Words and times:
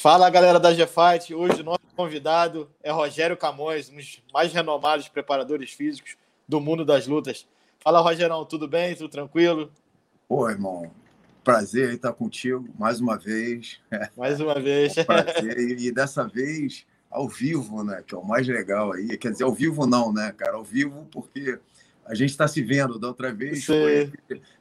Fala 0.00 0.30
galera 0.30 0.60
da 0.60 0.72
G-Fight, 0.72 1.34
hoje 1.34 1.60
o 1.60 1.64
nosso 1.64 1.80
convidado 1.96 2.70
é 2.84 2.92
Rogério 2.92 3.36
Camões, 3.36 3.90
um 3.90 3.96
dos 3.96 4.22
mais 4.32 4.52
renomados 4.52 5.08
preparadores 5.08 5.72
físicos 5.72 6.16
do 6.46 6.60
mundo 6.60 6.84
das 6.84 7.08
lutas. 7.08 7.48
Fala 7.80 8.00
Rogerão, 8.00 8.44
tudo 8.44 8.68
bem? 8.68 8.94
Tudo 8.94 9.08
tranquilo? 9.08 9.72
Pô, 10.28 10.48
irmão, 10.48 10.88
prazer 11.42 11.94
estar 11.94 12.12
contigo 12.12 12.68
mais 12.78 13.00
uma 13.00 13.18
vez. 13.18 13.80
Mais 14.16 14.40
uma 14.40 14.54
vez. 14.60 14.96
É 14.96 15.00
um 15.02 15.04
prazer, 15.04 15.80
e 15.80 15.90
dessa 15.90 16.28
vez 16.28 16.86
ao 17.10 17.28
vivo, 17.28 17.82
né? 17.82 18.00
Que 18.06 18.14
é 18.14 18.18
o 18.18 18.24
mais 18.24 18.46
legal 18.46 18.92
aí. 18.92 19.18
Quer 19.18 19.32
dizer, 19.32 19.42
ao 19.42 19.52
vivo 19.52 19.84
não, 19.84 20.12
né, 20.12 20.32
cara? 20.36 20.56
Ao 20.56 20.64
vivo 20.64 21.08
porque 21.10 21.58
a 22.08 22.14
gente 22.14 22.30
está 22.30 22.48
se 22.48 22.62
vendo. 22.62 22.98
Da 22.98 23.06
outra 23.06 23.32
vez 23.32 23.64
foi, 23.64 24.10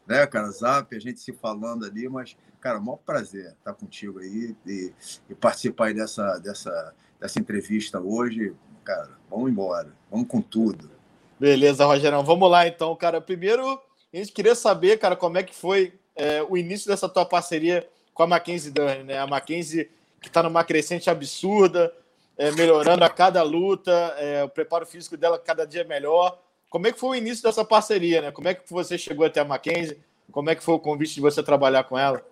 né, 0.06 0.28
cara, 0.28 0.52
Zap, 0.52 0.96
a 0.96 1.00
gente 1.00 1.20
se 1.20 1.32
falando 1.32 1.86
ali, 1.86 2.08
mas, 2.10 2.36
cara, 2.60 2.80
maior 2.80 2.98
prazer 2.98 3.56
estar 3.58 3.74
contigo 3.74 4.20
aí 4.20 4.56
e, 4.66 4.94
e 5.30 5.36
participar 5.36 5.94
dessa, 5.94 6.38
dessa, 6.40 6.94
dessa 7.20 7.40
entrevista 7.40 8.00
hoje. 8.00 8.54
Cara, 8.84 9.18
vamos 9.30 9.50
embora, 9.50 9.94
vamos 10.12 10.28
com 10.28 10.42
tudo. 10.42 10.92
Beleza, 11.40 11.86
Rogerão. 11.86 12.24
Vamos 12.24 12.50
lá 12.50 12.68
então, 12.68 12.96
cara. 12.96 13.22
Primeiro, 13.22 13.80
a 14.14 14.18
gente 14.18 14.32
queria 14.32 14.56
saber, 14.56 14.98
cara, 14.98 15.16
como 15.16 15.38
é 15.38 15.44
que 15.44 15.56
foi 15.56 15.94
é, 16.16 16.44
o 16.44 16.58
início 16.58 16.88
dessa 16.88 17.08
tua 17.08 17.26
parceria 17.26 17.88
com 18.14 18.24
a 18.24 18.28
Mackenzie 18.28 18.72
Dern, 18.72 19.04
né? 19.04 19.20
A 19.20 19.28
Mackenzie 19.28 19.90
que 20.20 20.28
está 20.28 20.42
numa 20.42 20.64
crescente 20.64 21.10
absurda, 21.10 21.94
é, 22.38 22.52
melhorando 22.52 23.04
a 23.04 23.10
cada 23.10 23.44
luta, 23.44 23.92
é, 24.18 24.44
o 24.44 24.50
preparo 24.50 24.86
físico 24.86 25.16
dela 25.16 25.38
cada 25.38 25.66
dia 25.66 25.84
melhor. 25.84 26.40
Como 26.78 26.86
é 26.86 26.92
que 26.92 27.00
foi 27.00 27.10
o 27.10 27.16
início 27.16 27.42
dessa 27.42 27.66
parceria, 27.66 28.22
né? 28.22 28.32
Como 28.32 28.48
é 28.48 28.54
que 28.54 28.72
você 28.72 29.00
chegou 29.00 29.26
até 29.26 29.40
a 29.40 29.44
Mackenzie? 29.44 30.00
Como 30.32 30.48
é 30.48 30.54
que 30.54 30.62
foi 30.64 30.76
o 30.76 30.80
convite 30.80 31.16
de 31.16 31.22
você 31.22 31.42
trabalhar 31.42 31.84
com 31.86 31.98
ela? 31.98 32.24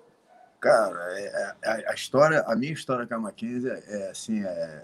Cara, 0.62 1.20
é, 1.20 1.26
é, 1.64 1.68
a, 1.68 1.92
a 1.92 1.94
história, 1.96 2.42
a 2.42 2.56
minha 2.56 2.72
história 2.72 3.08
com 3.08 3.16
a 3.16 3.20
Mackenzie 3.20 3.72
é 3.72 4.12
assim, 4.12 4.46
é, 4.46 4.84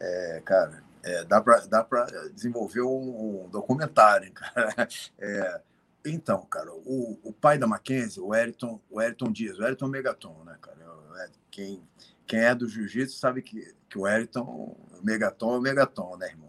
é 0.00 0.42
cara, 0.44 0.82
é, 1.04 1.22
dá 1.22 1.40
para 1.40 1.58
dá 1.66 1.84
para 1.84 2.06
desenvolver 2.32 2.82
um, 2.82 3.44
um, 3.44 3.48
documentário, 3.48 4.32
cara. 4.34 4.88
É, 5.20 5.60
então, 6.04 6.44
cara, 6.46 6.72
o, 6.72 7.20
o 7.22 7.32
pai 7.32 7.56
da 7.56 7.68
Mackenzie, 7.68 8.20
o 8.20 8.34
Eriton, 8.34 8.80
o 8.90 9.00
Eriton 9.00 9.30
Dias, 9.30 9.60
o 9.60 9.64
Eriton 9.64 9.86
Megaton, 9.86 10.42
né, 10.44 10.56
cara? 10.60 10.76
Quem, 11.52 11.80
quem 12.26 12.40
é 12.40 12.52
do 12.52 12.68
jiu-jitsu 12.68 13.16
sabe 13.16 13.42
que, 13.42 13.72
que 13.88 13.96
o 13.96 14.08
Eriton, 14.08 14.42
o 14.42 15.00
Megaton 15.04 15.54
é 15.54 15.58
o 15.58 15.60
Megaton, 15.60 16.16
né, 16.16 16.26
irmão? 16.30 16.48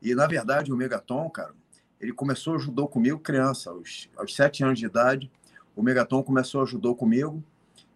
E, 0.00 0.14
na 0.14 0.26
verdade, 0.26 0.72
o 0.72 0.76
Megaton, 0.76 1.28
cara, 1.28 1.52
ele 2.00 2.12
começou 2.12 2.54
a 2.54 2.58
judô 2.58 2.88
comigo 2.88 3.18
criança, 3.18 3.70
aos, 3.70 4.08
aos 4.16 4.34
sete 4.34 4.64
anos 4.64 4.78
de 4.78 4.86
idade. 4.86 5.30
O 5.76 5.82
Megaton 5.82 6.22
começou 6.22 6.62
a 6.62 6.66
judô 6.66 6.94
comigo 6.94 7.42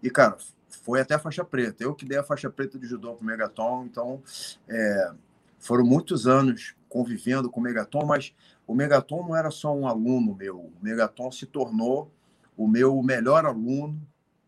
e, 0.03 0.11
cara, 0.11 0.37
foi 0.69 1.01
até 1.01 1.15
a 1.15 1.19
faixa 1.19 1.45
preta. 1.45 1.83
Eu 1.83 1.95
que 1.95 2.05
dei 2.05 2.19
a 2.19 2.25
faixa 2.25 2.51
preta 2.51 2.79
de 2.79 2.87
judô 2.87 3.15
com 3.15 3.23
o 3.23 3.27
Megaton, 3.27 3.87
então 3.87 4.23
é, 4.69 5.13
foram 5.59 5.85
muitos 5.85 6.27
anos 6.27 6.75
convivendo 6.89 7.51
com 7.51 7.61
o 7.61 7.63
Megaton, 7.63 8.05
mas 8.05 8.35
o 8.67 8.75
Megaton 8.75 9.27
não 9.27 9.35
era 9.35 9.51
só 9.51 9.75
um 9.75 9.89
aluno 9.89 10.35
meu. 10.35 10.59
O 10.59 10.73
Megaton 10.83 11.31
se 11.33 11.47
tornou 11.47 12.13
o 12.57 12.69
meu 12.69 13.03
melhor 13.03 13.47
aluno, 13.47 14.01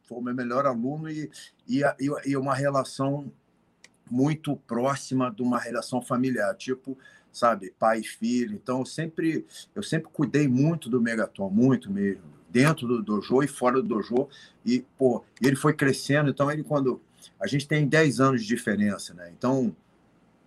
foi 0.04 0.18
o 0.18 0.22
meu 0.22 0.34
melhor 0.34 0.66
aluno 0.66 1.10
e, 1.10 1.30
e, 1.66 1.82
e 2.24 2.36
uma 2.36 2.54
relação 2.54 3.32
muito 4.08 4.56
próxima 4.56 5.30
de 5.30 5.42
uma 5.42 5.58
relação 5.58 6.00
familiar. 6.00 6.54
Tipo, 6.54 6.96
sabe, 7.36 7.74
pai 7.78 8.00
e 8.00 8.04
filho. 8.04 8.54
Então, 8.54 8.80
eu 8.80 8.86
sempre, 8.86 9.44
eu 9.74 9.82
sempre 9.82 10.10
cuidei 10.10 10.48
muito 10.48 10.88
do 10.88 11.00
Megaton, 11.00 11.50
muito 11.50 11.92
mesmo, 11.92 12.22
dentro 12.48 12.88
do 12.88 13.02
dojo 13.02 13.42
e 13.42 13.46
fora 13.46 13.82
do 13.82 13.88
dojo. 13.88 14.28
E, 14.64 14.84
pô, 14.96 15.22
ele 15.42 15.54
foi 15.54 15.74
crescendo. 15.74 16.30
Então, 16.30 16.50
ele, 16.50 16.64
quando. 16.64 17.00
A 17.40 17.46
gente 17.46 17.68
tem 17.68 17.86
10 17.86 18.20
anos 18.20 18.42
de 18.42 18.46
diferença, 18.46 19.12
né? 19.12 19.30
Então, 19.36 19.74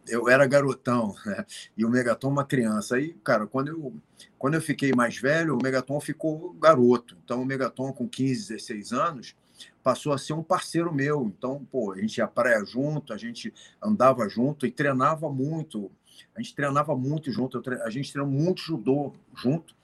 eu 0.07 0.27
era 0.27 0.47
garotão, 0.47 1.13
né? 1.25 1.45
E 1.77 1.85
o 1.85 1.89
Megaton 1.89 2.29
uma 2.29 2.43
criança. 2.43 2.95
Aí, 2.95 3.13
cara, 3.23 3.45
quando 3.45 3.67
eu, 3.67 3.93
quando 4.39 4.55
eu 4.55 4.61
fiquei 4.61 4.91
mais 4.91 5.17
velho, 5.17 5.55
o 5.55 5.61
Megaton 5.61 5.99
ficou 5.99 6.53
garoto. 6.53 7.15
Então, 7.23 7.41
o 7.41 7.45
Megaton, 7.45 7.93
com 7.93 8.07
15, 8.07 8.49
16 8.49 8.93
anos, 8.93 9.35
passou 9.83 10.11
a 10.11 10.17
ser 10.17 10.33
um 10.33 10.43
parceiro 10.43 10.93
meu. 10.93 11.23
Então, 11.25 11.63
pô, 11.71 11.91
a 11.91 11.97
gente 11.97 12.17
ia 12.17 12.27
praia 12.27 12.63
junto, 12.65 13.13
a 13.13 13.17
gente 13.17 13.53
andava 13.81 14.27
junto 14.27 14.65
e 14.65 14.71
treinava 14.71 15.29
muito. 15.29 15.91
A 16.35 16.41
gente 16.41 16.55
treinava 16.55 16.95
muito 16.95 17.31
junto, 17.31 17.61
tre... 17.61 17.81
a 17.81 17.89
gente 17.89 18.11
treinou 18.11 18.31
muito 18.31 18.61
judô 18.61 19.13
junto. 19.35 19.75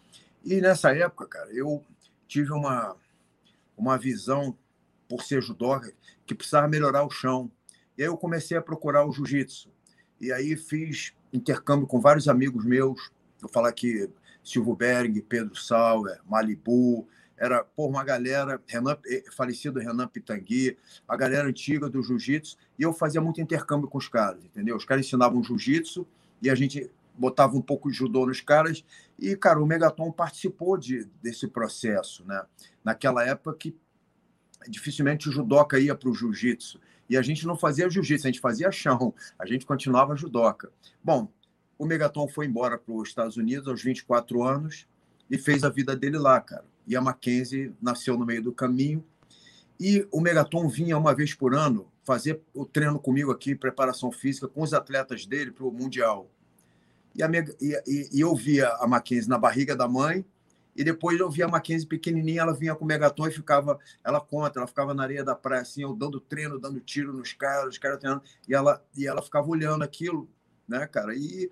E 0.44 0.62
nessa 0.62 0.96
época, 0.96 1.28
cara, 1.28 1.52
eu 1.52 1.84
tive 2.28 2.52
uma, 2.52 2.96
uma 3.78 3.98
visão, 3.98 4.58
por 5.08 5.24
ser 5.24 5.42
judoca, 5.42 5.92
que 6.26 6.36
precisava 6.36 6.68
melhorar 6.68 7.04
o 7.04 7.10
chão. 7.10 7.52
E 7.98 8.04
aí 8.04 8.08
eu 8.08 8.18
comecei 8.18 8.58
a 8.58 8.62
procurar 8.62 9.06
o 9.06 9.12
jiu-jitsu. 9.12 9.70
E 10.20 10.32
aí 10.32 10.56
fiz 10.56 11.14
intercâmbio 11.32 11.88
com 11.88 12.00
vários 12.00 12.28
amigos 12.28 12.66
meus. 12.66 13.12
Vou 13.40 13.50
falar 13.50 13.70
aqui, 13.70 14.10
Silvio 14.44 14.76
Berg, 14.76 15.22
Pedro 15.22 15.56
Sauer, 15.56 16.20
Malibu, 16.26 17.08
era 17.38 17.64
por 17.64 17.90
uma 17.90 18.04
galera, 18.04 18.62
Renan, 18.66 18.98
eh, 19.08 19.24
falecido 19.36 19.80
Renan 19.80 20.08
Pitangui, 20.08 20.78
a 21.08 21.18
galera 21.18 21.48
antiga 21.48 21.90
do 21.90 22.02
jiu-jitsu, 22.02 22.58
e 22.80 22.84
eu 22.84 22.94
fazia 22.94 23.20
muito 23.20 23.42
intercâmbio 23.42 23.90
com 23.90 23.98
os 23.98 24.08
caras, 24.08 24.44
entendeu? 24.46 24.76
Os 24.76 24.86
caras 24.86 25.06
ensinavam 25.06 25.44
jiu-jitsu 25.44 26.08
e 26.42 26.50
a 26.50 26.56
gente 26.56 26.90
botava 27.18 27.56
um 27.56 27.62
pouco 27.62 27.90
de 27.90 27.96
judô 27.98 28.26
nos 28.26 28.42
caras, 28.42 28.84
e, 29.18 29.36
cara, 29.36 29.62
o 29.62 29.66
Megaton 29.66 30.12
participou 30.12 30.78
de, 30.78 31.06
desse 31.22 31.48
processo, 31.48 32.26
né? 32.26 32.44
Naquela 32.84 33.26
época 33.26 33.56
que 33.58 33.76
dificilmente 34.68 35.30
o 35.30 35.32
judoca 35.32 35.80
ia 35.80 35.96
para 35.96 36.10
o 36.10 36.14
jiu-jitsu, 36.14 36.80
e 37.10 37.16
a 37.16 37.22
gente 37.22 37.46
não 37.46 37.56
fazia 37.56 37.90
jiu-jitsu, 37.90 38.28
a 38.28 38.32
gente 38.32 38.42
fazia 38.42 38.72
chão, 38.72 39.14
a 39.38 39.46
gente 39.46 39.66
continuava 39.66 40.16
judoca. 40.16 40.72
Bom, 41.04 41.32
o 41.78 41.86
Megaton 41.86 42.28
foi 42.28 42.48
embora 42.48 42.78
para 42.78 42.94
os 42.94 43.10
Estados 43.10 43.38
Unidos 43.38 43.68
aos 43.68 43.82
24 43.82 44.44
anos 44.44 44.88
e 45.30 45.38
fez 45.38 45.64
a 45.64 45.70
vida 45.70 45.96
dele 45.96 46.18
lá, 46.18 46.42
cara 46.42 46.66
e 46.88 46.96
a 46.96 47.02
Mackenzie 47.02 47.74
nasceu 47.82 48.18
no 48.18 48.26
meio 48.26 48.44
do 48.44 48.54
caminho. 48.54 49.04
E 49.80 50.08
o 50.12 50.22
Megaton 50.22 50.68
vinha 50.68 50.98
uma 50.98 51.14
vez 51.14 51.34
por 51.34 51.54
ano 51.54 51.92
fazer 52.06 52.40
o 52.54 52.66
treino 52.66 53.00
comigo 53.00 53.32
aqui, 53.32 53.56
preparação 53.56 54.12
física, 54.12 54.48
com 54.48 54.62
os 54.62 54.74
atletas 54.74 55.26
dele 55.26 55.52
para 55.52 55.66
o 55.66 55.72
Mundial. 55.72 56.30
E, 57.16 57.24
a, 57.24 57.30
e, 57.60 57.82
e, 57.88 58.10
e, 58.14 58.22
eu 58.22 58.36
via 58.36 58.70
a 58.80 58.88
Mackenzie 58.88 59.30
na 59.30 59.38
barriga 59.38 59.76
da 59.76 59.88
mãe, 59.88 60.24
e 60.76 60.84
depois 60.84 61.20
eu 61.20 61.30
via 61.30 61.46
a 61.46 61.50
Mackenzie 61.50 61.88
pequenininha, 61.88 62.42
ela 62.42 62.54
vinha 62.54 62.76
com 62.76 62.86
o 62.86 62.88
Megaton 62.88 63.28
e 63.28 63.32
ficava, 63.32 63.80
ela 64.04 64.22
conta, 64.22 64.60
ela 64.60 64.68
ficava 64.68 64.94
na 64.94 65.02
areia 65.02 65.24
da 65.24 65.34
praia, 65.34 65.62
assim, 65.62 65.82
eu 65.82 65.96
dando 65.96 66.20
treino, 66.20 66.60
dando 66.60 66.80
tiro 66.80 67.12
nos 67.12 67.34
caras, 67.34 67.70
os 67.70 67.78
caras 67.78 67.98
treinando, 67.98 68.22
e 68.48 68.54
ela, 68.54 68.84
e 68.96 69.08
ela 69.08 69.22
ficava 69.22 69.48
olhando 69.48 69.84
aquilo, 69.84 70.30
né, 70.68 70.86
cara, 70.86 71.16
e, 71.16 71.50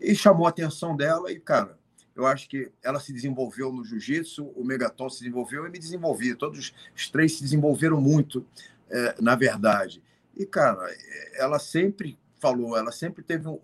e 0.00 0.14
chamou 0.14 0.46
a 0.46 0.50
atenção 0.50 0.94
dela, 0.94 1.32
e, 1.32 1.40
cara, 1.40 1.76
eu 2.14 2.26
acho 2.26 2.48
que 2.48 2.70
ela 2.82 3.00
se 3.00 3.12
desenvolveu 3.12 3.72
no 3.72 3.84
jiu-jitsu, 3.84 4.46
o 4.56 4.64
Megaton 4.64 5.10
se 5.10 5.20
desenvolveu 5.20 5.66
e 5.66 5.70
me 5.70 5.78
desenvolvi. 5.78 6.34
Todos 6.34 6.72
os 6.94 7.10
três 7.10 7.36
se 7.36 7.42
desenvolveram 7.42 8.00
muito, 8.00 8.46
é, 8.90 9.14
na 9.20 9.34
verdade. 9.34 10.02
E, 10.36 10.44
cara, 10.44 10.86
ela 11.34 11.58
sempre 11.58 12.18
falou, 12.38 12.76
ela 12.76 12.92
sempre 12.92 13.22
teve 13.22 13.48
um, 13.48 13.58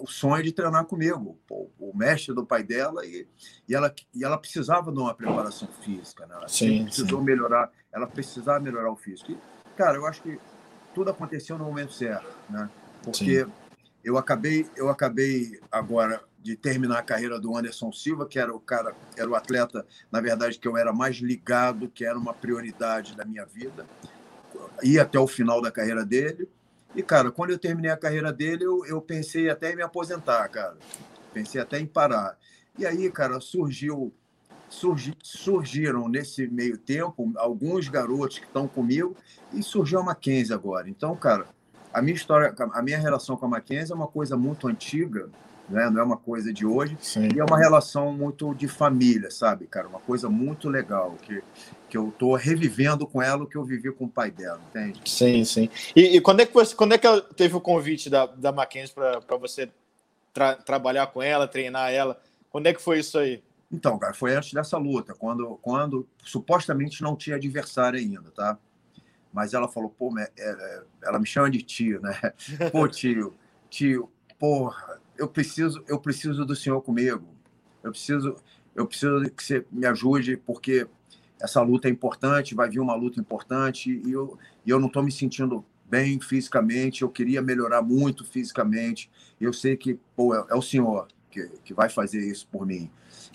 o 0.00 0.06
sonho 0.06 0.42
de 0.42 0.52
treinar 0.52 0.84
comigo, 0.86 1.38
o, 1.50 1.70
o 1.78 1.96
mestre 1.96 2.34
do 2.34 2.44
pai 2.44 2.62
dela, 2.62 3.04
e, 3.06 3.28
e, 3.68 3.74
ela, 3.74 3.94
e 4.14 4.24
ela 4.24 4.38
precisava 4.38 4.90
de 4.90 4.98
uma 4.98 5.14
preparação 5.14 5.68
física, 5.82 6.26
né? 6.26 6.34
Ela 6.36 6.48
sim, 6.48 6.84
precisou 6.84 7.20
sim. 7.20 7.24
melhorar, 7.24 7.70
ela 7.92 8.06
precisava 8.06 8.60
melhorar 8.60 8.90
o 8.90 8.96
físico. 8.96 9.32
E, 9.32 9.38
cara, 9.76 9.96
eu 9.96 10.06
acho 10.06 10.22
que 10.22 10.38
tudo 10.94 11.10
aconteceu 11.10 11.58
no 11.58 11.64
momento 11.64 11.92
certo, 11.92 12.26
né? 12.48 12.68
Porque 13.02 13.44
sim. 13.44 13.52
eu 14.02 14.16
acabei, 14.16 14.68
eu 14.76 14.88
acabei 14.88 15.60
agora 15.70 16.22
de 16.40 16.56
terminar 16.56 16.98
a 16.98 17.02
carreira 17.02 17.40
do 17.40 17.56
Anderson 17.56 17.90
Silva, 17.90 18.26
que 18.26 18.38
era 18.38 18.54
o 18.54 18.60
cara, 18.60 18.94
era 19.16 19.28
o 19.28 19.34
atleta, 19.34 19.86
na 20.10 20.20
verdade, 20.20 20.58
que 20.58 20.68
eu 20.68 20.76
era 20.76 20.92
mais 20.92 21.16
ligado, 21.16 21.88
que 21.88 22.04
era 22.04 22.18
uma 22.18 22.34
prioridade 22.34 23.16
da 23.16 23.24
minha 23.24 23.46
vida, 23.46 23.86
ir 24.82 24.98
até 24.98 25.18
o 25.18 25.26
final 25.26 25.60
da 25.60 25.70
carreira 25.70 26.04
dele. 26.04 26.48
E, 26.94 27.02
cara, 27.02 27.30
quando 27.30 27.50
eu 27.50 27.58
terminei 27.58 27.90
a 27.90 27.96
carreira 27.96 28.32
dele, 28.32 28.64
eu, 28.64 28.84
eu 28.86 29.00
pensei 29.00 29.50
até 29.50 29.72
em 29.72 29.76
me 29.76 29.82
aposentar, 29.82 30.48
cara. 30.48 30.76
Pensei 31.32 31.60
até 31.60 31.78
em 31.78 31.86
parar. 31.86 32.38
E 32.78 32.86
aí, 32.86 33.10
cara, 33.10 33.40
surgiu 33.40 34.12
surgi, 34.74 35.16
surgiram 35.22 36.08
nesse 36.08 36.46
meio 36.48 36.76
tempo 36.76 37.32
alguns 37.36 37.88
garotos 37.88 38.38
que 38.38 38.46
estão 38.46 38.66
comigo 38.66 39.16
e 39.52 39.62
surgiu 39.62 40.00
a 40.00 40.02
Mackenzie 40.02 40.52
agora. 40.52 40.88
Então, 40.88 41.14
cara, 41.16 41.46
a 41.92 42.02
minha 42.02 42.14
história, 42.14 42.54
a 42.72 42.82
minha 42.82 42.98
relação 42.98 43.36
com 43.36 43.46
a 43.46 43.48
Mackenzie 43.48 43.92
é 43.92 43.96
uma 43.96 44.08
coisa 44.08 44.36
muito 44.36 44.66
antiga, 44.66 45.30
né? 45.68 45.90
não 45.90 46.00
é 46.00 46.04
uma 46.04 46.16
coisa 46.16 46.52
de 46.52 46.66
hoje. 46.66 46.96
Sim. 47.00 47.28
E 47.34 47.38
é 47.38 47.44
uma 47.44 47.58
relação 47.58 48.12
muito 48.12 48.54
de 48.54 48.68
família, 48.68 49.30
sabe, 49.30 49.66
cara? 49.66 49.88
Uma 49.88 50.00
coisa 50.00 50.28
muito 50.28 50.68
legal, 50.68 51.16
que, 51.22 51.42
que 51.88 51.96
eu 51.96 52.12
tô 52.18 52.34
revivendo 52.34 53.06
com 53.06 53.22
ela 53.22 53.44
o 53.44 53.46
que 53.46 53.56
eu 53.56 53.64
vivi 53.64 53.92
com 53.92 54.04
o 54.04 54.10
pai 54.10 54.30
dela, 54.30 54.60
entende? 54.70 55.00
Sim, 55.04 55.44
sim. 55.44 55.68
E, 55.94 56.16
e 56.16 56.20
quando, 56.20 56.40
é 56.40 56.46
que 56.46 56.54
você, 56.54 56.74
quando 56.74 56.92
é 56.92 56.98
que 56.98 57.06
ela 57.06 57.20
teve 57.20 57.56
o 57.56 57.60
convite 57.60 58.08
da, 58.10 58.26
da 58.26 58.52
Mackenzie 58.52 58.94
para 58.94 59.36
você 59.36 59.70
tra 60.32 60.56
trabalhar 60.56 61.06
com 61.08 61.22
ela, 61.22 61.48
treinar 61.48 61.92
ela? 61.92 62.20
Quando 62.50 62.66
é 62.66 62.74
que 62.74 62.82
foi 62.82 63.00
isso 63.00 63.18
aí? 63.18 63.42
Então, 63.70 63.98
cara, 63.98 64.14
foi 64.14 64.34
antes 64.34 64.52
dessa 64.52 64.78
luta, 64.78 65.14
quando, 65.14 65.58
quando 65.60 66.06
supostamente 66.22 67.02
não 67.02 67.16
tinha 67.16 67.36
adversário 67.36 67.98
ainda, 67.98 68.30
tá? 68.30 68.56
Mas 69.32 69.52
ela 69.52 69.66
falou, 69.66 69.90
pô, 69.90 70.16
é, 70.16 70.30
é, 70.38 70.82
ela 71.02 71.18
me 71.18 71.26
chama 71.26 71.50
de 71.50 71.60
tio, 71.60 72.00
né? 72.00 72.14
Pô, 72.70 72.86
tio, 72.86 73.34
tio, 73.68 74.08
porra, 74.38 75.00
eu 75.16 75.28
preciso, 75.28 75.82
eu 75.86 75.98
preciso 75.98 76.44
do 76.44 76.56
senhor 76.56 76.80
comigo. 76.82 77.26
Eu 77.82 77.90
preciso, 77.90 78.36
eu 78.74 78.86
preciso 78.86 79.22
que 79.30 79.44
você 79.44 79.64
me 79.70 79.86
ajude, 79.86 80.36
porque 80.36 80.86
essa 81.40 81.60
luta 81.60 81.88
é 81.88 81.90
importante, 81.90 82.54
vai 82.54 82.68
vir 82.68 82.80
uma 82.80 82.94
luta 82.94 83.20
importante, 83.20 84.00
e 84.04 84.12
eu, 84.12 84.38
e 84.64 84.70
eu 84.70 84.80
não 84.80 84.88
estou 84.88 85.02
me 85.02 85.12
sentindo 85.12 85.64
bem 85.84 86.18
fisicamente, 86.20 87.02
eu 87.02 87.10
queria 87.10 87.42
melhorar 87.42 87.82
muito 87.82 88.24
fisicamente. 88.24 89.10
Eu 89.40 89.52
sei 89.52 89.76
que 89.76 89.98
pô, 90.16 90.34
é, 90.34 90.44
é 90.50 90.54
o 90.54 90.62
senhor 90.62 91.08
que, 91.30 91.46
que 91.64 91.74
vai 91.74 91.88
fazer 91.88 92.20
isso 92.20 92.48
por 92.50 92.66
mim. 92.66 92.90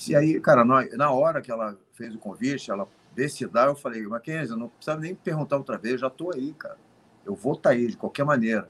E 0.08 0.16
aí, 0.16 0.40
cara, 0.40 0.66
na, 0.66 0.86
na 0.98 1.12
hora 1.12 1.42
que 1.42 1.52
ela 1.52 1.78
fez 1.94 2.16
o 2.16 2.20
convite, 2.20 2.72
ela 2.72 2.88
decidiu, 3.16 3.62
eu 3.62 3.76
falei, 3.76 4.02
Mackenzie, 4.08 4.58
não 4.58 4.70
precisa 4.70 4.98
nem 4.98 5.14
perguntar 5.14 5.58
outra 5.58 5.78
vez, 5.78 6.02
já 6.02 6.08
estou 6.08 6.34
aí, 6.34 6.54
cara. 6.54 6.78
Eu 7.26 7.36
vou 7.36 7.54
estar 7.54 7.70
tá 7.70 7.76
aí 7.76 7.88
de 7.88 7.98
qualquer 7.98 8.26
maneira. 8.26 8.70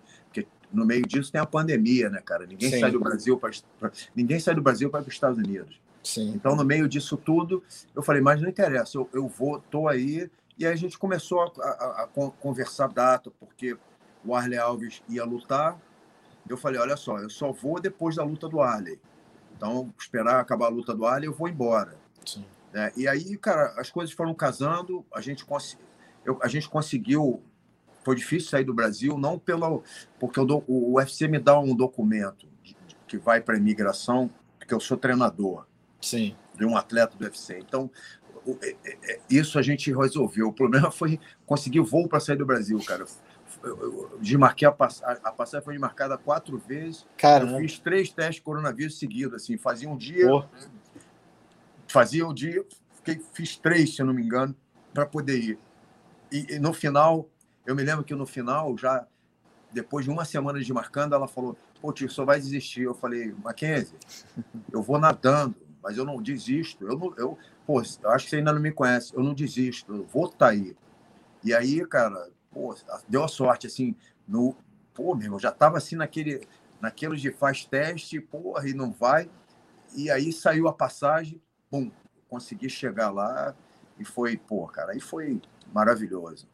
No 0.72 0.86
meio 0.86 1.06
disso 1.06 1.32
tem 1.32 1.42
a 1.42 1.46
pandemia, 1.46 2.10
né, 2.10 2.22
cara? 2.22 2.46
Ninguém 2.46 2.72
Sim. 2.72 2.80
sai 2.80 2.92
do 2.92 3.00
Brasil 3.00 3.38
para 3.38 3.52
ninguém 4.16 4.40
sai 4.40 4.54
do 4.54 4.62
Brasil 4.62 4.90
para 4.90 5.02
os 5.02 5.08
Estados 5.08 5.38
Unidos. 5.38 5.80
Sim. 6.04 6.32
Então, 6.36 6.56
no 6.56 6.64
meio 6.64 6.88
disso 6.88 7.18
tudo, 7.18 7.64
eu 7.96 8.02
falei, 8.02 8.22
mas 8.22 8.42
não 8.42 8.50
interessa, 8.50 8.98
eu, 8.98 9.10
eu 9.14 9.28
vou, 9.28 9.58
estou 9.58 9.88
aí. 9.88 10.30
E 10.58 10.66
aí 10.66 10.74
a 10.74 10.76
gente 10.76 10.98
começou 10.98 11.42
a, 11.42 11.62
a, 11.62 12.04
a 12.04 12.08
conversar 12.08 12.88
data, 12.90 13.32
porque 13.40 13.78
o 14.24 14.36
Arley 14.36 14.58
Alves 14.58 15.02
ia 15.08 15.24
lutar. 15.24 15.80
Eu 16.48 16.58
falei, 16.58 16.80
olha 16.80 16.98
só, 16.98 17.18
eu 17.20 17.30
só 17.30 17.52
vou 17.52 17.80
depois 17.80 18.16
da 18.16 18.24
luta 18.24 18.48
do 18.48 18.62
Arley. 18.62 19.00
Então, 19.56 19.94
esperar 20.00 20.40
acabar 20.40 20.66
a 20.66 20.70
luta 20.70 20.94
do 20.94 21.06
Arley, 21.06 21.28
eu 21.28 21.34
vou 21.34 21.48
embora. 21.48 21.96
Sim. 22.26 22.46
É, 22.74 22.92
e 22.96 23.08
aí, 23.08 23.38
cara, 23.38 23.74
as 23.78 23.90
coisas 23.90 24.14
foram 24.14 24.34
casando, 24.34 25.06
a 25.14 25.22
gente, 25.22 25.46
cons... 25.46 25.78
eu, 26.26 26.40
a 26.42 26.48
gente 26.48 26.70
conseguiu. 26.70 27.42
Foi 28.10 28.16
difícil 28.16 28.50
sair 28.50 28.64
do 28.64 28.74
Brasil, 28.74 29.20
não 29.20 29.38
pelo. 29.38 29.84
Porque 30.20 30.40
o, 30.40 30.64
o 30.68 30.96
UFC 30.96 31.28
me 31.28 31.38
dá 31.38 31.60
um 31.60 31.76
documento 31.76 32.48
de, 32.64 32.76
de, 32.88 32.96
que 33.08 33.20
vai 33.20 33.40
para 33.40 33.54
a 33.54 33.58
imigração, 33.60 34.32
porque 34.58 34.74
eu 34.74 34.80
sou 34.80 34.98
treinador 34.98 35.68
Sim. 36.02 36.36
de 36.58 36.66
um 36.66 36.76
atleta 36.76 37.16
do 37.16 37.24
UFC. 37.24 37.60
Então, 37.60 37.88
é, 38.64 38.76
é, 38.84 38.98
é, 39.12 39.20
isso 39.30 39.60
a 39.60 39.62
gente 39.62 39.94
resolveu. 39.94 40.48
O 40.48 40.54
problema 40.54 40.90
foi 40.92 41.20
conseguir 41.46 41.82
voo 41.82 42.08
para 42.08 42.20
sair 42.20 42.36
do 42.36 42.48
Brasil, 42.48 42.80
cara 42.84 43.06
eu 43.62 44.18
desmarquei 44.22 44.68
a, 44.68 44.72
pass 44.72 45.04
a 45.04 45.32
passagem 45.32 45.64
foi 45.64 45.78
marcada 45.78 46.18
quatro 46.18 46.58
vezes. 46.58 47.06
Caramba. 47.16 47.54
Eu 47.54 47.60
fiz 47.60 47.78
três 47.78 48.10
testes 48.10 48.38
de 48.38 48.42
coronavírus 48.42 48.98
seguidos, 48.98 49.44
assim, 49.44 49.56
fazia 49.56 49.88
um 49.88 49.98
dia, 49.98 50.28
fazia 51.88 52.26
um 52.26 52.34
dia, 52.34 52.66
fiquei, 52.96 53.22
fiz 53.34 53.56
três, 53.58 53.96
se 53.96 54.02
eu 54.02 54.06
não 54.06 54.14
me 54.14 54.24
engano, 54.24 54.56
para 54.94 55.06
poder 55.06 55.38
ir. 55.38 55.60
E, 56.32 56.56
e, 56.56 56.60
no 56.60 56.74
final, 56.74 57.28
eu 57.70 57.76
me 57.76 57.84
lembro 57.84 58.04
que 58.04 58.16
no 58.16 58.26
final, 58.26 58.76
já 58.76 59.06
depois 59.72 60.04
de 60.04 60.10
uma 60.10 60.26
semana 60.26 60.58
desmarcando, 60.58 61.14
ela 61.14 61.28
falou: 61.28 61.56
Pô, 61.80 61.94
tio, 61.94 62.10
só 62.10 62.26
vai 62.26 62.40
desistir. 62.40 62.82
Eu 62.82 62.96
falei: 62.96 63.32
Mackenzie, 63.44 63.96
eu 64.72 64.82
vou 64.82 64.98
nadando, 64.98 65.56
mas 65.80 65.96
eu 65.96 66.04
não 66.04 66.20
desisto. 66.20 66.84
Eu, 66.84 66.98
não, 66.98 67.14
eu, 67.16 67.38
pô, 67.68 67.80
acho 67.80 68.00
que 68.24 68.30
você 68.32 68.38
ainda 68.38 68.52
não 68.52 68.60
me 68.60 68.72
conhece. 68.72 69.14
Eu 69.16 69.22
não 69.22 69.36
desisto, 69.36 69.94
eu 69.94 70.04
vou 70.08 70.26
estar 70.26 70.38
tá 70.38 70.48
aí. 70.48 70.76
E 71.44 71.54
aí, 71.54 71.86
cara, 71.86 72.32
pô, 72.52 72.76
deu 73.08 73.24
a 73.24 73.28
sorte, 73.28 73.68
assim, 73.68 73.96
no, 74.28 74.58
pô, 74.92 75.14
meu 75.14 75.26
irmão, 75.26 75.40
já 75.40 75.50
estava 75.50 75.78
assim 75.78 75.96
naquele, 75.96 76.48
naquele 76.82 77.18
de 77.18 77.32
faz 77.32 77.66
teste, 77.66 78.20
porra, 78.20 78.68
e 78.68 78.74
não 78.74 78.92
vai. 78.92 79.30
E 79.96 80.10
aí 80.10 80.34
saiu 80.34 80.68
a 80.68 80.74
passagem, 80.74 81.40
pum, 81.70 81.92
consegui 82.28 82.68
chegar 82.68 83.12
lá 83.12 83.54
e 84.00 84.04
foi, 84.04 84.38
pô, 84.38 84.66
cara, 84.66 84.94
aí 84.94 85.00
foi 85.00 85.40
maravilhoso. 85.72 86.48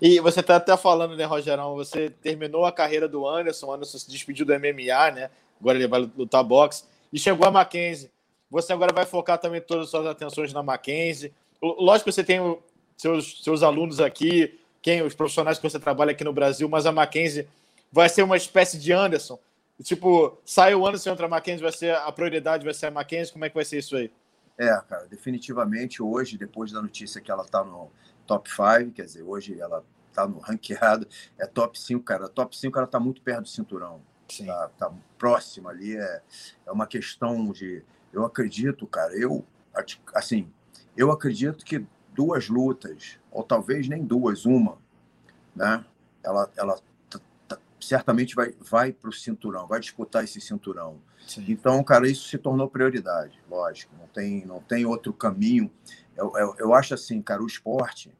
E 0.00 0.20
você 0.20 0.40
está 0.40 0.56
até 0.56 0.76
falando, 0.76 1.16
né, 1.16 1.24
Rogerão? 1.24 1.74
Você 1.76 2.10
terminou 2.10 2.64
a 2.64 2.72
carreira 2.72 3.08
do 3.08 3.26
Anderson, 3.26 3.66
o 3.66 3.72
Anderson 3.72 3.98
se 3.98 4.10
despediu 4.10 4.44
do 4.44 4.52
MMA, 4.52 5.10
né? 5.12 5.30
Agora 5.60 5.78
ele 5.78 5.86
vai 5.86 6.00
lutar 6.16 6.42
boxe. 6.42 6.84
E 7.12 7.18
chegou 7.18 7.46
a 7.46 7.50
Mackenzie. 7.50 8.10
Você 8.50 8.72
agora 8.72 8.92
vai 8.92 9.06
focar 9.06 9.38
também 9.38 9.60
todas 9.60 9.84
as 9.84 9.90
suas 9.90 10.06
atenções 10.06 10.52
na 10.52 10.62
Mackenzie. 10.62 11.32
Lógico 11.60 12.10
que 12.10 12.12
você 12.12 12.24
tem 12.24 12.40
seus, 12.96 13.42
seus 13.42 13.62
alunos 13.62 14.00
aqui, 14.00 14.58
quem 14.80 15.02
os 15.02 15.14
profissionais 15.14 15.58
que 15.58 15.68
você 15.68 15.78
trabalha 15.78 16.12
aqui 16.12 16.24
no 16.24 16.32
Brasil, 16.32 16.68
mas 16.68 16.86
a 16.86 16.92
Mackenzie 16.92 17.46
vai 17.90 18.08
ser 18.08 18.22
uma 18.22 18.36
espécie 18.36 18.78
de 18.78 18.92
Anderson. 18.92 19.38
Tipo, 19.82 20.38
sai 20.44 20.74
o 20.74 20.86
Anderson 20.86 21.10
entra 21.10 21.26
a 21.26 21.28
Mackenzie, 21.28 21.62
vai 21.62 21.72
ser 21.72 21.94
a 21.94 22.10
prioridade, 22.12 22.64
vai 22.64 22.74
ser 22.74 22.86
a 22.86 22.90
Mackenzie. 22.90 23.32
Como 23.32 23.44
é 23.44 23.48
que 23.48 23.54
vai 23.54 23.64
ser 23.64 23.78
isso 23.78 23.96
aí? 23.96 24.10
É, 24.58 24.68
cara, 24.88 25.06
definitivamente 25.06 26.02
hoje, 26.02 26.36
depois 26.36 26.70
da 26.70 26.82
notícia 26.82 27.20
que 27.20 27.30
ela 27.30 27.44
tá 27.44 27.64
no 27.64 27.90
top 28.26 28.50
5, 28.50 28.92
quer 28.92 29.04
dizer, 29.04 29.22
hoje 29.22 29.60
ela 29.60 29.84
tá 30.12 30.26
no 30.26 30.38
ranqueado, 30.38 31.06
é 31.38 31.46
top 31.46 31.78
5, 31.78 32.04
cara. 32.04 32.28
Top 32.28 32.56
5 32.56 32.78
ela 32.78 32.86
tá 32.86 33.00
muito 33.00 33.22
perto 33.22 33.42
do 33.42 33.48
cinturão. 33.48 34.02
Sim. 34.28 34.46
Tá, 34.46 34.70
tá 34.78 34.92
próxima 35.18 35.70
ali, 35.70 35.96
é, 35.96 36.22
é 36.66 36.72
uma 36.72 36.86
questão 36.86 37.50
de. 37.52 37.84
Eu 38.12 38.24
acredito, 38.24 38.86
cara, 38.86 39.14
eu, 39.16 39.44
assim, 40.14 40.50
eu 40.96 41.10
acredito 41.10 41.64
que 41.64 41.86
duas 42.14 42.48
lutas, 42.48 43.18
ou 43.30 43.42
talvez 43.42 43.88
nem 43.88 44.04
duas, 44.04 44.44
uma, 44.44 44.78
né? 45.54 45.84
Ela, 46.22 46.50
ela 46.56 46.78
certamente 47.80 48.34
vai, 48.34 48.54
vai 48.60 48.92
para 48.92 49.10
o 49.10 49.12
cinturão, 49.12 49.66
vai 49.66 49.80
disputar 49.80 50.24
esse 50.24 50.40
cinturão. 50.40 51.00
Sim. 51.26 51.44
Então, 51.48 51.82
cara, 51.82 52.08
isso 52.08 52.28
se 52.28 52.38
tornou 52.38 52.68
prioridade, 52.68 53.38
lógico. 53.50 53.94
Não 53.98 54.06
tem, 54.06 54.44
não 54.46 54.60
tem 54.60 54.86
outro 54.86 55.12
caminho. 55.12 55.70
Eu, 56.22 56.32
eu, 56.36 56.54
eu 56.58 56.74
acho 56.74 56.94
assim, 56.94 57.20
cara, 57.20 57.42
o 57.42 57.46
esporte 57.46 58.10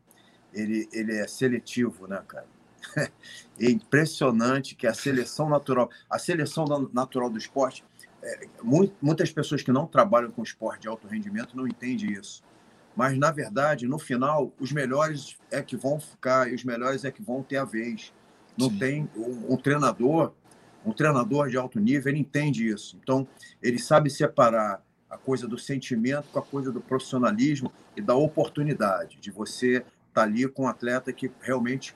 ele, 0.53 0.89
ele 0.93 1.17
é 1.17 1.27
seletivo, 1.27 2.07
né, 2.07 2.23
cara? 2.27 2.47
É 3.61 3.71
impressionante 3.71 4.75
que 4.75 4.89
a 4.89 4.95
seleção 4.95 5.49
natural, 5.49 5.89
a 6.11 6.19
seleção 6.19 6.65
natural 6.93 7.31
do 7.31 7.39
esporte, 7.39 7.85
é, 8.21 8.49
muitas 9.01 9.31
pessoas 9.31 9.63
que 9.63 9.71
não 9.71 9.87
trabalham 9.87 10.33
com 10.33 10.43
esporte 10.43 10.83
de 10.83 10.89
alto 10.89 11.07
rendimento 11.07 11.57
não 11.57 11.67
entendem 11.69 12.13
isso 12.13 12.43
mas 12.95 13.19
na 13.19 13.31
verdade, 13.31 13.87
no 13.87 13.99
final, 13.99 14.53
os 14.61 14.71
melhores 14.73 15.37
é 15.51 15.63
que 15.63 15.77
vão 15.77 15.99
ficar 15.99 16.51
e 16.51 16.55
os 16.55 16.65
melhores 16.65 17.05
é 17.05 17.11
que 17.11 17.23
vão 17.23 17.43
ter 17.43 17.57
a 17.57 17.65
vez. 17.65 18.13
Não 18.57 18.69
Sim. 18.69 18.79
tem 18.79 19.11
um, 19.17 19.55
um, 19.55 19.57
treinador, 19.57 20.33
um 20.85 20.93
treinador 20.93 21.49
de 21.49 21.57
alto 21.57 21.81
nível, 21.81 22.13
ele 22.13 22.21
entende 22.21 22.69
isso. 22.69 22.99
Então, 23.03 23.27
ele 23.63 23.79
sabe 23.79 24.11
separar 24.11 24.83
a 25.09 25.17
coisa 25.17 25.49
do 25.49 25.59
sentimento 25.59 26.29
com 26.31 26.39
a 26.39 26.43
coisa 26.43 26.71
do 26.71 26.81
profissionalismo 26.81 27.73
e 27.97 28.01
da 28.01 28.15
oportunidade 28.15 29.19
de 29.21 29.31
você 29.31 29.77
estar 29.77 29.87
tá 30.15 30.23
ali 30.23 30.49
com 30.49 30.65
um 30.65 30.69
atleta 30.69 31.13
que 31.13 31.31
realmente 31.41 31.95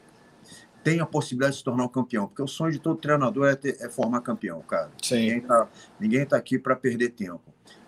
tem 0.87 1.01
a 1.01 1.07
possibilidade 1.07 1.55
de 1.55 1.59
se 1.59 1.65
tornar 1.65 1.85
um 1.85 1.89
campeão. 1.89 2.29
Porque 2.29 2.43
o 2.43 2.47
sonho 2.47 2.71
de 2.71 2.79
todo 2.79 2.97
treinador 2.97 3.49
é, 3.49 3.57
ter, 3.57 3.77
é 3.81 3.89
formar 3.89 4.21
campeão, 4.21 4.61
cara. 4.63 4.93
Sim. 5.03 5.17
Ninguém 5.17 5.39
está 5.39 5.69
ninguém 5.99 6.27
tá 6.27 6.37
aqui 6.37 6.59
para 6.59 6.77
perder 6.77 7.11
tempo. 7.11 7.43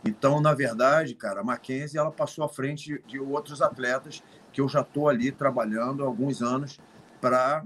Então, 0.05 0.41
na 0.41 0.53
verdade, 0.53 1.15
cara, 1.15 1.41
a 1.41 1.45
Mackenzie 1.45 1.99
ela 1.99 2.11
passou 2.11 2.45
à 2.45 2.49
frente 2.49 3.01
de 3.07 3.21
outros 3.21 3.63
atletas 3.63 4.23
que 4.53 4.61
eu 4.61 4.69
já 4.69 4.81
estou 4.81 5.09
ali 5.09 5.31
trabalhando 5.31 6.03
há 6.03 6.07
alguns 6.07 6.43
anos 6.43 6.81
para, 7.21 7.65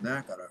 né, 0.00 0.24
cara, 0.26 0.48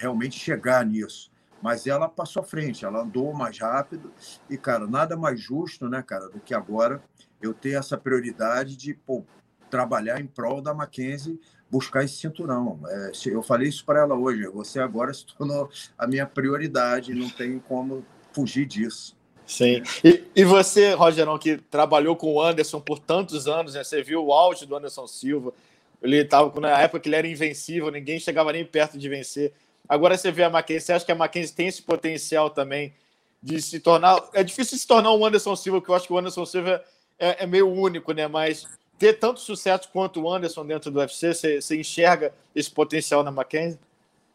realmente 0.00 0.36
chegar 0.36 0.84
nisso. 0.84 1.30
Mas 1.62 1.86
ela 1.86 2.08
passou 2.08 2.42
à 2.42 2.44
frente, 2.44 2.84
ela 2.84 3.02
andou 3.02 3.32
mais 3.32 3.58
rápido 3.58 4.12
e, 4.50 4.58
cara, 4.58 4.86
nada 4.86 5.16
mais 5.16 5.40
justo, 5.40 5.88
né, 5.88 6.02
cara, 6.02 6.28
do 6.28 6.40
que 6.40 6.54
agora 6.54 7.00
eu 7.46 7.54
ter 7.54 7.78
essa 7.78 7.96
prioridade 7.96 8.76
de 8.76 8.94
pô, 8.94 9.24
trabalhar 9.70 10.20
em 10.20 10.26
prol 10.26 10.60
da 10.60 10.74
Mackenzie 10.74 11.38
buscar 11.74 12.04
esse 12.04 12.14
cinturão. 12.14 12.78
É, 12.86 13.12
eu 13.26 13.42
falei 13.42 13.68
isso 13.68 13.84
para 13.84 14.00
ela 14.00 14.14
hoje. 14.14 14.46
Você 14.48 14.78
agora 14.78 15.12
se 15.12 15.26
tornou 15.26 15.68
a 15.98 16.06
minha 16.06 16.24
prioridade, 16.24 17.12
não 17.12 17.28
tem 17.28 17.58
como 17.58 18.04
fugir 18.32 18.64
disso. 18.64 19.16
Sim. 19.44 19.82
E, 20.02 20.24
e 20.36 20.44
você, 20.44 20.94
Rogerão, 20.94 21.36
que 21.36 21.56
trabalhou 21.56 22.14
com 22.16 22.32
o 22.32 22.40
Anderson 22.40 22.80
por 22.80 22.98
tantos 22.98 23.48
anos, 23.48 23.74
né? 23.74 23.82
você 23.82 24.02
viu 24.02 24.24
o 24.24 24.32
auge 24.32 24.64
do 24.66 24.76
Anderson 24.76 25.06
Silva. 25.06 25.52
Ele 26.00 26.18
estava 26.18 26.60
na 26.60 26.80
época 26.80 27.00
que 27.00 27.08
ele 27.08 27.16
era 27.16 27.26
invencível, 27.26 27.90
ninguém 27.90 28.20
chegava 28.20 28.52
nem 28.52 28.64
perto 28.64 28.96
de 28.96 29.08
vencer. 29.08 29.52
Agora 29.88 30.16
você 30.16 30.30
vê 30.30 30.44
a 30.44 30.50
Mackenzie, 30.50 30.86
você 30.86 30.92
acha 30.92 31.04
que 31.04 31.12
a 31.12 31.16
Mackenzie 31.16 31.54
tem 31.54 31.66
esse 31.66 31.82
potencial 31.82 32.50
também 32.50 32.94
de 33.42 33.60
se 33.60 33.80
tornar. 33.80 34.22
É 34.32 34.42
difícil 34.42 34.78
se 34.78 34.86
tornar 34.86 35.12
um 35.12 35.26
Anderson 35.26 35.56
Silva, 35.56 35.82
que 35.82 35.88
eu 35.88 35.94
acho 35.94 36.06
que 36.06 36.12
o 36.12 36.18
Anderson 36.18 36.46
Silva 36.46 36.82
é, 37.18 37.44
é 37.44 37.46
meio 37.46 37.68
único, 37.68 38.12
né? 38.12 38.26
Mas 38.26 38.66
ter 38.98 39.14
tanto 39.14 39.40
sucesso 39.40 39.88
quanto 39.92 40.22
o 40.22 40.32
Anderson 40.32 40.66
dentro 40.66 40.90
do 40.90 40.98
UFC, 40.98 41.34
você, 41.34 41.60
você 41.60 41.76
enxerga 41.76 42.32
esse 42.54 42.70
potencial 42.70 43.22
na 43.22 43.30
Mackenzie? 43.30 43.78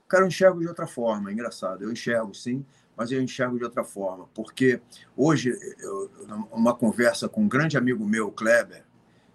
Cara, 0.07 0.23
eu 0.23 0.27
enxergo 0.27 0.59
de 0.59 0.67
outra 0.67 0.87
forma, 0.87 1.29
é 1.29 1.33
engraçado. 1.33 1.83
Eu 1.83 1.91
enxergo 1.91 2.33
sim 2.33 2.65
mas 2.99 3.13
eu 3.13 3.21
enxergo 3.21 3.57
de 3.57 3.63
outra 3.63 3.81
forma. 3.81 4.27
Porque 4.33 4.81
hoje, 5.15 5.57
eu, 5.79 6.11
uma 6.51 6.75
conversa 6.75 7.29
com 7.29 7.43
um 7.43 7.47
grande 7.47 7.77
amigo 7.77 8.05
meu, 8.05 8.29
Kleber, 8.29 8.83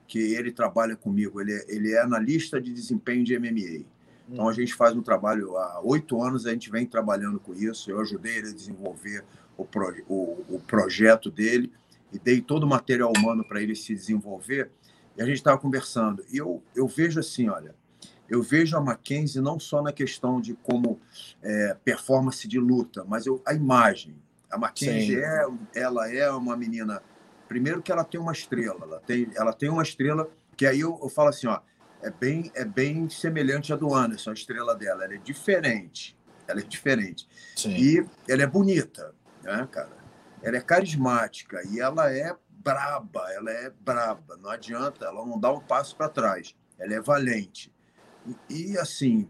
que 0.06 0.18
ele 0.18 0.52
trabalha 0.52 0.94
comigo, 0.94 1.40
ele 1.40 1.54
é, 1.54 1.64
ele 1.66 1.92
é 1.92 2.02
analista 2.02 2.60
de 2.60 2.70
desempenho 2.70 3.24
de 3.24 3.38
MMA. 3.38 3.86
Então 4.28 4.46
a 4.46 4.50
hum. 4.50 4.52
gente 4.52 4.74
faz 4.74 4.94
um 4.94 5.00
trabalho 5.00 5.56
há 5.56 5.80
oito 5.82 6.22
anos, 6.22 6.44
a 6.44 6.50
gente 6.50 6.70
vem 6.70 6.84
trabalhando 6.84 7.40
com 7.40 7.54
isso. 7.54 7.90
Eu 7.90 8.00
ajudei 8.00 8.36
ele 8.36 8.50
a 8.50 8.52
desenvolver 8.52 9.24
o, 9.56 9.64
pro, 9.64 9.94
o, 10.06 10.44
o 10.46 10.60
projeto 10.66 11.30
dele 11.30 11.72
e 12.14 12.18
dei 12.18 12.40
todo 12.40 12.62
o 12.62 12.66
material 12.66 13.12
humano 13.16 13.44
para 13.44 13.60
ele 13.60 13.74
se 13.74 13.92
desenvolver. 13.92 14.70
E 15.16 15.22
a 15.22 15.26
gente 15.26 15.36
estava 15.36 15.58
conversando. 15.58 16.24
E 16.32 16.38
eu, 16.38 16.62
eu 16.74 16.86
vejo 16.86 17.18
assim, 17.18 17.48
olha, 17.48 17.74
eu 18.28 18.40
vejo 18.40 18.76
a 18.76 18.80
Mackenzie 18.80 19.40
não 19.40 19.58
só 19.58 19.82
na 19.82 19.92
questão 19.92 20.40
de 20.40 20.54
como 20.54 21.00
é, 21.42 21.76
performance 21.84 22.46
de 22.46 22.58
luta, 22.58 23.04
mas 23.04 23.26
eu, 23.26 23.42
a 23.44 23.52
imagem. 23.52 24.16
A 24.50 24.56
Mackenzie 24.56 25.18
é, 25.18 25.44
ela 25.74 26.08
é 26.08 26.30
uma 26.30 26.56
menina. 26.56 27.02
Primeiro 27.48 27.82
que 27.82 27.90
ela 27.90 28.04
tem 28.04 28.20
uma 28.20 28.32
estrela, 28.32 28.78
ela 28.82 29.00
tem, 29.00 29.28
ela 29.34 29.52
tem 29.52 29.68
uma 29.68 29.82
estrela 29.82 30.30
que 30.56 30.66
aí 30.66 30.80
eu, 30.80 30.98
eu 31.02 31.08
falo 31.08 31.28
assim, 31.30 31.48
ó, 31.48 31.60
é 32.00 32.10
bem, 32.10 32.52
é 32.54 32.64
bem 32.64 33.08
semelhante 33.10 33.72
à 33.72 33.76
do 33.76 33.92
Anderson, 33.92 34.30
a 34.30 34.34
estrela 34.34 34.74
dela. 34.76 35.04
Ela 35.04 35.14
é 35.14 35.18
diferente. 35.18 36.16
Ela 36.46 36.60
é 36.60 36.62
diferente. 36.62 37.26
Sim. 37.56 37.74
E 37.74 38.06
ela 38.28 38.42
é 38.42 38.46
bonita, 38.46 39.14
né, 39.42 39.66
cara? 39.70 40.03
Ela 40.44 40.58
é 40.58 40.60
carismática 40.60 41.62
e 41.70 41.80
ela 41.80 42.12
é 42.12 42.36
braba, 42.48 43.32
ela 43.32 43.50
é 43.50 43.70
braba. 43.70 44.36
Não 44.36 44.50
adianta, 44.50 45.06
ela 45.06 45.24
não 45.24 45.40
dá 45.40 45.50
um 45.50 45.60
passo 45.60 45.96
para 45.96 46.08
trás. 46.08 46.54
Ela 46.78 46.94
é 46.94 47.00
valente. 47.00 47.72
E, 48.48 48.76
assim, 48.78 49.28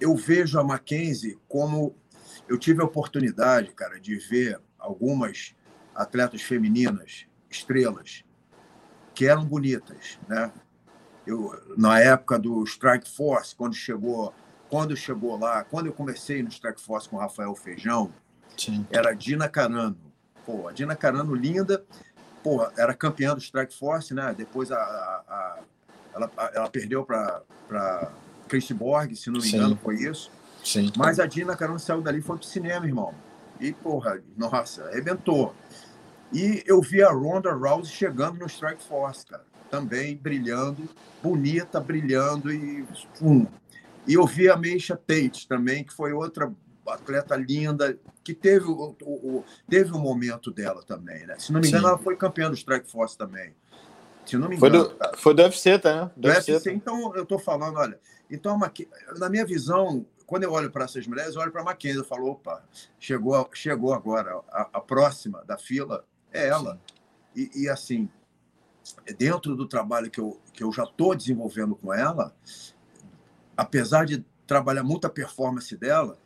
eu 0.00 0.14
vejo 0.14 0.58
a 0.58 0.64
Mackenzie 0.64 1.38
como. 1.48 1.96
Eu 2.48 2.58
tive 2.58 2.82
a 2.82 2.84
oportunidade, 2.84 3.72
cara, 3.72 4.00
de 4.00 4.16
ver 4.16 4.60
algumas 4.78 5.54
atletas 5.94 6.42
femininas, 6.42 7.26
estrelas, 7.48 8.24
que 9.14 9.26
eram 9.26 9.44
bonitas, 9.44 10.18
né? 10.28 10.52
Eu, 11.26 11.52
na 11.76 12.00
época 12.00 12.38
do 12.38 12.64
Strike 12.64 13.08
Force, 13.08 13.54
quando 13.54 13.74
chegou, 13.74 14.34
quando 14.68 14.96
chegou 14.96 15.38
lá, 15.38 15.62
quando 15.62 15.86
eu 15.86 15.92
comecei 15.92 16.42
no 16.42 16.48
Strike 16.48 16.80
Force 16.80 17.08
com 17.08 17.16
o 17.16 17.20
Rafael 17.20 17.54
Feijão, 17.54 18.12
Sim. 18.56 18.86
era 18.90 19.12
Dina 19.14 19.48
Carano. 19.48 20.11
Pô, 20.44 20.68
a 20.68 20.72
Dina 20.72 20.96
Carano 20.96 21.34
linda, 21.34 21.84
pô, 22.42 22.66
era 22.76 22.94
campeã 22.94 23.34
do 23.34 23.40
Strike 23.40 23.76
Force, 23.76 24.12
né? 24.12 24.34
Depois 24.36 24.70
a, 24.72 24.76
a, 24.76 25.22
a 25.28 25.58
ela, 26.14 26.30
ela 26.54 26.68
perdeu 26.68 27.04
para 27.04 28.12
Chris 28.48 28.70
Borg, 28.70 29.14
se 29.14 29.30
não 29.30 29.40
me 29.40 29.48
engano, 29.48 29.74
Sim. 29.74 29.80
foi 29.82 29.96
isso. 29.96 30.30
Sim. 30.64 30.92
Mas 30.96 31.18
a 31.18 31.26
Dina 31.26 31.56
Carano 31.56 31.78
saiu 31.78 32.00
dali 32.00 32.18
e 32.18 32.22
foi 32.22 32.36
pro 32.36 32.46
cinema, 32.46 32.86
irmão. 32.86 33.14
E, 33.60 33.72
porra, 33.72 34.20
nossa, 34.36 34.84
arrebentou. 34.84 35.54
E 36.32 36.62
eu 36.66 36.80
vi 36.80 37.02
a 37.02 37.10
Ronda 37.10 37.52
Rousey 37.52 37.92
chegando 37.92 38.38
no 38.38 38.46
Strike 38.46 38.82
Force, 38.82 39.26
cara. 39.26 39.44
Também 39.70 40.16
brilhando, 40.16 40.88
bonita, 41.22 41.80
brilhando 41.80 42.52
e. 42.52 42.84
Hum. 43.20 43.46
E 44.06 44.14
eu 44.14 44.26
vi 44.26 44.50
a 44.50 44.56
Meisha 44.56 44.96
Tate 44.96 45.46
também, 45.46 45.84
que 45.84 45.92
foi 45.92 46.12
outra 46.12 46.52
atleta 46.86 47.36
linda, 47.36 47.98
que 48.24 48.34
teve 48.34 48.66
o, 48.66 48.96
o, 49.02 49.12
o, 49.12 49.44
teve 49.68 49.92
o 49.92 49.98
momento 49.98 50.50
dela 50.50 50.82
também, 50.82 51.26
né? 51.26 51.36
Se 51.38 51.52
não 51.52 51.60
me 51.60 51.68
engano, 51.68 51.84
Sim. 51.84 51.88
ela 51.90 51.98
foi 51.98 52.16
campeã 52.16 52.48
do 52.48 52.56
Strike 52.56 52.90
Force 52.90 53.16
também. 53.16 53.54
Se 54.26 54.36
não 54.36 54.48
me 54.48 54.56
engano. 54.56 54.88
Foi 54.88 55.10
do, 55.10 55.18
foi 55.18 55.34
do 55.34 55.42
UFC, 55.42 55.78
tá, 55.78 55.94
né? 55.94 56.10
Do, 56.16 56.22
do 56.22 56.28
UFC, 56.28 56.52
UFC, 56.52 56.72
então 56.72 57.14
eu 57.16 57.24
tô 57.26 57.38
falando, 57.38 57.78
olha. 57.78 57.98
Então, 58.30 58.58
na 59.18 59.28
minha 59.28 59.44
visão, 59.44 60.06
quando 60.26 60.44
eu 60.44 60.52
olho 60.52 60.70
para 60.70 60.84
essas 60.84 61.06
mulheres, 61.06 61.34
eu 61.34 61.42
olho 61.42 61.52
para 61.52 61.60
a 61.60 61.64
Mackenzie 61.64 62.00
e 62.00 62.04
falo, 62.04 62.30
opa, 62.30 62.64
chegou, 62.98 63.48
chegou 63.52 63.92
agora, 63.92 64.40
a, 64.50 64.62
a 64.72 64.80
próxima 64.80 65.44
da 65.44 65.58
fila 65.58 66.04
é 66.32 66.48
ela. 66.48 66.80
E, 67.36 67.50
e, 67.54 67.68
assim, 67.68 68.08
dentro 69.18 69.54
do 69.54 69.66
trabalho 69.66 70.10
que 70.10 70.20
eu, 70.20 70.40
que 70.52 70.62
eu 70.64 70.72
já 70.72 70.84
estou 70.84 71.14
desenvolvendo 71.14 71.74
com 71.74 71.92
ela, 71.92 72.34
apesar 73.56 74.06
de 74.06 74.24
trabalhar 74.46 74.82
muito 74.82 75.06
a 75.06 75.10
performance 75.10 75.76
dela, 75.76 76.18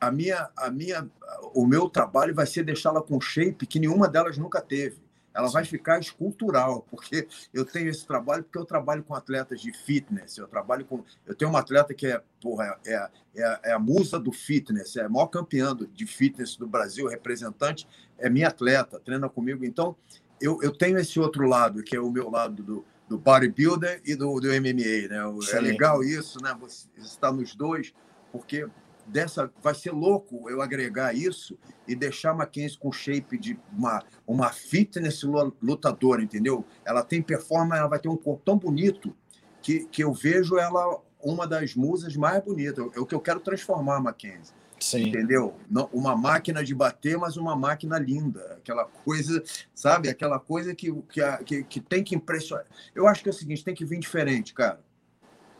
a 0.00 0.10
minha, 0.10 0.48
a 0.56 0.70
minha, 0.70 1.08
o 1.54 1.66
meu 1.66 1.88
trabalho 1.88 2.34
vai 2.34 2.46
ser 2.46 2.64
deixá-la 2.64 3.02
com 3.02 3.20
shape 3.20 3.66
que 3.66 3.78
nenhuma 3.78 4.08
delas 4.08 4.38
nunca 4.38 4.60
teve. 4.60 4.96
Ela 5.32 5.48
vai 5.48 5.64
ficar 5.64 6.00
escultural, 6.00 6.84
porque 6.90 7.28
eu 7.54 7.64
tenho 7.64 7.88
esse 7.88 8.04
trabalho, 8.04 8.42
porque 8.42 8.58
eu 8.58 8.64
trabalho 8.64 9.04
com 9.04 9.14
atletas 9.14 9.60
de 9.60 9.72
fitness, 9.72 10.36
eu 10.36 10.48
trabalho 10.48 10.84
com. 10.84 11.04
Eu 11.24 11.36
tenho 11.36 11.50
uma 11.50 11.60
atleta 11.60 11.94
que 11.94 12.06
é, 12.06 12.20
porra, 12.42 12.76
é, 12.84 13.08
é, 13.36 13.60
é 13.64 13.72
a 13.72 13.78
musa 13.78 14.18
do 14.18 14.32
fitness, 14.32 14.96
é 14.96 15.04
a 15.04 15.08
maior 15.08 15.26
campeã 15.26 15.76
de 15.94 16.06
fitness 16.06 16.56
do 16.56 16.66
Brasil, 16.66 17.06
representante, 17.06 17.86
é 18.18 18.28
minha 18.28 18.48
atleta, 18.48 18.98
treina 18.98 19.28
comigo. 19.28 19.64
Então, 19.64 19.94
eu, 20.40 20.60
eu 20.62 20.72
tenho 20.72 20.98
esse 20.98 21.20
outro 21.20 21.46
lado, 21.46 21.82
que 21.84 21.94
é 21.94 22.00
o 22.00 22.10
meu 22.10 22.28
lado 22.28 22.62
do, 22.62 22.84
do 23.08 23.16
bodybuilder 23.16 24.00
e 24.04 24.16
do, 24.16 24.40
do 24.40 24.48
MMA, 24.48 25.08
né? 25.08 25.38
É 25.38 25.42
Sim. 25.42 25.56
É 25.56 25.60
legal 25.60 26.02
isso, 26.02 26.42
né? 26.42 26.56
Você 26.60 26.88
está 26.96 27.30
nos 27.30 27.54
dois, 27.54 27.94
porque 28.32 28.66
dessa 29.06 29.50
vai 29.62 29.74
ser 29.74 29.92
louco 29.92 30.48
eu 30.50 30.62
agregar 30.62 31.14
isso 31.14 31.58
e 31.86 31.94
deixar 31.94 32.30
a 32.30 32.34
Mackenzie 32.34 32.78
com 32.78 32.92
shape 32.92 33.38
de 33.38 33.58
uma, 33.72 34.02
uma 34.26 34.50
fitness 34.50 35.22
lutadora, 35.60 36.22
entendeu? 36.22 36.64
Ela 36.84 37.02
tem 37.02 37.20
performance, 37.22 37.78
ela 37.78 37.88
vai 37.88 37.98
ter 37.98 38.08
um 38.08 38.16
corpo 38.16 38.42
tão 38.44 38.56
bonito 38.56 39.14
que, 39.62 39.86
que 39.86 40.02
eu 40.02 40.12
vejo 40.12 40.58
ela 40.58 41.00
uma 41.22 41.46
das 41.46 41.74
musas 41.74 42.16
mais 42.16 42.42
bonitas. 42.42 42.86
É 42.94 43.00
o 43.00 43.06
que 43.06 43.14
eu 43.14 43.20
quero 43.20 43.40
transformar 43.40 43.96
a 43.96 44.00
Mackenzie. 44.00 44.54
Sim. 44.78 45.08
Entendeu? 45.08 45.54
Não, 45.70 45.90
uma 45.92 46.16
máquina 46.16 46.64
de 46.64 46.74
bater, 46.74 47.18
mas 47.18 47.36
uma 47.36 47.54
máquina 47.54 47.98
linda. 47.98 48.56
Aquela 48.58 48.86
coisa, 48.86 49.42
sabe? 49.74 50.08
Aquela 50.08 50.40
coisa 50.40 50.74
que, 50.74 50.90
que, 51.02 51.20
que, 51.44 51.64
que 51.64 51.80
tem 51.80 52.02
que 52.02 52.14
impressionar. 52.14 52.64
Eu 52.94 53.06
acho 53.06 53.22
que 53.22 53.28
é 53.28 53.32
o 53.32 53.34
seguinte: 53.34 53.62
tem 53.62 53.74
que 53.74 53.84
vir 53.84 53.98
diferente, 53.98 54.54
cara. 54.54 54.80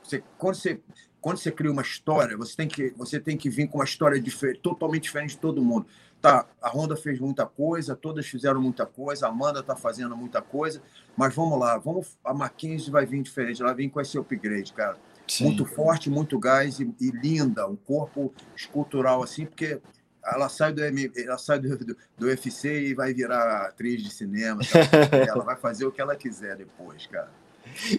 Você, 0.02 0.24
quando 0.38 0.54
você 0.54 0.80
quando 1.20 1.38
você 1.38 1.50
cria 1.50 1.70
uma 1.70 1.82
história, 1.82 2.36
você 2.36 2.56
tem 2.56 2.68
que, 2.68 2.90
você 2.96 3.20
tem 3.20 3.36
que 3.36 3.50
vir 3.50 3.68
com 3.68 3.78
uma 3.78 3.84
história 3.84 4.20
diferente, 4.20 4.60
totalmente 4.60 5.02
diferente 5.02 5.30
de 5.30 5.38
todo 5.38 5.62
mundo. 5.62 5.86
Tá, 6.20 6.46
a 6.60 6.68
Honda 6.68 6.96
fez 6.96 7.18
muita 7.18 7.46
coisa, 7.46 7.96
todas 7.96 8.26
fizeram 8.26 8.60
muita 8.60 8.84
coisa, 8.84 9.26
a 9.26 9.30
Amanda 9.30 9.60
está 9.60 9.74
fazendo 9.74 10.14
muita 10.16 10.42
coisa, 10.42 10.82
mas 11.16 11.34
vamos 11.34 11.58
lá, 11.58 11.78
vamos, 11.78 12.18
a 12.22 12.34
Mackenzie 12.34 12.90
vai 12.90 13.06
vir 13.06 13.22
diferente, 13.22 13.62
ela 13.62 13.72
vem 13.72 13.88
com 13.88 14.00
esse 14.00 14.18
upgrade, 14.18 14.72
cara. 14.72 14.98
Sim. 15.26 15.44
Muito 15.44 15.64
forte, 15.64 16.10
muito 16.10 16.38
gás 16.38 16.80
e, 16.80 16.94
e, 17.00 17.10
linda, 17.10 17.66
um 17.66 17.76
corpo 17.76 18.34
escultural 18.54 19.22
assim, 19.22 19.46
porque 19.46 19.80
ela 20.24 20.48
sai 20.48 20.72
do, 20.72 20.82
ela 20.82 21.38
sai 21.38 21.58
do, 21.58 21.78
do, 21.78 21.96
do 22.18 22.26
UFC 22.26 22.88
e 22.88 22.94
vai 22.94 23.14
virar 23.14 23.66
atriz 23.66 24.02
de 24.02 24.10
cinema. 24.10 24.60
Tá? 24.60 25.16
ela 25.16 25.44
vai 25.44 25.56
fazer 25.56 25.86
o 25.86 25.92
que 25.92 26.00
ela 26.00 26.16
quiser 26.16 26.56
depois, 26.56 27.06
cara. 27.06 27.30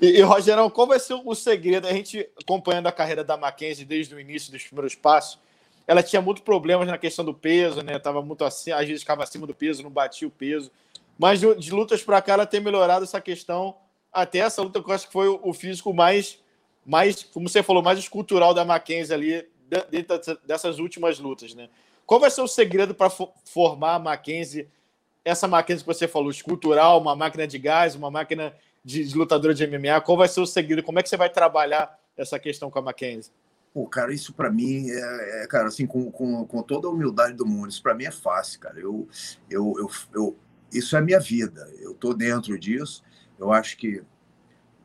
E, 0.01 0.17
e 0.17 0.21
Rogerão, 0.21 0.69
qual 0.69 0.87
vai 0.87 0.99
ser 0.99 1.13
o 1.13 1.35
segredo? 1.35 1.87
A 1.87 1.93
gente 1.93 2.29
acompanhando 2.41 2.87
a 2.87 2.91
carreira 2.91 3.23
da 3.23 3.37
Mackenzie 3.37 3.85
desde 3.85 4.13
o 4.13 4.19
início 4.19 4.51
dos 4.51 4.63
primeiros 4.63 4.95
passos, 4.95 5.39
ela 5.87 6.03
tinha 6.03 6.21
muitos 6.21 6.43
problemas 6.43 6.87
na 6.87 6.97
questão 6.97 7.25
do 7.25 7.33
peso, 7.33 7.81
né? 7.81 7.99
Tava 7.99 8.21
muito 8.21 8.43
assim, 8.43 8.71
às 8.71 8.85
vezes 8.87 9.01
ficava 9.01 9.23
acima 9.23 9.45
do 9.47 9.53
peso, 9.53 9.83
não 9.83 9.89
batia 9.89 10.27
o 10.27 10.31
peso. 10.31 10.71
Mas 11.17 11.39
de, 11.39 11.53
de 11.55 11.71
lutas 11.71 12.01
para 12.03 12.21
cá 12.21 12.33
ela 12.33 12.45
tem 12.45 12.59
melhorado 12.59 13.03
essa 13.03 13.19
questão. 13.19 13.75
Até 14.11 14.39
essa 14.39 14.61
luta 14.61 14.79
eu 14.79 14.93
acho 14.93 15.07
que 15.07 15.13
foi 15.13 15.27
o 15.27 15.53
físico 15.53 15.93
mais, 15.93 16.39
mais, 16.85 17.23
como 17.23 17.47
você 17.49 17.63
falou, 17.63 17.81
mais 17.81 17.99
escultural 17.99 18.53
da 18.53 18.65
Mackenzie 18.65 19.13
ali 19.13 19.47
dentro 19.89 20.19
dessas 20.45 20.79
últimas 20.79 21.19
lutas, 21.19 21.53
né? 21.53 21.69
Qual 22.05 22.19
vai 22.19 22.29
ser 22.29 22.41
o 22.41 22.47
segredo 22.47 22.93
para 22.93 23.09
formar 23.09 23.95
a 23.95 23.99
Mackenzie, 23.99 24.67
essa 25.23 25.47
Mackenzie 25.47 25.83
que 25.83 25.93
você 25.93 26.07
falou, 26.07 26.29
escultural, 26.29 26.99
uma 26.99 27.15
máquina 27.15 27.47
de 27.47 27.57
gás, 27.57 27.95
uma 27.95 28.11
máquina 28.11 28.53
de, 28.83 29.03
de 29.03 29.15
lutadora 29.15 29.53
de 29.53 29.65
MMA? 29.65 30.01
Qual 30.01 30.17
vai 30.17 30.27
ser 30.27 30.41
o 30.41 30.45
segredo? 30.45 30.83
Como 30.83 30.99
é 30.99 31.03
que 31.03 31.09
você 31.09 31.17
vai 31.17 31.29
trabalhar 31.29 31.99
essa 32.17 32.39
questão 32.39 32.69
com 32.69 32.79
a 32.79 32.81
Mackenzie? 32.81 33.31
Pô, 33.73 33.87
cara, 33.87 34.13
isso 34.13 34.33
para 34.33 34.51
mim 34.51 34.89
é, 34.89 35.43
é, 35.43 35.47
cara, 35.47 35.67
assim, 35.67 35.87
com, 35.87 36.11
com, 36.11 36.45
com 36.45 36.61
toda 36.61 36.87
a 36.87 36.91
humildade 36.91 37.33
do 37.35 37.45
mundo, 37.45 37.69
isso 37.69 37.81
para 37.81 37.95
mim 37.95 38.03
é 38.03 38.11
fácil, 38.11 38.59
cara. 38.59 38.79
Eu, 38.79 39.07
eu, 39.49 39.73
eu, 39.77 39.89
eu, 40.13 40.37
isso 40.73 40.97
é 40.97 41.01
minha 41.01 41.19
vida, 41.19 41.69
eu 41.79 41.93
tô 41.93 42.13
dentro 42.13 42.57
disso. 42.59 43.01
Eu 43.39 43.51
acho 43.51 43.77
que 43.77 44.03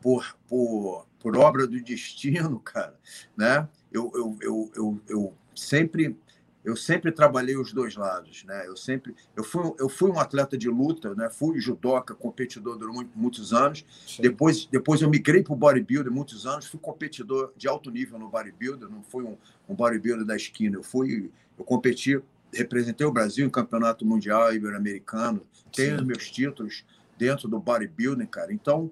por, 0.00 0.36
por, 0.48 1.06
por 1.18 1.36
obra 1.36 1.66
do 1.66 1.82
destino, 1.82 2.58
cara, 2.64 2.94
né? 3.36 3.68
Eu, 3.92 4.12
eu, 4.14 4.38
eu, 4.40 4.72
eu, 4.76 5.02
eu 5.08 5.34
sempre 5.54 6.16
eu 6.66 6.74
sempre 6.74 7.12
trabalhei 7.12 7.56
os 7.56 7.72
dois 7.72 7.94
lados, 7.94 8.42
né? 8.42 8.66
Eu 8.66 8.76
sempre, 8.76 9.14
eu 9.36 9.44
fui, 9.44 9.72
eu 9.78 9.88
fui 9.88 10.10
um 10.10 10.18
atleta 10.18 10.58
de 10.58 10.68
luta, 10.68 11.14
né? 11.14 11.30
Fui 11.30 11.60
judoca, 11.60 12.12
competidor 12.12 12.76
durante 12.76 13.08
muitos 13.14 13.52
anos. 13.52 13.86
Depois, 14.18 14.66
depois 14.66 15.00
eu 15.00 15.08
migrei 15.08 15.44
para 15.44 15.52
o 15.52 15.56
bodybuilder 15.56 16.10
muitos 16.10 16.44
anos. 16.44 16.66
Fui 16.66 16.80
competidor 16.80 17.52
de 17.56 17.68
alto 17.68 17.88
nível 17.88 18.18
no 18.18 18.28
bodybuilder. 18.28 18.88
Não 18.88 19.00
fui 19.04 19.22
um, 19.22 19.38
um 19.68 19.76
bodybuilder 19.76 20.26
da 20.26 20.34
esquina. 20.34 20.74
Eu 20.74 20.82
fui, 20.82 21.30
eu 21.56 21.64
competi, 21.64 22.20
representei 22.52 23.06
o 23.06 23.12
Brasil 23.12 23.46
em 23.46 23.50
campeonato 23.50 24.04
mundial 24.04 24.52
ibero-americano. 24.52 25.46
Tenho 25.70 26.04
meus 26.04 26.28
títulos 26.28 26.84
dentro 27.16 27.46
do 27.46 27.60
bodybuilding, 27.60 28.26
cara. 28.26 28.52
Então 28.52 28.90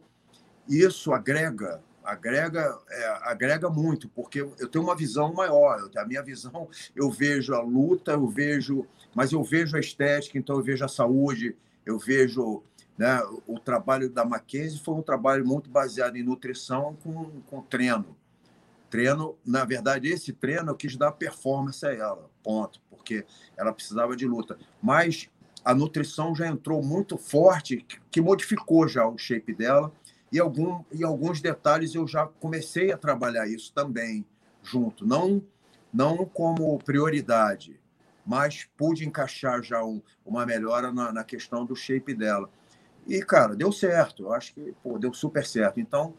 isso 0.68 1.12
agrega 1.12 1.82
agrega, 2.04 2.78
é, 2.90 3.06
agrega 3.22 3.68
muito, 3.70 4.08
porque 4.08 4.40
eu 4.40 4.68
tenho 4.68 4.84
uma 4.84 4.94
visão 4.94 5.32
maior. 5.32 5.90
A 5.96 6.04
minha 6.04 6.22
visão, 6.22 6.68
eu 6.94 7.10
vejo 7.10 7.54
a 7.54 7.60
luta, 7.60 8.12
eu 8.12 8.28
vejo, 8.28 8.86
mas 9.14 9.32
eu 9.32 9.42
vejo 9.42 9.76
a 9.76 9.80
estética, 9.80 10.38
então 10.38 10.56
eu 10.56 10.62
vejo 10.62 10.84
a 10.84 10.88
saúde, 10.88 11.56
eu 11.84 11.98
vejo 11.98 12.62
né, 12.96 13.20
o 13.46 13.58
trabalho 13.58 14.08
da 14.08 14.24
Mackenzie 14.24 14.78
foi 14.78 14.94
um 14.94 15.02
trabalho 15.02 15.44
muito 15.44 15.68
baseado 15.68 16.16
em 16.16 16.22
nutrição 16.22 16.96
com, 17.02 17.40
com 17.42 17.62
treino. 17.62 18.16
Treino, 18.88 19.36
na 19.44 19.64
verdade, 19.64 20.08
esse 20.08 20.32
treino 20.32 20.70
eu 20.70 20.76
quis 20.76 20.96
dar 20.96 21.10
performance 21.12 21.84
a 21.84 21.92
ela, 21.92 22.30
ponto, 22.42 22.80
porque 22.88 23.24
ela 23.56 23.72
precisava 23.72 24.14
de 24.14 24.26
luta. 24.26 24.56
Mas 24.80 25.28
a 25.64 25.74
nutrição 25.74 26.34
já 26.34 26.46
entrou 26.46 26.82
muito 26.82 27.16
forte, 27.16 27.84
que 28.10 28.20
modificou 28.20 28.86
já 28.86 29.06
o 29.08 29.18
shape 29.18 29.54
dela. 29.54 29.90
E, 30.34 30.40
algum, 30.40 30.82
e 30.90 31.04
alguns 31.04 31.40
detalhes 31.40 31.94
eu 31.94 32.08
já 32.08 32.26
comecei 32.26 32.90
a 32.90 32.98
trabalhar 32.98 33.46
isso 33.46 33.72
também 33.72 34.26
junto. 34.64 35.06
Não, 35.06 35.40
não 35.92 36.26
como 36.26 36.76
prioridade, 36.80 37.80
mas 38.26 38.68
pude 38.76 39.06
encaixar 39.06 39.62
já 39.62 39.84
um, 39.84 40.02
uma 40.26 40.44
melhora 40.44 40.90
na, 40.90 41.12
na, 41.12 41.22
questão 41.22 41.64
do 41.64 41.76
shape 41.76 42.12
dela. 42.16 42.50
E, 43.06 43.22
cara, 43.22 43.54
deu 43.54 43.70
certo. 43.70 44.24
Eu 44.24 44.32
acho 44.32 44.52
que 44.54 44.74
pô, 44.82 44.98
deu 44.98 45.14
super 45.14 45.46
certo. 45.46 45.78
Então, 45.78 46.14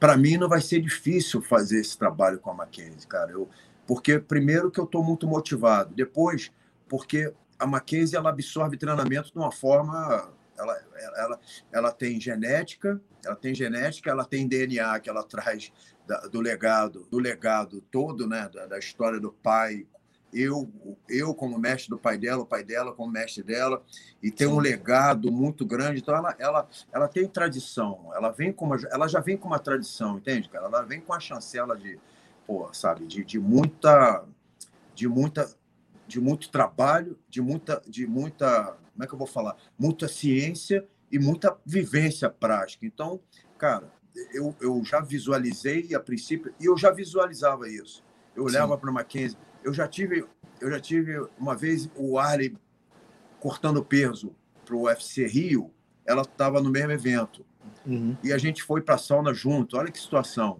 para 0.00 0.16
mim, 0.16 0.38
não 0.38 0.48
vai 0.48 0.62
ser 0.62 0.80
difícil 0.80 1.42
fazer 1.42 1.80
esse 1.80 1.98
trabalho 1.98 2.38
com 2.38 2.50
a 2.50 2.54
Mackenzie, 2.54 3.06
cara. 3.06 3.30
Eu, 3.30 3.46
porque, 3.86 4.18
primeiro, 4.18 4.70
que 4.70 4.80
eu 4.80 4.84
estou 4.84 5.04
muito 5.04 5.26
motivado. 5.26 5.94
Depois, 5.94 6.50
porque 6.88 7.30
a 7.58 7.66
Mackenzie 7.66 8.16
ela 8.16 8.30
absorve 8.30 8.78
treinamento 8.78 9.30
de 9.30 9.36
uma 9.36 9.52
forma 9.52 10.34
ela, 10.58 10.78
ela, 11.16 11.40
ela 11.72 11.92
tem 11.92 12.20
genética, 12.20 13.00
ela 13.24 13.36
tem 13.36 13.54
genética, 13.54 14.10
ela 14.10 14.24
tem 14.24 14.46
DNA 14.46 14.98
que 15.00 15.10
ela 15.10 15.22
traz 15.22 15.72
da, 16.06 16.20
do 16.26 16.40
legado, 16.40 17.06
do 17.10 17.18
legado 17.18 17.80
todo, 17.90 18.26
né, 18.26 18.48
da, 18.52 18.66
da, 18.66 18.78
história 18.78 19.20
do 19.20 19.32
pai. 19.32 19.86
Eu, 20.32 20.70
eu 21.08 21.34
como 21.34 21.58
mestre 21.58 21.90
do 21.90 21.98
pai 21.98 22.18
dela, 22.18 22.42
o 22.42 22.46
pai 22.46 22.62
dela 22.62 22.92
como 22.92 23.10
mestre 23.10 23.42
dela, 23.42 23.82
e 24.22 24.30
tem 24.30 24.46
um 24.46 24.58
legado 24.58 25.30
muito 25.32 25.64
grande. 25.64 26.00
Então 26.00 26.14
ela, 26.14 26.34
ela, 26.38 26.68
ela 26.92 27.08
tem 27.08 27.26
tradição. 27.28 28.10
Ela 28.14 28.30
vem 28.30 28.52
com 28.52 28.66
uma, 28.66 28.76
ela 28.90 29.08
já 29.08 29.20
vem 29.20 29.36
com 29.36 29.48
uma 29.48 29.58
tradição, 29.58 30.18
entende, 30.18 30.48
cara? 30.48 30.66
Ela 30.66 30.82
vem 30.82 31.00
com 31.00 31.12
a 31.12 31.20
chancela 31.20 31.76
de, 31.76 31.98
pô, 32.46 32.68
sabe, 32.72 33.06
de, 33.06 33.24
de 33.24 33.38
muita, 33.38 34.24
de 34.94 35.08
muita 35.08 35.48
de 36.06 36.20
muito 36.20 36.48
trabalho, 36.50 37.18
de 37.28 37.40
muita, 37.40 37.82
de 37.86 38.06
muita, 38.06 38.76
como 38.96 39.04
é 39.04 39.06
que 39.06 39.12
eu 39.12 39.18
vou 39.18 39.26
falar? 39.26 39.54
Muita 39.78 40.08
ciência 40.08 40.86
e 41.12 41.18
muita 41.18 41.56
vivência 41.64 42.30
prática. 42.30 42.86
Então, 42.86 43.20
cara, 43.58 43.92
eu, 44.32 44.56
eu 44.60 44.82
já 44.82 45.00
visualizei 45.00 45.94
a 45.94 46.00
princípio 46.00 46.54
e 46.58 46.64
eu 46.64 46.76
já 46.78 46.90
visualizava 46.90 47.68
isso. 47.68 48.02
Eu 48.34 48.44
olhava 48.44 48.76
para 48.76 48.88
a 48.88 48.92
Mackenzie, 48.92 49.38
eu 49.62 49.72
já 49.72 49.86
tive, 49.86 50.24
eu 50.60 50.70
já 50.70 50.80
tive 50.80 51.18
uma 51.38 51.54
vez 51.54 51.90
o 51.94 52.18
Arley 52.18 52.56
cortando 53.38 53.84
peso 53.84 54.34
para 54.64 54.74
o 54.74 54.84
UFC 54.84 55.26
Rio, 55.26 55.70
ela 56.06 56.22
estava 56.22 56.60
no 56.60 56.70
mesmo 56.70 56.92
evento. 56.92 57.44
Uhum. 57.84 58.16
E 58.24 58.32
a 58.32 58.38
gente 58.38 58.62
foi 58.62 58.80
para 58.80 58.94
a 58.94 58.98
sauna 58.98 59.34
junto. 59.34 59.76
Olha 59.76 59.90
que 59.90 59.98
situação. 59.98 60.58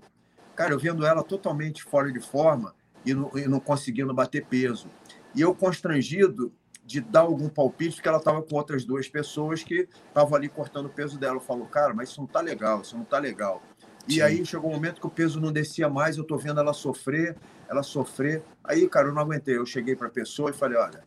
Cara, 0.55 0.73
eu 0.73 0.78
vendo 0.78 1.07
ela 1.07 1.23
totalmente 1.23 1.83
fora 1.83 2.12
de 2.12 2.21
forma 2.21 2.75
e 3.05 3.14
não, 3.14 3.31
e 3.37 3.49
não 3.49 3.61
conseguindo 3.61 4.12
bater 4.12 4.45
peso. 4.45 4.90
E 5.35 5.40
eu 5.40 5.55
constrangido 5.55 6.52
de 6.87 7.00
dar 7.00 7.21
algum 7.21 7.49
palpite, 7.49 7.97
porque 7.97 8.09
ela 8.09 8.19
estava 8.19 8.40
com 8.40 8.55
outras 8.55 8.85
duas 8.85 9.09
pessoas 9.09 9.62
que 9.62 9.88
estavam 10.09 10.37
ali 10.37 10.49
cortando 10.49 10.87
o 10.87 10.90
peso 10.90 11.19
dela. 11.19 11.37
Eu 11.37 11.40
falo, 11.40 11.66
cara, 11.66 11.93
mas 11.93 12.11
isso 12.11 12.21
não 12.21 12.28
tá 12.28 12.40
legal, 12.40 12.81
isso 12.81 12.97
não 12.97 13.05
tá 13.05 13.19
legal. 13.19 13.61
E 14.09 14.14
Sim. 14.14 14.21
aí 14.21 14.47
chegou 14.47 14.71
um 14.71 14.75
momento 14.75 15.00
que 15.00 15.07
o 15.07 15.11
peso 15.11 15.40
não 15.40 15.50
descia 15.50 15.88
mais, 15.88 16.16
eu 16.16 16.23
tô 16.23 16.38
vendo 16.38 16.61
ela 16.61 16.73
sofrer, 16.73 17.37
ela 17.69 17.83
sofrer. 17.83 18.43
Aí, 18.62 18.88
cara, 18.88 19.09
eu 19.09 19.12
não 19.14 19.21
aguentei. 19.21 19.57
Eu 19.57 19.66
cheguei 19.66 19.97
para 19.97 20.07
a 20.07 20.11
pessoa 20.11 20.50
e 20.50 20.52
falei, 20.52 20.78
olha, 20.78 21.02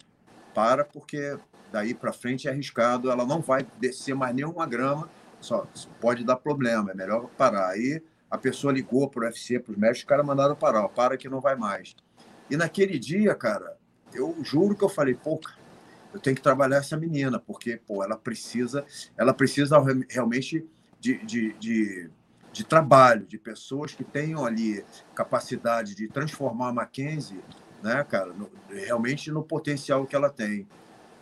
para, 0.53 0.83
porque 0.83 1.37
daí 1.71 1.93
para 1.93 2.11
frente 2.11 2.49
é 2.49 2.51
arriscado, 2.51 3.09
ela 3.09 3.25
não 3.25 3.39
vai 3.39 3.65
descer 3.79 4.13
mais 4.13 4.35
nenhuma 4.35 4.65
grama, 4.65 5.09
só 5.39 5.65
pode 6.01 6.25
dar 6.25 6.35
problema, 6.35 6.91
é 6.91 6.93
melhor 6.93 7.29
parar. 7.37 7.69
Aí 7.69 8.03
a 8.29 8.37
pessoa 8.37 8.73
ligou 8.73 9.09
para 9.09 9.21
o 9.21 9.25
UFC, 9.27 9.59
para 9.59 9.71
os 9.71 9.77
médicos, 9.77 9.99
os 10.01 10.05
caras 10.05 10.25
mandaram 10.25 10.55
parar, 10.55 10.83
ó, 10.83 10.87
para 10.89 11.15
que 11.15 11.29
não 11.29 11.39
vai 11.39 11.55
mais. 11.55 11.95
E 12.49 12.57
naquele 12.57 12.99
dia, 12.99 13.33
cara, 13.33 13.77
eu 14.13 14.35
juro 14.43 14.75
que 14.75 14.83
eu 14.83 14.89
falei, 14.89 15.13
pô, 15.13 15.39
eu 16.13 16.19
tenho 16.19 16.35
que 16.35 16.41
trabalhar 16.41 16.77
essa 16.77 16.97
menina, 16.97 17.39
porque, 17.39 17.77
pô, 17.77 18.03
ela 18.03 18.17
precisa, 18.17 18.85
ela 19.17 19.33
precisa 19.33 19.77
realmente 20.09 20.65
de, 20.99 21.17
de, 21.25 21.53
de, 21.53 22.09
de 22.51 22.63
trabalho, 22.63 23.25
de 23.25 23.37
pessoas 23.37 23.93
que 23.93 24.03
tenham 24.03 24.45
ali 24.45 24.83
capacidade 25.13 25.95
de 25.95 26.07
transformar 26.07 26.69
a 26.69 26.73
Mackenzie, 26.73 27.39
né, 27.83 28.03
cara, 28.03 28.33
no, 28.33 28.49
realmente 28.69 29.31
no 29.31 29.43
potencial 29.43 30.05
que 30.05 30.15
ela 30.15 30.29
tem. 30.29 30.67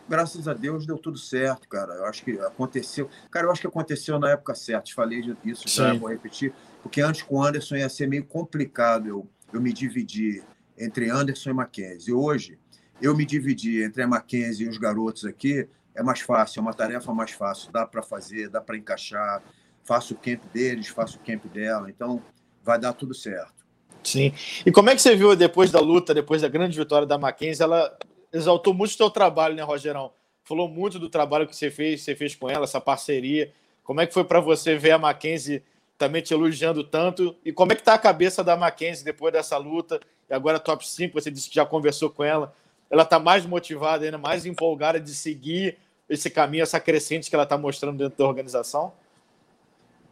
Graças 0.08 0.48
a 0.48 0.54
Deus 0.54 0.86
deu 0.86 0.96
tudo 0.96 1.18
certo, 1.18 1.68
cara. 1.68 1.92
Eu 1.92 2.06
acho 2.06 2.24
que 2.24 2.32
aconteceu. 2.40 3.10
Cara, 3.30 3.46
eu 3.46 3.52
acho 3.52 3.60
que 3.60 3.66
aconteceu 3.66 4.18
na 4.18 4.30
época 4.30 4.54
certa. 4.54 4.90
Falei 4.94 5.20
disso 5.44 5.68
já, 5.68 5.92
vou 5.92 6.08
repetir. 6.08 6.50
Porque 6.82 7.02
antes 7.02 7.20
com 7.20 7.36
o 7.36 7.42
Anderson 7.42 7.76
ia 7.76 7.90
ser 7.90 8.08
meio 8.08 8.24
complicado 8.24 9.06
eu, 9.06 9.28
eu 9.52 9.60
me 9.60 9.70
dividir 9.70 10.42
entre 10.78 11.10
Anderson 11.10 11.50
e 11.50 11.52
Mackenzie. 11.52 12.14
Hoje, 12.14 12.58
eu 13.00 13.16
me 13.16 13.24
dividir 13.24 13.84
entre 13.84 14.02
a 14.02 14.06
Mackenzie 14.06 14.66
e 14.66 14.68
os 14.68 14.78
garotos 14.78 15.24
aqui 15.24 15.68
é 15.94 16.02
mais 16.02 16.20
fácil, 16.20 16.60
é 16.60 16.62
uma 16.62 16.72
tarefa 16.72 17.12
mais 17.12 17.32
fácil, 17.32 17.72
dá 17.72 17.84
para 17.84 18.02
fazer, 18.02 18.48
dá 18.48 18.60
para 18.60 18.76
encaixar. 18.76 19.42
Faço 19.82 20.14
o 20.14 20.16
camp 20.16 20.42
deles, 20.52 20.88
faço 20.88 21.18
o 21.18 21.20
camp 21.20 21.46
dela, 21.46 21.88
então 21.90 22.22
vai 22.62 22.78
dar 22.78 22.92
tudo 22.92 23.14
certo. 23.14 23.66
Sim. 24.04 24.32
E 24.64 24.70
como 24.70 24.90
é 24.90 24.94
que 24.94 25.02
você 25.02 25.16
viu 25.16 25.34
depois 25.34 25.70
da 25.70 25.80
luta, 25.80 26.14
depois 26.14 26.42
da 26.42 26.48
grande 26.48 26.78
vitória 26.78 27.06
da 27.06 27.18
Mackenzie, 27.18 27.64
ela 27.64 27.96
exaltou 28.32 28.74
muito 28.74 28.90
o 28.90 28.96
seu 28.96 29.10
trabalho, 29.10 29.54
né, 29.54 29.62
Rogerão? 29.62 30.12
Falou 30.44 30.68
muito 30.68 30.98
do 30.98 31.08
trabalho 31.08 31.48
que 31.48 31.56
você 31.56 31.70
fez, 31.70 32.02
você 32.02 32.14
fez 32.14 32.34
com 32.34 32.48
ela, 32.48 32.64
essa 32.64 32.80
parceria. 32.80 33.52
Como 33.82 34.00
é 34.00 34.06
que 34.06 34.14
foi 34.14 34.24
para 34.24 34.40
você 34.40 34.76
ver 34.76 34.92
a 34.92 34.98
Mackenzie 34.98 35.62
também 35.96 36.22
te 36.22 36.32
elogiando 36.32 36.84
tanto? 36.84 37.34
E 37.44 37.52
como 37.52 37.72
é 37.72 37.74
que 37.74 37.82
tá 37.82 37.94
a 37.94 37.98
cabeça 37.98 38.44
da 38.44 38.56
Mackenzie 38.56 39.04
depois 39.04 39.32
dessa 39.32 39.56
luta? 39.56 39.98
E 40.30 40.34
agora 40.34 40.60
top 40.60 40.86
5, 40.86 41.14
você 41.14 41.30
disse 41.30 41.48
que 41.48 41.54
já 41.54 41.66
conversou 41.66 42.10
com 42.10 42.22
ela 42.22 42.54
ela 42.90 43.02
está 43.02 43.18
mais 43.18 43.44
motivada, 43.44 44.04
ainda 44.04 44.18
mais 44.18 44.46
empolgada 44.46 44.98
de 44.98 45.14
seguir 45.14 45.78
esse 46.08 46.30
caminho, 46.30 46.62
essa 46.62 46.80
crescente 46.80 47.28
que 47.28 47.36
ela 47.36 47.44
está 47.44 47.58
mostrando 47.58 47.98
dentro 47.98 48.18
da 48.18 48.24
organização? 48.24 48.92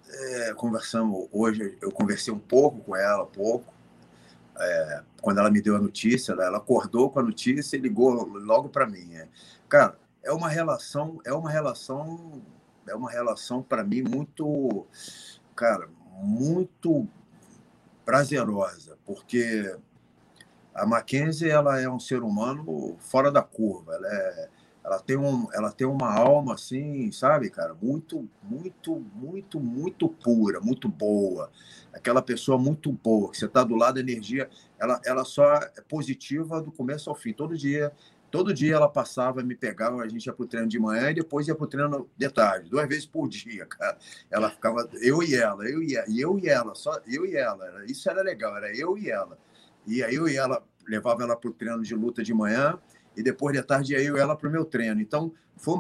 É, 0.08 0.54
conversamos 0.54 1.28
hoje, 1.32 1.76
eu 1.80 1.90
conversei 1.90 2.32
um 2.32 2.38
pouco 2.38 2.80
com 2.80 2.96
ela, 2.96 3.26
pouco. 3.26 3.72
É, 4.58 5.02
quando 5.20 5.38
ela 5.38 5.50
me 5.50 5.60
deu 5.60 5.76
a 5.76 5.80
notícia, 5.80 6.32
ela 6.32 6.58
acordou 6.58 7.10
com 7.10 7.18
a 7.18 7.22
notícia 7.22 7.76
e 7.76 7.80
ligou 7.80 8.24
logo 8.24 8.68
para 8.68 8.86
mim. 8.86 9.14
É. 9.14 9.28
Cara, 9.68 9.98
é 10.22 10.32
uma 10.32 10.48
relação, 10.48 11.20
é 11.24 11.32
uma 11.32 11.50
relação, 11.50 12.42
é 12.86 12.94
uma 12.94 13.10
relação 13.10 13.62
para 13.62 13.82
mim 13.84 14.02
muito, 14.02 14.86
cara, 15.54 15.88
muito 16.20 17.06
prazerosa, 18.04 18.96
porque 19.04 19.76
a 20.76 20.86
Mackenzie 20.86 21.48
ela 21.48 21.80
é 21.80 21.88
um 21.88 21.98
ser 21.98 22.22
humano 22.22 22.96
fora 22.98 23.32
da 23.32 23.42
curva. 23.42 23.94
Ela, 23.94 24.08
é, 24.08 24.48
ela, 24.84 24.98
tem, 25.00 25.16
um, 25.16 25.48
ela 25.54 25.72
tem 25.72 25.86
uma 25.86 26.12
alma 26.14 26.54
assim, 26.54 27.10
sabe, 27.10 27.48
cara, 27.48 27.74
muito, 27.80 28.28
muito, 28.42 29.02
muito, 29.14 29.58
muito 29.58 30.08
pura, 30.08 30.60
muito 30.60 30.88
boa. 30.88 31.50
Aquela 31.92 32.20
pessoa 32.20 32.58
muito 32.58 32.92
boa, 32.92 33.30
que 33.30 33.38
você 33.38 33.46
está 33.46 33.64
do 33.64 33.74
lado 33.74 33.94
da 33.94 34.00
energia, 34.00 34.50
ela, 34.78 35.00
ela 35.04 35.24
só 35.24 35.54
é 35.54 35.80
positiva 35.88 36.60
do 36.60 36.70
começo 36.70 37.08
ao 37.08 37.16
fim. 37.16 37.32
Todo 37.32 37.56
dia, 37.56 37.90
todo 38.30 38.52
dia 38.52 38.74
ela 38.74 38.88
passava, 38.88 39.42
me 39.42 39.56
pegava, 39.56 40.02
a 40.02 40.08
gente 40.08 40.26
ia 40.26 40.32
para 40.34 40.44
o 40.44 40.46
treino 40.46 40.68
de 40.68 40.78
manhã 40.78 41.10
e 41.10 41.14
depois 41.14 41.48
ia 41.48 41.54
para 41.54 41.64
o 41.64 41.68
treino 41.68 42.06
de 42.14 42.28
tarde, 42.28 42.68
duas 42.68 42.86
vezes 42.86 43.06
por 43.06 43.26
dia, 43.30 43.64
cara. 43.64 43.96
Ela 44.30 44.50
ficava, 44.50 44.86
eu 45.00 45.22
e 45.22 45.34
ela, 45.34 45.64
eu 45.64 45.82
e 45.82 45.94
eu 46.20 46.38
e 46.38 46.48
ela, 46.48 46.74
só 46.74 47.00
eu 47.06 47.24
e 47.24 47.34
ela. 47.34 47.82
Isso 47.86 48.10
era 48.10 48.20
legal, 48.20 48.54
era 48.54 48.76
eu 48.76 48.98
e 48.98 49.10
ela. 49.10 49.38
E 49.86 50.02
aí 50.02 50.14
eu 50.14 50.28
e 50.28 50.36
ela 50.36 50.62
levava 50.86 51.22
ela 51.22 51.36
para 51.36 51.50
o 51.50 51.52
treino 51.52 51.82
de 51.82 51.94
luta 51.94 52.22
de 52.22 52.32
manhã 52.32 52.78
e 53.16 53.22
depois 53.22 53.56
de 53.56 53.62
tarde 53.62 53.92
ia 53.92 54.02
eu 54.02 54.16
e 54.16 54.20
ela 54.20 54.36
para 54.36 54.48
o 54.48 54.52
meu 54.52 54.64
treino. 54.64 55.00
Então 55.00 55.32
foi 55.56 55.78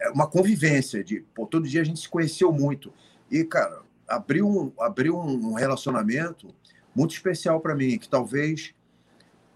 é, 0.00 0.10
uma 0.10 0.26
convivência 0.26 1.02
de 1.02 1.20
pô, 1.34 1.46
todo 1.46 1.68
dia 1.68 1.82
a 1.82 1.84
gente 1.84 2.00
se 2.00 2.08
conheceu 2.08 2.52
muito 2.52 2.92
e 3.30 3.44
cara 3.44 3.82
abriu 4.06 4.48
um, 4.48 4.72
abriu 4.80 5.18
um 5.18 5.52
relacionamento 5.52 6.54
muito 6.94 7.12
especial 7.12 7.60
para 7.60 7.74
mim 7.74 7.98
que 7.98 8.08
talvez 8.08 8.74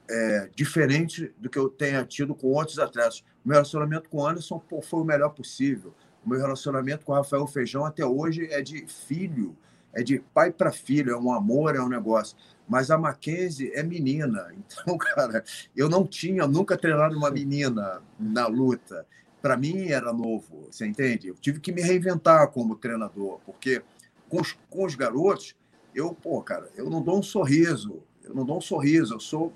é, 0.08 0.50
diferente 0.54 1.32
do 1.38 1.48
que 1.48 1.58
eu 1.58 1.68
tenha 1.68 2.04
tido 2.04 2.34
com 2.34 2.48
outros 2.48 2.78
atletas. 2.78 3.24
O 3.44 3.48
meu 3.48 3.54
relacionamento 3.54 4.10
com 4.10 4.18
o 4.18 4.26
Anderson 4.26 4.58
pô, 4.58 4.82
foi 4.82 5.00
o 5.00 5.04
melhor 5.04 5.30
possível. 5.30 5.94
O 6.24 6.28
meu 6.28 6.38
relacionamento 6.38 7.04
com 7.04 7.12
o 7.12 7.14
Rafael 7.14 7.46
Feijão 7.46 7.84
até 7.84 8.04
hoje 8.04 8.46
é 8.50 8.60
de 8.60 8.86
filho, 8.86 9.56
é 9.94 10.02
de 10.02 10.18
pai 10.32 10.50
para 10.50 10.72
filho, 10.72 11.12
é 11.12 11.18
um 11.18 11.32
amor, 11.32 11.76
é 11.76 11.80
um 11.80 11.88
negócio 11.88 12.36
mas 12.72 12.90
a 12.90 12.96
Mackenzie 12.96 13.70
é 13.74 13.82
menina. 13.82 14.48
Então, 14.82 14.96
cara, 14.96 15.44
eu 15.76 15.88
não 15.90 16.06
tinha 16.06 16.46
nunca 16.46 16.76
treinado 16.76 17.16
uma 17.16 17.30
menina 17.30 18.02
na 18.18 18.46
luta. 18.46 19.06
Para 19.42 19.56
mim 19.56 19.88
era 19.88 20.12
novo, 20.12 20.68
você 20.70 20.86
entende? 20.86 21.28
Eu 21.28 21.34
tive 21.34 21.60
que 21.60 21.70
me 21.70 21.82
reinventar 21.82 22.48
como 22.48 22.76
treinador, 22.76 23.40
porque 23.44 23.82
com 24.28 24.40
os, 24.40 24.56
com 24.70 24.86
os 24.86 24.94
garotos, 24.94 25.54
eu, 25.94 26.14
pô, 26.14 26.40
cara, 26.40 26.70
eu 26.74 26.88
não 26.88 27.02
dou 27.02 27.18
um 27.18 27.22
sorriso, 27.22 28.02
eu 28.24 28.34
não 28.34 28.46
dou 28.46 28.56
um 28.56 28.60
sorriso, 28.60 29.14
eu 29.14 29.20
sou 29.20 29.52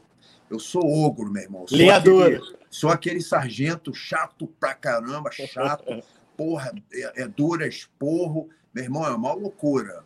eu 0.50 0.60
sou 0.60 0.82
ogro, 0.84 1.30
meu 1.30 1.42
irmão. 1.42 1.66
Sou 1.66 1.90
aquele, 1.90 2.40
sou 2.70 2.90
aquele 2.90 3.20
sargento 3.20 3.94
chato 3.94 4.46
pra 4.60 4.74
caramba, 4.74 5.30
chato, 5.32 5.84
porra, 6.36 6.72
é, 6.92 7.22
é 7.22 7.28
dura, 7.28 7.66
esporro. 7.66 8.48
Meu 8.74 8.84
irmão, 8.84 9.04
é 9.04 9.10
uma 9.10 9.32
loucura. 9.32 10.04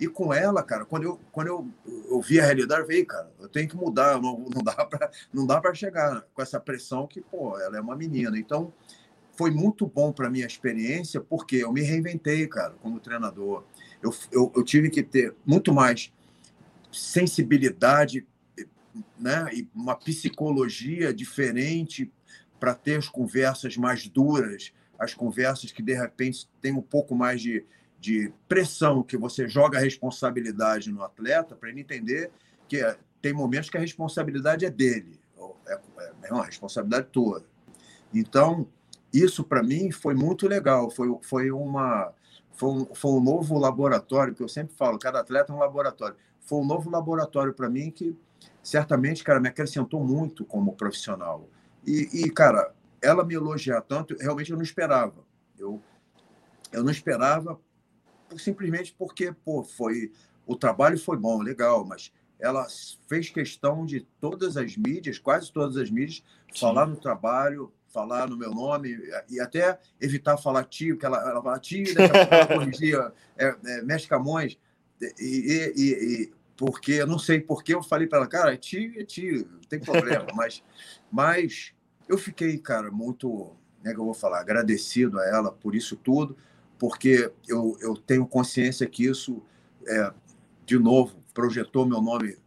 E 0.00 0.08
com 0.08 0.32
ela, 0.32 0.62
cara, 0.62 0.86
quando 0.86 1.02
eu, 1.04 1.20
quando 1.30 1.48
eu, 1.48 1.68
eu 2.08 2.20
vi 2.22 2.40
a 2.40 2.44
realidade, 2.46 2.86
falei, 2.86 3.04
cara, 3.04 3.30
eu 3.38 3.48
tenho 3.48 3.68
que 3.68 3.76
mudar, 3.76 4.20
não, 4.20 4.46
não 4.48 4.62
dá 4.62 4.84
para 4.86 5.10
não 5.32 5.46
dá 5.46 5.60
para 5.60 5.74
chegar 5.74 6.22
com 6.32 6.40
essa 6.40 6.58
pressão 6.58 7.06
que, 7.06 7.20
pô, 7.20 7.58
ela 7.60 7.76
é 7.76 7.80
uma 7.80 7.94
menina. 7.94 8.38
Então, 8.38 8.72
foi 9.36 9.50
muito 9.50 9.86
bom 9.86 10.10
para 10.10 10.30
minha 10.30 10.46
experiência, 10.46 11.20
porque 11.20 11.56
eu 11.56 11.72
me 11.72 11.82
reinventei, 11.82 12.46
cara, 12.46 12.74
como 12.80 12.98
treinador. 12.98 13.62
Eu, 14.02 14.14
eu, 14.32 14.52
eu 14.56 14.64
tive 14.64 14.88
que 14.88 15.02
ter 15.02 15.34
muito 15.44 15.72
mais 15.72 16.10
sensibilidade 16.90 18.26
né, 19.18 19.48
e 19.52 19.68
uma 19.74 19.94
psicologia 19.94 21.12
diferente 21.12 22.10
para 22.58 22.74
ter 22.74 22.96
as 22.96 23.08
conversas 23.08 23.76
mais 23.76 24.08
duras, 24.08 24.72
as 24.98 25.14
conversas 25.14 25.72
que 25.72 25.82
de 25.82 25.94
repente 25.94 26.48
tem 26.60 26.72
um 26.72 26.82
pouco 26.82 27.14
mais 27.14 27.40
de, 27.40 27.64
de 28.00 28.32
pressão, 28.48 29.02
que 29.02 29.16
você 29.16 29.46
joga 29.46 29.78
a 29.78 29.82
responsabilidade 29.82 30.90
no 30.90 31.02
atleta 31.02 31.54
para 31.54 31.68
ele 31.68 31.82
entender 31.82 32.30
que 32.66 32.78
é, 32.78 32.96
tem 33.20 33.34
momentos 33.34 33.68
que 33.68 33.76
a 33.76 33.80
responsabilidade 33.80 34.64
é 34.64 34.70
dele, 34.70 35.20
é, 35.66 35.74
é, 35.74 36.12
é 36.24 36.32
uma 36.32 36.46
responsabilidade 36.46 37.08
toda. 37.12 37.44
Então, 38.12 38.66
isso 39.12 39.44
para 39.44 39.62
mim 39.62 39.90
foi 39.90 40.14
muito 40.14 40.48
legal, 40.48 40.90
foi, 40.90 41.14
foi, 41.22 41.50
uma, 41.50 42.12
foi, 42.54 42.70
um, 42.70 42.94
foi 42.94 43.10
um 43.10 43.20
novo 43.20 43.58
laboratório, 43.58 44.34
que 44.34 44.42
eu 44.42 44.48
sempre 44.48 44.74
falo, 44.74 44.98
cada 44.98 45.20
atleta 45.20 45.52
é 45.52 45.54
um 45.54 45.58
laboratório. 45.58 46.16
Foi 46.40 46.58
um 46.58 46.64
novo 46.64 46.88
laboratório 46.88 47.52
para 47.52 47.68
mim 47.68 47.90
que 47.90 48.16
certamente, 48.62 49.22
cara, 49.22 49.38
me 49.38 49.48
acrescentou 49.48 50.02
muito 50.02 50.44
como 50.44 50.74
profissional. 50.74 51.46
E, 51.86 52.08
e, 52.24 52.30
cara, 52.30 52.74
ela 53.02 53.24
me 53.24 53.34
elogiar 53.34 53.82
tanto, 53.82 54.16
realmente 54.18 54.50
eu 54.50 54.56
não 54.56 54.62
esperava. 54.62 55.22
Eu, 55.58 55.82
eu 56.72 56.82
não 56.82 56.90
esperava 56.90 57.60
simplesmente 58.38 58.94
porque, 58.96 59.32
pô, 59.44 59.62
foi 59.62 60.12
o 60.46 60.56
trabalho 60.56 60.98
foi 60.98 61.16
bom, 61.16 61.40
legal, 61.40 61.84
mas 61.84 62.12
ela 62.40 62.66
fez 63.06 63.30
questão 63.30 63.84
de 63.84 64.00
todas 64.20 64.56
as 64.56 64.76
mídias, 64.76 65.18
quase 65.18 65.52
todas 65.52 65.76
as 65.76 65.90
mídias, 65.90 66.24
Sim. 66.52 66.60
falar 66.60 66.86
no 66.86 66.96
trabalho, 66.96 67.72
falar 67.92 68.28
no 68.28 68.36
meu 68.36 68.50
nome 68.50 68.96
e 69.28 69.40
até 69.40 69.78
evitar 70.00 70.36
falar 70.36 70.64
tio, 70.64 70.96
que 70.96 71.04
ela, 71.04 71.18
ela 71.28 71.42
fala 71.42 71.58
tio, 71.58 71.94
daqui 71.94 72.16
a 72.16 72.26
pouco 72.26 72.34
ela 72.34 72.46
corrigia, 72.58 73.12
é, 73.36 73.56
é, 73.64 73.82
Mestre 73.82 74.08
Camões, 74.08 74.58
e, 75.00 75.72
e, 75.76 75.82
e, 75.82 76.32
porque 76.56 76.92
eu 76.92 77.06
não 77.06 77.18
sei 77.18 77.40
porque 77.40 77.74
eu 77.74 77.82
falei 77.82 78.06
para 78.06 78.18
ela, 78.18 78.26
cara, 78.26 78.54
é 78.54 78.56
tio, 78.56 78.92
é 79.00 79.04
tio, 79.04 79.48
não 79.52 79.60
tem 79.60 79.80
problema, 79.80 80.26
mas, 80.34 80.62
mas 81.10 81.74
eu 82.08 82.16
fiquei, 82.16 82.58
cara, 82.58 82.90
muito, 82.90 83.56
né, 83.82 83.92
que 83.92 84.00
eu 84.00 84.04
vou 84.04 84.14
falar, 84.14 84.40
agradecido 84.40 85.18
a 85.18 85.26
ela 85.26 85.52
por 85.52 85.74
isso 85.74 85.96
tudo, 85.96 86.36
porque 86.80 87.30
eu, 87.46 87.76
eu 87.82 87.94
tenho 87.94 88.26
consciência 88.26 88.86
que 88.86 89.04
isso, 89.04 89.42
é, 89.86 90.14
de 90.64 90.78
novo, 90.78 91.22
projetou 91.34 91.84
meu 91.84 92.00
nome 92.00 92.38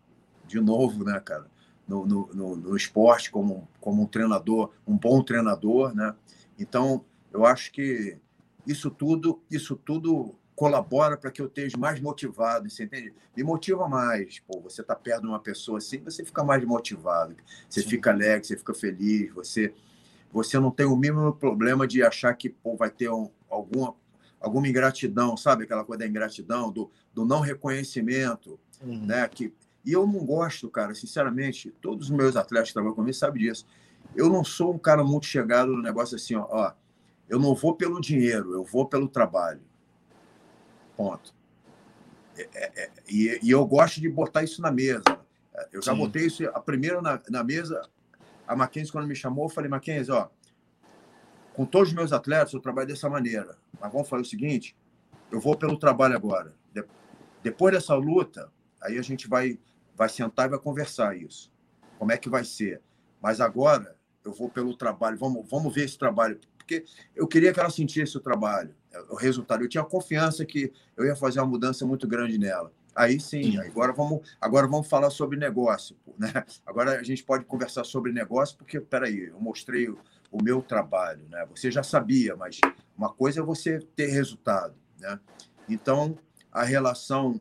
de 0.48 0.60
novo, 0.60 1.04
né, 1.04 1.22
cara, 1.24 1.46
no, 1.88 2.04
no, 2.04 2.30
no, 2.34 2.56
no 2.56 2.76
esporte 2.76 3.30
como, 3.30 3.70
como 3.80 4.02
um 4.02 4.08
treinador, 4.08 4.72
um 4.88 4.98
bom 4.98 5.22
treinador, 5.22 5.94
né? 5.94 6.16
Então, 6.58 7.06
eu 7.32 7.46
acho 7.46 7.72
que 7.72 8.18
isso 8.66 8.90
tudo, 8.90 9.40
isso 9.52 9.76
tudo 9.76 10.34
colabora 10.56 11.16
para 11.16 11.30
que 11.30 11.42
eu 11.42 11.46
esteja 11.46 11.78
mais 11.78 12.00
motivado, 12.00 12.68
você 12.68 12.86
entende? 12.86 13.14
Me 13.38 13.44
motiva 13.44 13.88
mais. 13.88 14.40
Pô, 14.40 14.60
você 14.62 14.82
está 14.82 14.96
perto 14.96 15.22
de 15.22 15.28
uma 15.28 15.40
pessoa 15.40 15.78
assim, 15.78 16.00
você 16.00 16.26
fica 16.26 16.44
mais 16.44 16.64
motivado, 16.66 17.36
você 17.70 17.82
Sim. 17.82 17.90
fica 17.90 18.10
alegre, 18.10 18.48
você 18.48 18.58
fica 18.58 18.74
feliz, 18.74 19.32
você 19.32 19.74
você 20.32 20.60
não 20.60 20.72
tem 20.72 20.88
o 20.88 20.96
mínimo 20.96 21.32
problema 21.34 21.88
de 21.88 22.02
achar 22.02 22.34
que 22.34 22.50
pô, 22.50 22.76
vai 22.76 22.90
ter 22.90 23.08
um, 23.10 23.30
alguma 23.48 23.96
alguma 24.44 24.68
ingratidão, 24.68 25.36
sabe 25.38 25.64
aquela 25.64 25.86
coisa 25.86 26.00
da 26.00 26.08
ingratidão, 26.08 26.72
do, 26.72 26.92
do 27.14 27.26
não 27.26 27.40
reconhecimento, 27.40 28.60
uhum. 28.82 29.06
né? 29.06 29.28
Que 29.28 29.54
e 29.86 29.92
eu 29.92 30.08
não 30.08 30.26
gosto, 30.26 30.70
cara, 30.70 30.96
sinceramente, 30.96 31.74
todos 31.82 32.10
os 32.10 32.12
meus 32.12 32.36
atletas 32.36 32.70
que 32.70 32.74
trabalham 32.74 32.96
comigo 32.96 33.14
sabem 33.14 33.44
disso. 33.44 33.66
Eu 34.16 34.30
não 34.30 34.44
sou 34.44 34.74
um 34.74 34.78
cara 34.78 35.04
muito 35.04 35.26
chegado 35.26 35.74
no 35.74 35.82
negócio 35.82 36.16
assim, 36.16 36.36
ó, 36.36 36.48
ó 36.50 36.74
eu 37.28 37.40
não 37.40 37.54
vou 37.54 37.76
pelo 37.76 38.00
dinheiro, 38.00 38.54
eu 38.54 38.64
vou 38.64 38.86
pelo 38.86 39.10
trabalho. 39.10 39.62
Ponto. 40.96 41.34
É, 42.38 42.50
é, 42.54 42.84
é, 42.84 42.92
e, 43.10 43.40
e, 43.44 43.50
eu 43.50 43.66
gosto 43.66 44.00
de 44.00 44.08
botar 44.08 44.44
isso 44.44 44.62
na 44.62 44.72
mesa. 44.72 45.04
Eu 45.72 45.82
já 45.82 45.94
Sim. 45.94 46.00
botei 46.00 46.28
isso 46.28 46.46
a 46.46 46.60
primeira 46.60 47.02
na, 47.02 47.22
na 47.30 47.44
mesa. 47.44 47.82
A 48.48 48.56
Mackenzie, 48.56 48.92
quando 48.92 49.08
me 49.08 49.16
chamou, 49.16 49.46
eu 49.46 49.50
falei, 49.50 49.70
Mackenzie, 49.70 50.12
ó, 50.12 50.28
com 51.54 51.66
todos 51.66 51.90
os 51.90 51.96
meus 51.96 52.12
atletas, 52.12 52.54
eu 52.54 52.60
trabalho 52.60 52.88
dessa 52.88 53.10
maneira. 53.10 53.58
Mas 53.80 53.92
vamos 53.92 54.10
fazer 54.10 54.22
o 54.22 54.26
seguinte: 54.26 54.76
eu 55.32 55.40
vou 55.40 55.56
pelo 55.56 55.78
trabalho 55.78 56.16
agora. 56.16 56.54
De, 56.74 56.84
depois 57.42 57.74
dessa 57.74 57.96
luta, 57.96 58.52
aí 58.82 58.98
a 58.98 59.02
gente 59.02 59.28
vai, 59.28 59.60
vai 59.96 60.10
sentar 60.10 60.48
e 60.48 60.50
vai 60.50 60.60
conversar 60.60 61.16
isso. 61.18 61.52
Como 61.98 62.12
é 62.12 62.18
que 62.18 62.30
vai 62.30 62.44
ser? 62.44 62.82
Mas 63.22 63.40
agora, 63.40 63.96
eu 64.24 64.34
vou 64.34 64.50
pelo 64.50 64.76
trabalho. 64.76 65.18
Vamos, 65.18 65.50
vamos 65.50 65.74
ver 65.74 65.86
esse 65.86 65.98
trabalho. 65.98 66.40
Porque 66.58 66.86
eu 67.16 67.28
queria 67.28 67.54
que 67.54 67.60
ela 67.60 67.70
sentisse 67.70 68.18
o 68.18 68.22
trabalho 68.22 68.74
o 69.10 69.16
resultado. 69.16 69.64
Eu 69.64 69.70
tinha 69.70 69.84
confiança 69.84 70.46
que 70.46 70.72
eu 70.96 71.06
ia 71.06 71.16
fazer 71.16 71.40
uma 71.40 71.48
mudança 71.48 71.86
muito 71.86 72.08
grande 72.08 72.38
nela. 72.38 72.72
Aí 72.96 73.20
sim, 73.20 73.58
agora 73.58 73.92
vamos, 73.92 74.22
agora 74.40 74.68
vamos 74.68 74.88
falar 74.88 75.10
sobre 75.10 75.38
negócio. 75.38 75.96
Né? 76.18 76.32
Agora 76.66 77.00
a 77.00 77.04
gente 77.04 77.24
pode 77.24 77.46
conversar 77.46 77.84
sobre 77.84 78.12
negócio, 78.12 78.56
porque, 78.58 78.80
peraí, 78.80 79.30
eu 79.30 79.40
mostrei 79.40 79.90
o, 80.34 80.44
meu 80.44 80.62
trabalho. 80.62 81.26
Né? 81.30 81.46
Você 81.52 81.70
já 81.70 81.84
sabia, 81.84 82.36
mas 82.36 82.60
uma 82.98 83.10
coisa 83.14 83.40
é 83.40 83.44
você 83.44 83.80
ter 83.96 84.08
resultado. 84.08 84.76
Né? 85.00 85.20
Então, 85.70 86.18
a 86.52 86.64
relação 86.64 87.40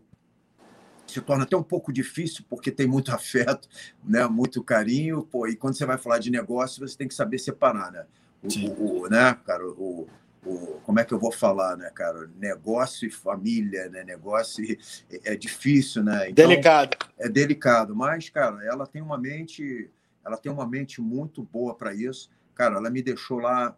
se 1.07 1.21
torna 1.21 1.45
até 1.45 1.57
um 1.57 1.63
pouco 1.63 1.93
difícil 1.93 2.45
porque 2.49 2.71
tem 2.71 2.87
muito 2.87 3.13
afeto, 3.15 3.69
né, 4.03 4.27
muito 4.27 4.63
carinho, 4.63 5.23
pô, 5.23 5.47
e 5.47 5.57
quando 5.57 5.77
você 5.77 5.85
vai 5.85 5.99
falar 5.99 6.19
de 6.19 6.31
negócio, 6.31 6.87
você 6.87 6.97
tem 6.97 7.09
que 7.09 7.15
saber 7.15 7.39
separar, 7.39 7.93
né? 7.93 8.07
O, 8.43 9.03
o, 9.03 9.09
né, 9.09 9.37
cara, 9.45 9.65
o, 9.65 10.09
o, 10.45 10.81
como 10.83 10.99
é 10.99 11.05
que 11.05 11.15
eu 11.15 11.19
vou 11.19 11.31
falar, 11.31 11.77
né, 11.77 11.91
cara? 11.95 12.29
Negócio 12.37 13.07
e 13.07 13.11
família, 13.11 13.89
né? 13.89 14.03
Negócio 14.03 14.65
e, 14.65 14.79
é, 15.11 15.35
é 15.35 15.37
difícil, 15.37 16.03
né? 16.03 16.31
Então, 16.31 16.49
delicado. 16.49 16.97
É 17.19 17.29
delicado, 17.29 17.95
mas, 17.95 18.29
cara, 18.31 18.65
ela 18.65 18.87
tem 18.87 19.01
uma 19.01 19.17
mente, 19.17 19.89
ela 20.25 20.37
tem 20.37 20.51
uma 20.51 20.67
mente 20.67 21.01
muito 21.01 21.43
boa 21.45 21.75
para 21.75 21.95
isso. 21.95 22.29
Cara, 22.55 22.77
ela 22.77 22.91
me 22.91 23.03
deixou 23.03 23.39
lá 23.39 23.77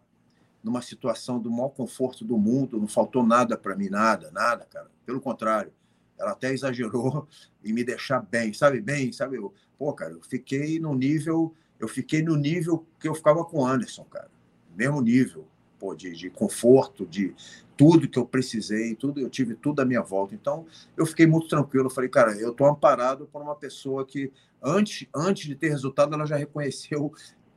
numa 0.63 0.81
situação 0.81 1.39
do 1.39 1.51
maior 1.51 1.69
conforto 1.69 2.25
do 2.25 2.37
mundo, 2.37 2.79
não 2.79 2.87
faltou 2.87 3.25
nada 3.25 3.55
para 3.55 3.75
mim, 3.75 3.89
nada, 3.89 4.31
nada, 4.31 4.65
cara. 4.65 4.89
Pelo 5.05 5.21
contrário, 5.21 5.71
ela 6.17 6.31
até 6.31 6.51
exagerou 6.51 7.27
em 7.63 7.71
me 7.71 7.83
deixar 7.83 8.19
bem, 8.21 8.53
sabe? 8.53 8.81
Bem, 8.81 9.11
sabe? 9.11 9.37
Eu, 9.37 9.53
pô, 9.77 9.93
cara, 9.93 10.13
eu 10.13 10.21
fiquei 10.21 10.79
no 10.79 10.95
nível, 10.95 11.53
eu 11.79 11.87
fiquei 11.87 12.23
no 12.23 12.35
nível 12.35 12.85
que 12.99 13.07
eu 13.07 13.13
ficava 13.13 13.45
com 13.45 13.59
o 13.59 13.65
Anderson, 13.65 14.03
cara. 14.05 14.29
Mesmo 14.75 15.01
nível 15.01 15.47
pô, 15.79 15.93
de, 15.93 16.11
de 16.13 16.29
conforto, 16.29 17.05
de 17.05 17.35
tudo 17.77 18.07
que 18.07 18.17
eu 18.17 18.25
precisei, 18.25 18.95
tudo 18.95 19.19
eu 19.19 19.29
tive 19.29 19.53
tudo 19.55 19.81
à 19.81 19.85
minha 19.85 20.01
volta. 20.01 20.33
Então, 20.33 20.65
eu 20.97 21.05
fiquei 21.05 21.27
muito 21.27 21.47
tranquilo. 21.47 21.87
Eu 21.87 21.91
falei, 21.91 22.09
cara, 22.09 22.31
eu 22.39 22.51
estou 22.51 22.67
amparado 22.67 23.29
por 23.31 23.41
uma 23.41 23.55
pessoa 23.55 24.05
que, 24.05 24.31
antes, 24.63 25.07
antes 25.13 25.47
de 25.47 25.55
ter 25.55 25.69
resultado, 25.69 26.15
ela 26.15 26.25
já 26.25 26.37
reconheceu 26.37 27.13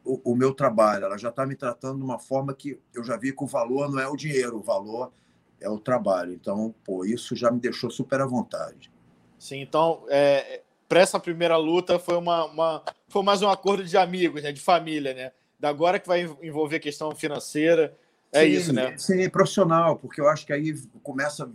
o, 0.09 0.33
o 0.33 0.35
meu 0.35 0.55
trabalho. 0.55 1.05
Ela 1.05 1.19
já 1.19 1.29
está 1.29 1.45
me 1.45 1.55
tratando 1.55 1.99
de 1.99 2.05
uma 2.05 2.19
forma 2.19 2.55
que 2.55 2.81
eu 2.95 3.05
já 3.05 3.17
vi 3.17 3.33
que 3.33 3.45
o 3.45 3.47
valor 3.47 3.91
não 3.91 4.01
é 4.01 4.09
o 4.09 4.17
dinheiro, 4.17 4.57
o 4.57 4.63
valor 4.63 5.13
é 5.61 5.69
o 5.69 5.79
trabalho. 5.79 6.33
Então, 6.33 6.75
pô, 6.83 7.05
isso 7.05 7.37
já 7.37 7.51
me 7.51 7.61
deixou 7.61 7.91
super 7.91 8.21
à 8.21 8.27
vontade. 8.27 8.91
Sim, 9.39 9.61
então, 9.61 10.05
é, 10.09 10.63
para 10.89 11.01
essa 11.01 11.21
primeira 11.21 11.57
luta 11.57 11.99
foi, 11.99 12.17
uma, 12.17 12.47
uma, 12.47 12.83
foi 13.09 13.23
mais 13.23 13.43
um 13.43 13.49
acordo 13.49 13.85
de 13.85 13.97
amigos, 13.97 14.43
né, 14.43 14.51
de 14.51 14.61
família, 14.61 15.13
né? 15.13 15.33
Da 15.61 15.69
agora 15.69 15.99
que 15.99 16.09
vai 16.09 16.23
envolver 16.43 16.77
a 16.77 16.81
questão 16.81 17.15
financeira, 17.15 17.97
é 18.33 18.45
sim, 18.45 18.51
isso, 18.51 18.73
né? 18.73 18.97
Sim, 18.97 19.29
profissional, 19.29 19.97
porque 19.97 20.21
eu 20.21 20.29
acho 20.29 20.47
que 20.47 20.53
aí 20.53 20.75
começa. 21.03 21.51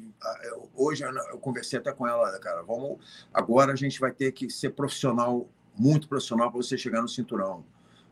Hoje 0.75 1.03
eu 1.03 1.37
conversei 1.37 1.79
até 1.79 1.91
com 1.91 2.07
ela, 2.07 2.37
cara. 2.39 2.63
Vamos, 2.63 2.97
agora 3.33 3.71
a 3.71 3.75
gente 3.75 3.99
vai 3.99 4.11
ter 4.11 4.31
que 4.31 4.49
ser 4.49 4.71
profissional, 4.71 5.47
muito 5.77 6.07
profissional, 6.07 6.51
para 6.51 6.61
você 6.61 6.77
chegar 6.77 7.01
no 7.01 7.07
cinturão. 7.07 7.63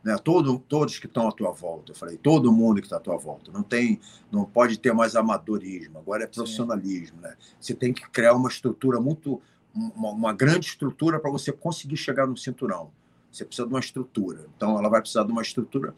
Né? 0.02 0.16
Todo, 0.18 0.58
todos 0.58 0.98
que 0.98 1.06
estão 1.06 1.28
à 1.28 1.32
tua 1.32 1.52
volta, 1.52 1.92
eu 1.92 1.96
falei, 1.96 2.16
todo 2.16 2.52
mundo 2.52 2.80
que 2.80 2.86
está 2.86 2.96
à 2.96 3.00
tua 3.00 3.16
volta. 3.16 3.50
Não 3.52 3.62
tem, 3.62 4.00
não 4.30 4.44
pode 4.44 4.78
ter 4.78 4.92
mais 4.92 5.14
amadorismo, 5.14 5.98
agora 5.98 6.24
é 6.24 6.26
profissionalismo. 6.26 7.20
Né? 7.20 7.36
Você 7.60 7.74
tem 7.74 7.92
que 7.92 8.08
criar 8.10 8.34
uma 8.34 8.48
estrutura 8.48 9.00
muito, 9.00 9.40
uma, 9.74 10.10
uma 10.10 10.32
grande 10.32 10.66
estrutura 10.66 11.20
para 11.20 11.30
você 11.30 11.52
conseguir 11.52 11.96
chegar 11.96 12.26
no 12.26 12.36
cinturão. 12.36 12.90
Você 13.30 13.44
precisa 13.44 13.66
de 13.66 13.72
uma 13.72 13.80
estrutura. 13.80 14.46
Então, 14.56 14.78
ela 14.78 14.88
vai 14.88 15.00
precisar 15.00 15.24
de 15.24 15.32
uma 15.32 15.42
estrutura 15.42 15.94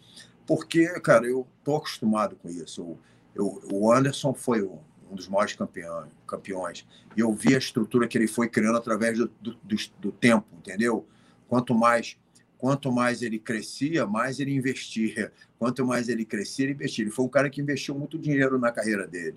porque, 0.46 0.86
cara, 1.00 1.26
eu 1.26 1.46
tô 1.64 1.76
acostumado 1.76 2.36
com 2.36 2.48
isso. 2.48 2.82
Eu, 2.82 2.98
eu, 3.34 3.60
o 3.72 3.92
Anderson 3.92 4.34
foi 4.34 4.62
um 4.62 5.14
dos 5.14 5.28
maiores 5.28 5.54
campeões, 5.54 6.10
campeões. 6.26 6.86
E 7.16 7.20
eu 7.20 7.32
vi 7.32 7.54
a 7.54 7.58
estrutura 7.58 8.06
que 8.06 8.18
ele 8.18 8.26
foi 8.26 8.48
criando 8.48 8.76
através 8.76 9.18
do, 9.18 9.30
do, 9.40 9.54
do, 9.62 9.76
do 10.00 10.12
tempo, 10.12 10.46
entendeu? 10.58 11.06
Quanto 11.48 11.74
mais 11.74 12.18
quanto 12.64 12.90
mais 12.90 13.20
ele 13.20 13.38
crescia, 13.38 14.06
mais 14.06 14.40
ele 14.40 14.54
investia. 14.54 15.30
Quanto 15.58 15.84
mais 15.84 16.08
ele 16.08 16.24
crescia, 16.24 16.64
ele 16.64 16.72
investia. 16.72 17.04
Ele 17.04 17.10
foi 17.10 17.26
um 17.26 17.28
cara 17.28 17.50
que 17.50 17.60
investiu 17.60 17.94
muito 17.94 18.18
dinheiro 18.18 18.58
na 18.58 18.72
carreira 18.72 19.06
dele. 19.06 19.36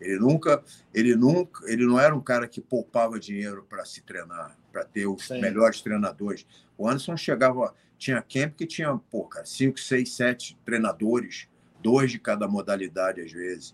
Ele 0.00 0.18
nunca, 0.18 0.60
ele 0.92 1.14
nunca, 1.14 1.64
ele 1.70 1.86
não 1.86 2.00
era 2.00 2.12
um 2.12 2.20
cara 2.20 2.48
que 2.48 2.60
poupava 2.60 3.20
dinheiro 3.20 3.64
para 3.68 3.84
se 3.84 4.00
treinar, 4.00 4.58
para 4.72 4.84
ter 4.84 5.06
os 5.06 5.28
Sim. 5.28 5.40
melhores 5.40 5.80
treinadores. 5.82 6.44
O 6.76 6.88
Anderson 6.88 7.16
chegava, 7.16 7.72
tinha 7.96 8.20
camp 8.20 8.56
que 8.56 8.66
tinha, 8.66 8.92
pô, 9.08 9.22
cara, 9.26 9.46
cinco, 9.46 9.78
seis, 9.78 10.12
sete 10.12 10.58
treinadores 10.64 11.48
dois 11.80 12.10
de 12.10 12.18
cada 12.18 12.48
modalidade 12.48 13.20
às 13.20 13.30
vezes. 13.30 13.72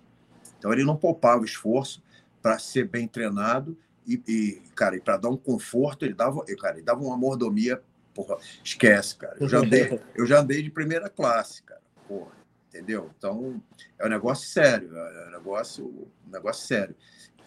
Então 0.59 0.71
ele 0.71 0.85
não 0.85 0.95
poupava 0.95 1.43
esforço 1.43 2.03
para 2.43 2.59
ser 2.59 2.87
bem 2.87 3.09
treinado 3.09 3.79
e, 4.07 4.23
e 4.29 4.63
cara, 4.75 4.95
e 4.95 5.01
para 5.01 5.17
dar 5.17 5.31
um 5.31 5.39
conforto, 5.39 6.05
ele 6.05 6.13
dava, 6.13 6.45
cara, 6.61 6.77
ele 6.77 6.85
dava 6.85 7.01
uma 7.01 7.17
mordomia, 7.17 7.83
porra, 8.15 8.39
esquece, 8.63 9.17
cara. 9.17 9.37
Eu 9.41 9.49
já 9.49 9.59
andei, 9.59 10.01
eu 10.15 10.27
já 10.27 10.41
andei 10.41 10.63
de 10.63 10.71
primeira 10.71 11.11
classe, 11.11 11.63
cara. 11.63 11.83
Porra, 12.07 12.33
entendeu? 12.69 13.11
Então 13.19 13.61
é 13.99 14.07
um 14.07 14.09
negócio 14.09 14.49
sério, 14.49 14.97
é 14.97 15.29
um 15.29 15.33
negócio, 15.33 16.09
um 16.27 16.31
negócio 16.31 16.67
sério. 16.67 16.95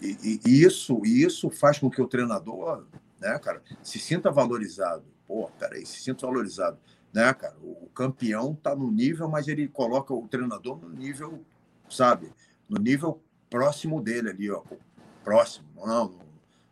E, 0.02 0.40
e, 0.46 0.64
isso, 0.64 1.02
isso 1.04 1.50
faz 1.50 1.80
com 1.80 1.90
que 1.90 2.02
o 2.02 2.08
treinador, 2.08 2.86
né, 3.20 3.40
cara, 3.40 3.62
se 3.82 3.98
sinta 3.98 4.30
valorizado. 4.30 5.06
Pô, 5.28 5.50
peraí, 5.60 5.86
se 5.86 6.02
sinta 6.02 6.28
valorizado. 6.28 6.78
Né, 7.14 7.34
cara? 7.34 7.56
O 7.64 7.90
campeão 7.96 8.54
tá 8.54 8.76
no 8.76 8.92
nível, 8.92 9.28
mas 9.28 9.48
ele 9.48 9.68
coloca 9.68 10.14
o 10.14 10.28
treinador 10.28 10.78
no 10.80 10.90
nível, 10.90 11.44
sabe? 11.90 12.32
No 12.70 12.80
nível 12.80 13.22
próximo 13.50 14.02
dele 14.02 14.30
ali, 14.30 14.52
ó. 14.52 14.62
Próximo. 15.24 15.66
Não, 15.76 16.10
não 16.10 16.27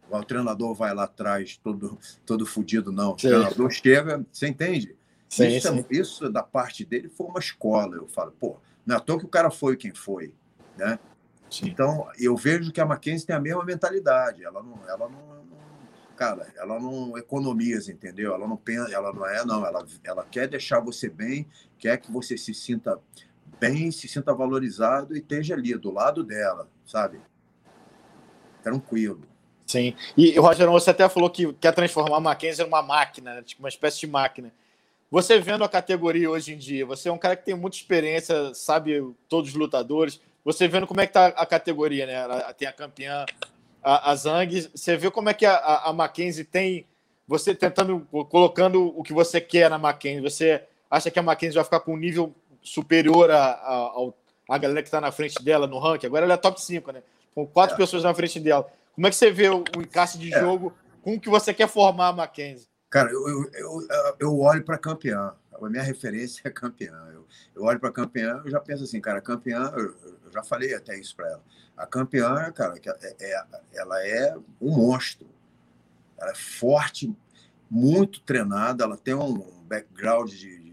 o 0.10 0.24
treinador 0.24 0.74
vai 0.74 0.94
lá 0.94 1.04
atrás 1.04 1.58
todo, 1.58 1.98
todo 2.26 2.46
fudido, 2.46 2.92
não. 2.92 3.14
O 3.14 3.20
sim. 3.20 3.28
treinador 3.28 3.72
chega, 3.72 4.26
você 4.32 4.48
entende? 4.48 4.96
Sim, 5.28 5.48
isso, 5.48 5.74
sim. 5.74 5.86
isso 5.90 6.30
da 6.30 6.44
parte 6.44 6.86
dele 6.86 7.10
foi 7.10 7.28
uma 7.28 7.40
escola. 7.40 7.96
Eu 7.96 8.08
falo, 8.08 8.32
pô, 8.32 8.58
não 8.86 8.96
é 8.96 8.98
à 8.98 9.02
toa 9.02 9.20
que 9.20 9.26
o 9.26 9.30
cara 9.30 9.50
foi 9.50 9.76
quem 9.76 9.94
foi, 9.94 10.34
né? 10.78 11.00
Então, 11.64 12.08
eu 12.20 12.36
vejo 12.36 12.72
que 12.72 12.82
a 12.82 12.86
Mackenzie 12.86 13.26
tem 13.26 13.36
a 13.36 13.40
mesma 13.40 13.64
mentalidade. 13.64 14.44
Ela 14.44 14.62
não, 14.62 14.80
ela 14.88 15.10
não, 15.10 15.46
cara, 16.16 16.48
ela 16.58 16.80
não 16.80 17.18
economiza, 17.18 17.92
entendeu? 17.92 18.34
Ela 18.34 18.48
não 18.48 18.58
pensa, 18.58 18.92
ela 18.94 19.14
não 19.14 19.26
é, 19.26 19.46
não. 19.46 19.66
Ela, 19.66 19.86
ela 20.04 20.26
quer 20.26 20.48
deixar 20.48 20.80
você 20.80 21.10
bem, 21.10 21.48
quer 21.78 21.98
que 21.98 22.12
você 22.12 22.38
se 22.38 22.54
sinta 22.54 23.00
bem, 23.60 23.92
se 23.92 24.08
sinta 24.08 24.34
valorizado 24.34 25.16
e 25.16 25.20
esteja 25.20 25.54
ali 25.54 25.76
do 25.76 25.92
lado 25.92 26.24
dela, 26.24 26.70
sabe? 26.86 27.22
Tranquilo. 28.64 29.22
Sim. 29.66 29.96
E, 30.16 30.38
Roger, 30.38 30.70
você 30.70 30.92
até 30.92 31.10
falou 31.10 31.30
que 31.30 31.52
quer 31.54 31.74
transformar 31.74 32.18
a 32.18 32.20
Mackenzie 32.20 32.64
numa 32.64 32.82
máquina, 32.82 33.36
né? 33.36 33.42
tipo 33.42 33.64
uma 33.64 33.70
espécie 33.70 34.00
de 34.00 34.08
máquina. 34.08 34.52
Você 35.10 35.40
vendo 35.40 35.64
a 35.64 35.70
categoria 35.70 36.30
hoje 36.30 36.54
em 36.54 36.58
dia, 36.58 36.86
você 36.86 37.10
é 37.10 37.12
um 37.12 37.18
cara 37.18 37.36
que 37.36 37.46
tem 37.46 37.56
muita 37.56 37.78
experiência, 37.78 38.54
sabe 38.54 39.02
todos 39.30 39.52
os 39.52 39.56
lutadores. 39.56 40.20
Você 40.44 40.68
vendo 40.68 40.86
como 40.86 41.02
é 41.02 41.08
que 41.08 41.14
tá 41.14 41.28
a 41.28 41.46
categoria, 41.46 42.06
né? 42.06 42.54
Tem 42.58 42.68
a 42.68 42.74
campeã, 42.74 43.26
a, 43.84 44.12
a 44.12 44.16
Zang. 44.16 44.70
Você 44.74 44.96
vê 44.96 45.10
como 45.10 45.30
é 45.30 45.34
que 45.34 45.46
a, 45.46 45.58
a 45.86 45.94
Mackenzie 45.94 46.44
tem. 46.44 46.86
Você 47.28 47.56
tentando, 47.56 48.02
colocando 48.30 48.94
o 48.96 49.02
que 49.02 49.14
você 49.14 49.42
quer 49.42 49.70
na 49.70 49.80
Mackenzie. 49.80 50.22
Você 50.22 50.64
acha 50.90 51.10
que 51.10 51.18
a 51.18 51.24
Mackenzie 51.24 51.56
vai 51.56 51.64
ficar 51.64 51.80
com 51.80 51.94
um 51.94 51.98
nível 51.98 52.36
superior 52.62 53.32
a, 53.32 53.52
a, 53.52 54.10
a 54.50 54.58
galera 54.58 54.82
que 54.84 54.88
está 54.88 55.02
na 55.02 55.12
frente 55.12 55.44
dela 55.44 55.66
no 55.66 55.80
ranking? 55.80 56.06
Agora 56.06 56.26
ela 56.26 56.36
é 56.36 56.38
top 56.38 56.62
5, 56.62 56.92
né? 56.92 57.02
Com 57.34 57.48
quatro 57.48 57.76
é. 57.76 57.78
pessoas 57.78 58.04
na 58.04 58.14
frente 58.14 58.40
dela. 58.40 58.68
Como 58.96 59.06
é 59.08 59.10
que 59.10 59.16
você 59.16 59.30
vê 59.30 59.50
o, 59.50 59.64
o 59.78 59.82
encaixe 59.82 60.18
de 60.18 60.34
é. 60.34 60.40
jogo 60.40 60.74
com 61.02 61.16
o 61.16 61.20
que 61.20 61.30
você 61.30 61.54
quer 61.54 61.68
formar 61.68 62.08
a 62.08 62.14
Mackenzie? 62.14 62.68
Cara, 62.90 63.12
eu, 63.12 63.28
eu, 63.28 63.52
eu, 63.54 63.88
eu 64.20 64.40
olho 64.40 64.64
para 64.64 64.78
campeã. 64.78 65.36
A 65.52 65.70
minha 65.70 65.84
referência 65.84 66.42
é 66.46 66.50
campeã. 66.50 67.10
Eu, 67.14 67.28
eu 67.56 67.64
olho 67.64 67.80
para 67.80 67.92
campeã, 67.92 68.42
eu 68.44 68.50
já 68.50 68.60
penso 68.60 68.84
assim, 68.84 69.02
cara, 69.02 69.22
campeã, 69.22 69.72
eu, 69.76 69.94
já 70.32 70.44
falei 70.44 70.74
até 70.74 70.98
isso 70.98 71.16
para 71.16 71.28
ela. 71.28 71.44
A 71.78 71.86
campeã, 71.86 72.52
cara, 72.52 72.76
é, 72.78 73.16
é, 73.20 73.44
ela 73.74 74.06
é 74.06 74.36
um 74.62 74.72
monstro. 74.76 75.28
Ela 76.18 76.32
é 76.32 76.36
forte, 76.36 77.14
muito 77.70 78.22
treinada, 78.22 78.84
ela 78.84 78.98
tem 78.98 79.14
um 79.14 79.64
background 79.64 80.32
de, 80.32 80.65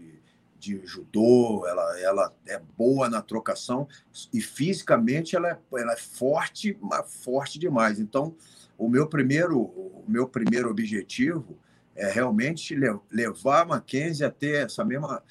de, 0.63 0.81
judô, 0.85 1.67
ela, 1.67 1.99
ela 1.99 2.33
é 2.47 2.57
boa 2.77 3.09
na 3.09 3.21
trocação 3.21 3.87
e 4.33 4.39
fisicamente 4.39 5.35
ela 5.35 5.49
é, 5.49 5.59
ela 5.77 5.93
é 5.93 5.97
forte, 5.97 6.77
mas 6.81 7.13
forte 7.23 7.59
demais. 7.59 7.99
Então, 7.99 8.35
o 8.77 8.87
meu 8.87 9.07
primeiro, 9.07 9.59
o 9.59 10.05
meu 10.07 10.27
primeiro 10.27 10.69
objetivo 10.69 11.59
é 11.95 12.09
realmente 12.09 12.75
levar 13.11 13.61
a 13.61 13.65
Mackenzie 13.65 14.25
a 14.25 14.31
ter 14.31 14.65
essa 14.65 14.83
mesma, 14.83 15.21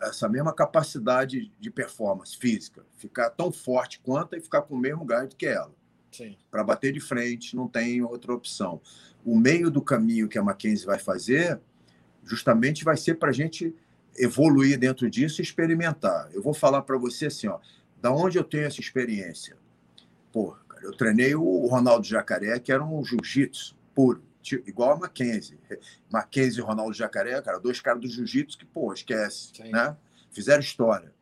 essa 0.00 0.28
mesma 0.28 0.52
capacidade 0.52 1.52
de 1.58 1.70
performance 1.70 2.36
física, 2.36 2.86
ficar 2.96 3.30
tão 3.30 3.50
forte 3.52 4.00
quanto 4.00 4.36
e 4.36 4.40
ficar 4.40 4.62
com 4.62 4.76
o 4.76 4.78
mesmo 4.78 5.04
gás 5.04 5.34
que 5.34 5.46
ela. 5.46 5.74
Para 6.50 6.64
bater 6.64 6.92
de 6.92 7.00
frente, 7.00 7.54
não 7.54 7.68
tem 7.68 8.00
outra 8.02 8.32
opção. 8.32 8.80
O 9.24 9.36
meio 9.36 9.70
do 9.70 9.82
caminho 9.82 10.28
que 10.28 10.38
a 10.38 10.42
Mackenzie 10.42 10.86
vai 10.86 10.98
fazer, 10.98 11.60
justamente 12.24 12.84
vai 12.84 12.96
ser 12.96 13.16
para 13.16 13.28
a 13.30 13.34
gente 13.34 13.74
evoluir 14.18 14.78
dentro 14.78 15.10
disso 15.10 15.40
e 15.40 15.44
experimentar. 15.44 16.28
Eu 16.32 16.42
vou 16.42 16.54
falar 16.54 16.82
para 16.82 16.96
você 16.96 17.26
assim, 17.26 17.48
ó, 17.48 17.58
da 18.00 18.10
onde 18.10 18.38
eu 18.38 18.44
tenho 18.44 18.64
essa 18.64 18.80
experiência? 18.80 19.56
Pô, 20.32 20.56
eu 20.82 20.96
treinei 20.96 21.34
o 21.34 21.66
Ronaldo 21.66 22.06
Jacaré, 22.06 22.58
que 22.58 22.72
era 22.72 22.84
um 22.84 23.04
jiu-jitsu 23.04 23.76
puro 23.94 24.22
igual 24.66 24.92
a 24.92 24.96
Mackenzie. 24.96 25.58
Mackenzie 26.10 26.60
e 26.60 26.64
Ronaldo 26.64 26.92
Jacaré, 26.92 27.40
cara, 27.42 27.58
dois 27.58 27.80
caras 27.80 28.00
do 28.00 28.08
jiu-jitsu 28.08 28.58
que, 28.58 28.64
pô, 28.64 28.92
esquece, 28.92 29.50
Sim. 29.54 29.70
né? 29.70 29.96
Fizeram 30.30 30.60
história. 30.60 31.12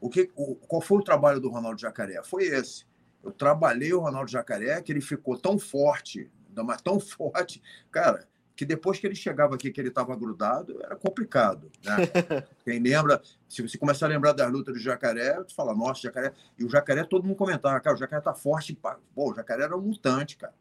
O 0.00 0.08
que, 0.08 0.30
o, 0.34 0.54
qual 0.54 0.80
foi 0.80 0.98
o 0.98 1.02
trabalho 1.02 1.40
do 1.40 1.50
Ronaldo 1.50 1.80
Jacaré? 1.80 2.22
Foi 2.24 2.44
esse. 2.44 2.86
Eu 3.22 3.30
trabalhei 3.30 3.92
o 3.92 4.00
Ronaldo 4.00 4.30
Jacaré, 4.30 4.80
que 4.80 4.90
ele 4.90 5.00
ficou 5.00 5.38
tão 5.38 5.58
forte, 5.58 6.30
mas 6.64 6.80
tão 6.80 6.98
forte, 7.00 7.62
cara, 7.90 8.26
que 8.54 8.64
depois 8.64 8.98
que 8.98 9.06
ele 9.06 9.14
chegava 9.14 9.54
aqui, 9.54 9.70
que 9.70 9.80
ele 9.80 9.88
estava 9.88 10.14
grudado, 10.14 10.78
era 10.82 10.94
complicado. 10.96 11.70
Né? 11.84 11.96
Quem 12.64 12.78
lembra, 12.78 13.20
se 13.48 13.62
você 13.62 13.78
começar 13.78 14.06
a 14.06 14.08
lembrar 14.08 14.32
das 14.32 14.50
lutas 14.50 14.74
do 14.74 14.80
Jacaré, 14.80 15.42
tu 15.44 15.54
fala, 15.54 15.74
nossa, 15.74 16.02
Jacaré. 16.02 16.32
E 16.58 16.64
o 16.64 16.68
Jacaré, 16.68 17.04
todo 17.04 17.24
mundo 17.24 17.36
comentava, 17.36 17.80
cara, 17.80 17.96
o 17.96 17.98
Jacaré 17.98 18.20
tá 18.20 18.34
forte. 18.34 18.78
Pô, 19.14 19.32
o 19.32 19.34
Jacaré 19.34 19.64
era 19.64 19.76
um 19.76 19.80
mutante, 19.80 20.36
cara. 20.36 20.54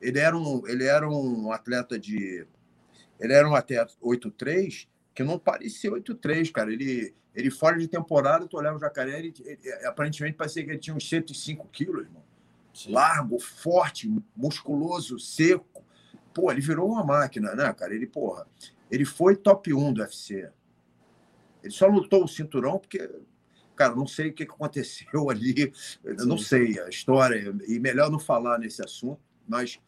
Ele 0.00 0.18
era 0.18 0.36
um, 0.36 0.66
ele 0.66 0.84
era 0.84 1.08
um 1.08 1.52
atleta 1.52 1.98
de. 1.98 2.46
Ele 3.18 3.32
era 3.32 3.48
um 3.48 3.54
atleta 3.54 3.92
8-3 4.02 4.86
que 5.14 5.24
não 5.24 5.36
parecia 5.36 5.90
8-3, 5.90 6.52
cara. 6.52 6.72
Ele, 6.72 7.12
ele 7.34 7.50
fora 7.50 7.76
de 7.76 7.88
temporada, 7.88 8.46
tu 8.46 8.56
olhava 8.56 8.76
o 8.76 8.80
jacaré, 8.80 9.18
ele, 9.18 9.34
ele, 9.44 9.72
aparentemente 9.84 10.36
parecia 10.36 10.64
que 10.64 10.70
ele 10.70 10.78
tinha 10.78 10.94
uns 10.94 11.08
105 11.08 11.66
quilos, 11.72 12.04
irmão. 12.04 12.22
Sim. 12.72 12.92
Largo, 12.92 13.40
forte, 13.40 14.08
musculoso, 14.36 15.18
seco. 15.18 15.77
Pô, 16.34 16.50
ele 16.50 16.60
virou 16.60 16.90
uma 16.90 17.04
máquina, 17.04 17.54
né, 17.54 17.72
cara? 17.72 17.94
Ele, 17.94 18.06
porra, 18.06 18.46
ele 18.90 19.04
foi 19.04 19.36
top 19.36 19.72
1 19.72 19.92
do 19.92 20.00
UFC. 20.00 20.50
Ele 21.62 21.72
só 21.72 21.86
lutou 21.86 22.24
o 22.24 22.28
cinturão 22.28 22.78
porque, 22.78 23.10
cara, 23.74 23.94
não 23.94 24.06
sei 24.06 24.28
o 24.30 24.32
que 24.32 24.44
aconteceu 24.44 25.28
ali, 25.30 25.72
eu 26.04 26.26
não 26.26 26.38
sei 26.38 26.80
a 26.80 26.88
história, 26.88 27.54
e 27.66 27.78
melhor 27.78 28.10
não 28.10 28.18
falar 28.18 28.58
nesse 28.58 28.82
assunto, 28.82 29.20
mas 29.46 29.80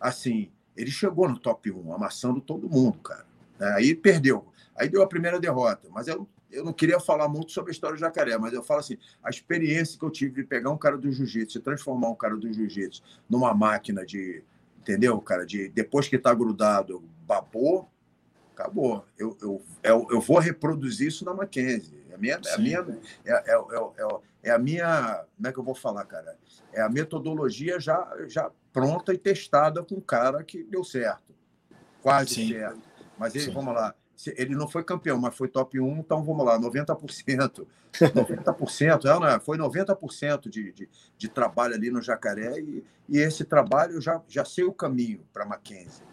assim, 0.00 0.50
ele 0.76 0.90
chegou 0.90 1.28
no 1.28 1.38
top 1.38 1.70
1, 1.70 1.92
amassando 1.92 2.40
todo 2.40 2.68
mundo, 2.68 2.98
cara. 2.98 3.26
É, 3.60 3.72
aí 3.74 3.94
perdeu. 3.94 4.46
Aí 4.76 4.88
deu 4.88 5.02
a 5.02 5.06
primeira 5.06 5.40
derrota. 5.40 5.88
Mas 5.90 6.06
eu, 6.06 6.28
eu 6.50 6.64
não 6.64 6.72
queria 6.72 7.00
falar 7.00 7.28
muito 7.28 7.52
sobre 7.52 7.70
a 7.70 7.72
história 7.72 7.96
do 7.96 8.00
jacaré, 8.00 8.38
mas 8.38 8.52
eu 8.52 8.62
falo 8.62 8.80
assim: 8.80 8.96
a 9.22 9.28
experiência 9.28 9.98
que 9.98 10.04
eu 10.04 10.10
tive 10.10 10.42
de 10.42 10.44
pegar 10.44 10.70
um 10.70 10.78
cara 10.78 10.96
do 10.96 11.10
jiu-jitsu 11.10 11.58
e 11.58 11.60
transformar 11.60 12.10
um 12.10 12.14
cara 12.14 12.36
do 12.36 12.52
jiu-jitsu 12.52 13.02
numa 13.28 13.52
máquina 13.52 14.06
de. 14.06 14.42
Entendeu, 14.88 15.20
cara? 15.20 15.44
De 15.44 15.68
depois 15.68 16.08
que 16.08 16.18
tá 16.18 16.32
grudado, 16.32 17.04
babou, 17.26 17.90
acabou. 18.54 19.04
Eu, 19.18 19.36
eu, 19.42 19.62
eu, 19.82 20.08
eu 20.10 20.20
vou 20.22 20.38
reproduzir 20.38 21.08
isso 21.08 21.26
na 21.26 21.34
Mackenzie. 21.34 22.02
É 22.10 22.14
a 22.14 22.18
minha, 22.18 22.40
é 22.42 22.54
a 22.54 22.58
minha, 22.58 22.86
é, 23.22 23.30
é, 23.30 23.54
é, 23.54 24.20
é, 24.44 24.50
a 24.50 24.58
minha. 24.58 25.26
Como 25.36 25.46
é 25.46 25.52
que 25.52 25.58
eu 25.58 25.62
vou 25.62 25.74
falar, 25.74 26.06
cara? 26.06 26.38
É 26.72 26.80
a 26.80 26.88
metodologia 26.88 27.78
já, 27.78 28.10
já 28.28 28.50
pronta 28.72 29.12
e 29.12 29.18
testada 29.18 29.82
com 29.82 29.96
um 29.96 30.00
cara 30.00 30.42
que 30.42 30.64
deu 30.64 30.82
certo. 30.82 31.34
Quase 32.00 32.36
Sim. 32.36 32.52
certo. 32.54 32.80
Mas 33.18 33.34
ele, 33.34 33.44
Sim. 33.44 33.52
vamos 33.52 33.74
lá, 33.74 33.94
ele 34.36 34.54
não 34.54 34.68
foi 34.68 34.82
campeão, 34.82 35.18
mas 35.18 35.36
foi 35.36 35.48
top 35.48 35.78
1, 35.78 35.98
então 35.98 36.22
vamos 36.24 36.44
lá, 36.44 36.58
90%. 36.58 37.66
90%, 37.92 39.04
é, 39.06 39.20
não, 39.20 39.40
foi 39.40 39.56
90% 39.56 40.48
de, 40.48 40.72
de, 40.72 40.88
de 41.16 41.28
trabalho 41.28 41.74
ali 41.74 41.90
no 41.90 42.02
Jacaré, 42.02 42.58
e, 42.58 42.84
e 43.08 43.18
esse 43.18 43.44
trabalho 43.44 43.94
eu 43.94 44.00
já, 44.00 44.20
já 44.28 44.44
sei 44.44 44.64
o 44.64 44.72
caminho 44.72 45.20
para 45.32 45.46
Mackenzie. 45.46 46.04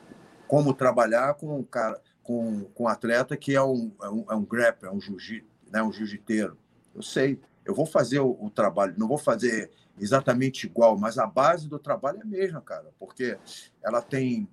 Como 0.48 0.74
trabalhar 0.74 1.34
com 1.34 1.60
um 1.60 1.64
cara, 1.64 2.00
com, 2.22 2.66
com 2.74 2.84
um 2.84 2.88
atleta 2.88 3.36
que 3.36 3.56
é 3.56 3.62
um, 3.62 3.92
é 4.02 4.10
um, 4.10 4.26
é 4.30 4.36
um 4.36 4.48
é 4.84 4.92
um 4.92 5.02
jiu-jiteiro, 5.02 5.48
né, 5.72 5.84
um 5.84 5.92
jiu-jiteiro. 5.92 6.58
Eu 6.94 7.02
sei, 7.02 7.40
eu 7.66 7.74
vou 7.74 7.86
fazer 7.86 8.20
o, 8.20 8.38
o, 8.40 8.50
trabalho, 8.50 8.94
não 8.98 9.08
vou 9.08 9.18
fazer 9.18 9.72
exatamente 10.00 10.66
igual, 10.66 10.98
mas 10.98 11.18
a 11.18 11.26
base 11.26 11.68
do 11.68 11.80
trabalho 11.80 12.20
é 12.20 12.22
a 12.22 12.26
mesma, 12.26 12.62
cara, 12.62 12.92
porque 13.00 13.38
ela 13.84 14.02
tem, 14.02 14.48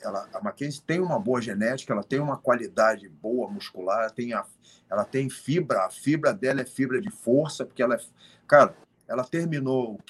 ela, 0.00 0.28
a 0.32 0.42
Mackenzie 0.42 0.82
tem 0.82 1.00
uma 1.00 1.18
boa 1.18 1.40
genética, 1.40 1.92
ela 1.92 2.04
tem 2.04 2.20
uma 2.20 2.36
qualidade 2.36 3.08
boa 3.08 3.50
muscular, 3.50 4.10
tem 4.10 4.32
a, 4.32 4.44
ela 4.90 5.04
tem 5.04 5.28
fibra, 5.28 5.84
a 5.84 5.90
fibra 5.90 6.32
dela 6.32 6.60
é 6.60 6.64
fibra 6.64 7.00
de 7.00 7.10
força, 7.10 7.64
porque 7.64 7.82
ela 7.82 7.94
é, 7.94 8.00
cara, 8.46 8.74
ela 9.08 9.24
terminou, 9.24 10.00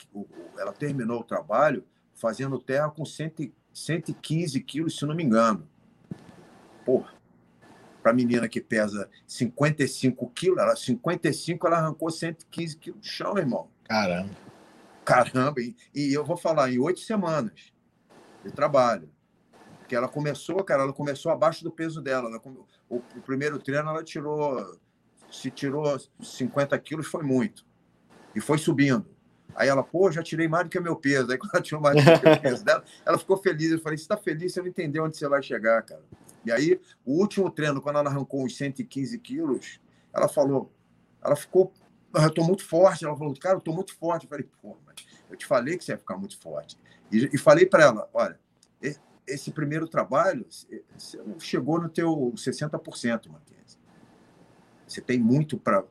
ela 0.59 0.73
terminou 0.73 1.21
o 1.21 1.25
trabalho 1.25 1.85
fazendo 2.15 2.59
terra 2.59 2.91
com 2.91 3.05
100, 3.05 3.53
115 3.73 4.61
quilos, 4.63 4.99
se 4.99 5.05
não 5.05 5.15
me 5.15 5.23
engano. 5.23 5.69
Porra, 6.85 7.13
para 8.03 8.13
a 8.13 8.15
menina 8.15 8.49
que 8.49 8.61
pesa 8.61 9.11
55 9.27 10.31
quilos, 10.31 10.59
ela 10.59 10.77
55, 10.77 11.67
ela 11.67 11.79
arrancou 11.79 12.11
115 12.11 12.77
quilos 12.79 13.01
do 13.01 13.07
chão, 13.07 13.37
irmão. 13.37 13.69
Caramba. 13.85 14.31
Caramba, 15.05 15.61
e, 15.61 15.77
e 15.95 16.13
eu 16.13 16.25
vou 16.25 16.37
falar, 16.37 16.71
em 16.71 16.79
oito 16.79 17.01
semanas 17.01 17.73
de 18.45 18.51
trabalho. 18.51 19.09
Porque 19.87 19.95
ela 19.95 20.09
começou, 20.09 20.65
cara, 20.65 20.83
ela 20.83 20.93
começou 20.93 21.31
abaixo 21.31 21.63
do 21.63 21.71
peso 21.71 22.03
dela. 22.03 22.29
Ela, 22.29 22.43
o, 22.91 22.97
o 22.97 23.21
primeiro 23.25 23.57
treino 23.57 23.89
ela 23.89 24.03
tirou, 24.03 24.77
se 25.31 25.49
tirou 25.49 25.97
50 26.21 26.77
quilos, 26.81 27.07
foi 27.07 27.23
muito. 27.23 27.65
E 28.35 28.41
foi 28.41 28.59
subindo. 28.59 29.07
Aí 29.55 29.69
ela, 29.69 29.85
pô, 29.85 30.11
já 30.11 30.25
tirei 30.25 30.49
mais 30.49 30.65
do 30.65 30.71
que 30.71 30.79
o 30.79 30.83
meu 30.83 30.97
peso. 30.97 31.31
Aí 31.31 31.39
quando 31.39 31.55
ela 31.55 31.63
tirou 31.63 31.81
mais 31.81 32.05
do 32.05 32.21
que 32.21 32.29
o 32.29 32.41
peso 32.41 32.65
dela, 32.65 32.83
ela 33.07 33.17
ficou 33.17 33.37
feliz. 33.37 33.71
Eu 33.71 33.79
falei, 33.79 33.97
você 33.97 34.03
está 34.03 34.17
feliz? 34.17 34.53
Você 34.53 34.61
não 34.61 34.67
entendeu 34.67 35.05
onde 35.05 35.17
você 35.17 35.29
vai 35.29 35.41
chegar, 35.41 35.81
cara. 35.85 36.03
E 36.45 36.51
aí, 36.51 36.81
o 37.05 37.21
último 37.21 37.49
treino, 37.49 37.81
quando 37.81 38.01
ela 38.01 38.11
arrancou 38.11 38.45
uns 38.45 38.57
115 38.57 39.17
quilos, 39.21 39.81
ela 40.13 40.29
falou, 40.29 40.73
ela 41.23 41.37
ficou, 41.37 41.73
eu 42.13 42.27
estou 42.27 42.45
muito 42.45 42.65
forte. 42.65 43.05
Ela 43.05 43.17
falou, 43.17 43.33
cara, 43.39 43.55
eu 43.55 43.59
estou 43.61 43.73
muito 43.73 43.95
forte. 43.95 44.25
Eu 44.25 44.31
falei, 44.31 44.49
pô, 44.61 44.77
mas 44.85 44.97
eu 45.31 45.37
te 45.37 45.47
falei 45.47 45.79
que 45.79 45.85
você 45.85 45.93
ia 45.93 45.99
ficar 45.99 46.17
muito 46.17 46.37
forte. 46.41 46.77
E, 47.13 47.31
e 47.33 47.39
falei 47.39 47.67
para 47.67 47.85
ela, 47.85 48.11
olha, 48.13 48.37
esse 49.27 49.51
primeiro 49.51 49.89
trabalho, 49.89 50.47
você 50.49 51.21
chegou 51.39 51.81
no 51.81 51.89
teu 51.89 52.33
60%, 52.37 53.29
Mackenzie. 53.29 53.79
Você 54.87 55.01
tem 55.01 55.19
muito 55.19 55.59
para 55.59 55.85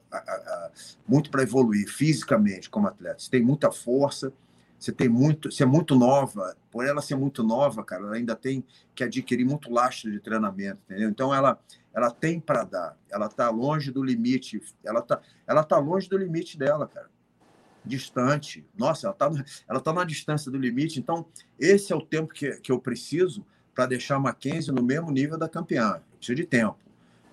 muito 1.06 1.30
para 1.30 1.44
evoluir 1.44 1.88
fisicamente 1.88 2.70
como 2.70 2.88
atleta. 2.88 3.20
Você 3.20 3.30
tem 3.30 3.44
muita 3.44 3.70
força, 3.72 4.32
você 4.80 4.92
tem 4.92 5.10
muito, 5.10 5.52
você 5.52 5.64
é 5.64 5.66
muito 5.66 5.96
nova. 5.96 6.56
Por 6.72 6.86
ela 6.86 7.02
ser 7.02 7.16
muito 7.16 7.44
nova, 7.44 7.84
cara, 7.84 8.04
ela 8.04 8.16
ainda 8.16 8.36
tem 8.36 8.64
que 8.94 9.04
adquirir 9.04 9.46
muito 9.46 9.70
lastro 9.70 10.10
de 10.10 10.20
treinamento, 10.20 10.80
entendeu? 10.86 11.10
Então 11.10 11.34
ela 11.34 11.60
ela 11.94 12.12
tem 12.12 12.40
para 12.40 12.64
dar. 12.64 12.98
Ela 13.10 13.28
está 13.28 13.50
longe 13.50 13.92
do 13.92 14.04
limite. 14.04 14.62
Ela 14.84 15.00
está 15.00 15.22
ela 15.46 15.64
tá 15.64 15.78
longe 15.78 16.10
do 16.10 16.18
limite 16.18 16.58
dela, 16.58 16.88
cara 16.88 17.10
distante. 17.86 18.66
Nossa, 18.78 19.08
ela 19.08 19.14
está 19.14 19.46
ela 19.68 19.80
tá 19.80 19.94
na 19.94 20.04
distância 20.04 20.52
do 20.52 20.58
limite. 20.58 21.00
Então, 21.00 21.26
esse 21.60 21.94
é 21.94 21.96
o 21.96 22.02
tempo 22.02 22.34
que, 22.34 22.58
que 22.58 22.72
eu 22.72 22.80
preciso 22.80 23.46
para 23.74 23.86
deixar 23.86 24.16
a 24.16 24.20
Mackenzie 24.20 24.74
no 24.74 24.84
mesmo 24.84 25.12
nível 25.12 25.38
da 25.38 25.50
campeã. 25.50 26.02
Eu 26.12 26.18
preciso 26.18 26.36
de 26.36 26.46
tempo. 26.46 26.78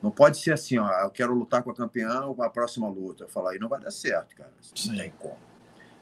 Não 0.02 0.10
pode 0.10 0.38
ser 0.38 0.52
assim, 0.52 0.78
ó, 0.78 0.90
eu 1.02 1.10
quero 1.10 1.32
lutar 1.32 1.62
com 1.62 1.70
a 1.70 1.74
campeã 1.74 2.22
ou 2.22 2.42
a 2.42 2.50
próxima 2.50 2.88
luta. 2.88 3.24
Eu 3.24 3.28
falar, 3.28 3.52
aí 3.52 3.58
não 3.58 3.68
vai 3.68 3.80
dar 3.80 3.92
certo, 3.92 4.34
cara. 4.34 4.50
Não 4.86 4.96
tem 4.96 5.12
como. 5.18 5.38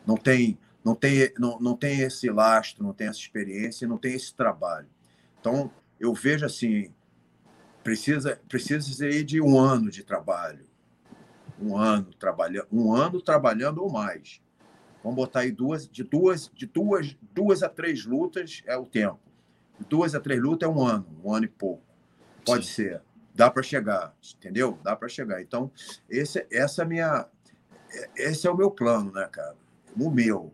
Não 0.06 0.16
tem, 0.16 0.58
não 0.82 0.94
tem, 0.94 1.32
não, 1.38 1.60
não 1.60 1.76
tem 1.76 2.00
esse 2.00 2.30
lastro, 2.30 2.82
não 2.82 2.94
tem 2.94 3.08
essa 3.08 3.18
experiência, 3.18 3.86
não 3.86 3.98
tem 3.98 4.14
esse 4.14 4.34
trabalho. 4.34 4.88
Então, 5.38 5.70
eu 5.98 6.14
vejo 6.14 6.46
assim, 6.46 6.90
precisa, 7.84 8.40
precisa 8.48 9.22
de 9.22 9.40
um 9.42 9.58
ano 9.58 9.90
de 9.90 10.02
trabalho 10.02 10.69
um 11.60 11.76
ano 11.76 12.12
trabalhando, 12.18 12.66
um 12.72 12.94
ano 12.94 13.20
trabalhando 13.20 13.82
ou 13.82 13.90
mais. 13.90 14.40
Vamos 15.02 15.16
botar 15.16 15.40
aí 15.40 15.50
duas, 15.50 15.88
de 15.88 16.02
duas, 16.02 16.50
de 16.54 16.66
duas, 16.66 17.16
duas 17.32 17.62
a 17.62 17.68
três 17.68 18.04
lutas 18.04 18.62
é 18.66 18.76
o 18.76 18.84
tempo. 18.84 19.18
De 19.78 19.86
duas 19.86 20.14
a 20.14 20.20
três 20.20 20.40
lutas 20.40 20.68
é 20.68 20.72
um 20.72 20.84
ano, 20.84 21.06
um 21.24 21.32
ano 21.32 21.46
e 21.46 21.48
pouco. 21.48 21.82
Pode 22.44 22.66
Sim. 22.66 22.72
ser. 22.72 23.02
Dá 23.34 23.50
para 23.50 23.62
chegar, 23.62 24.14
entendeu? 24.36 24.78
Dá 24.82 24.94
para 24.94 25.08
chegar. 25.08 25.40
Então, 25.40 25.70
esse, 26.08 26.46
essa 26.50 26.82
é 26.82 26.84
minha, 26.84 27.26
esse 28.16 28.46
é 28.46 28.50
o 28.50 28.56
meu 28.56 28.70
plano, 28.70 29.12
né, 29.12 29.28
cara? 29.30 29.56
O 29.98 30.10
meu, 30.10 30.52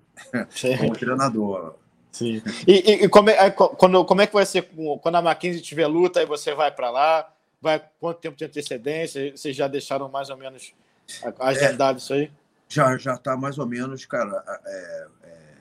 Sim. 0.51 0.77
como 0.79 0.92
treinador. 0.92 1.77
Sim. 2.12 2.42
E, 2.66 3.05
e, 3.05 3.09
como, 3.09 3.29
é, 3.29 3.51
quando, 3.51 4.05
como 4.05 4.21
é 4.23 4.27
que 4.27 4.33
vai 4.33 4.47
ser 4.47 4.71
quando 5.03 5.16
a 5.16 5.23
Mackenzie 5.23 5.61
tiver 5.61 5.87
luta, 5.87 6.21
aí 6.21 6.27
você 6.27 6.55
vai 6.55 6.71
para 6.71 6.90
lá? 6.90 7.31
Vai 7.61 7.83
quanto 8.01 8.21
tempo 8.21 8.37
de 8.37 8.45
antecedência? 8.45 9.37
Vocês 9.37 9.55
já 9.55 9.66
deixaram 9.66 10.09
mais 10.09 10.31
ou 10.31 10.37
menos 10.37 10.73
Agendado 11.38 11.97
é, 11.97 12.01
isso 12.01 12.12
aí? 12.12 12.31
Já 12.69 12.97
já 12.99 13.14
está 13.14 13.37
mais 13.37 13.59
ou 13.59 13.66
menos, 13.66 14.05
cara, 14.07 14.42
é, 14.64 15.09
é, 15.25 15.55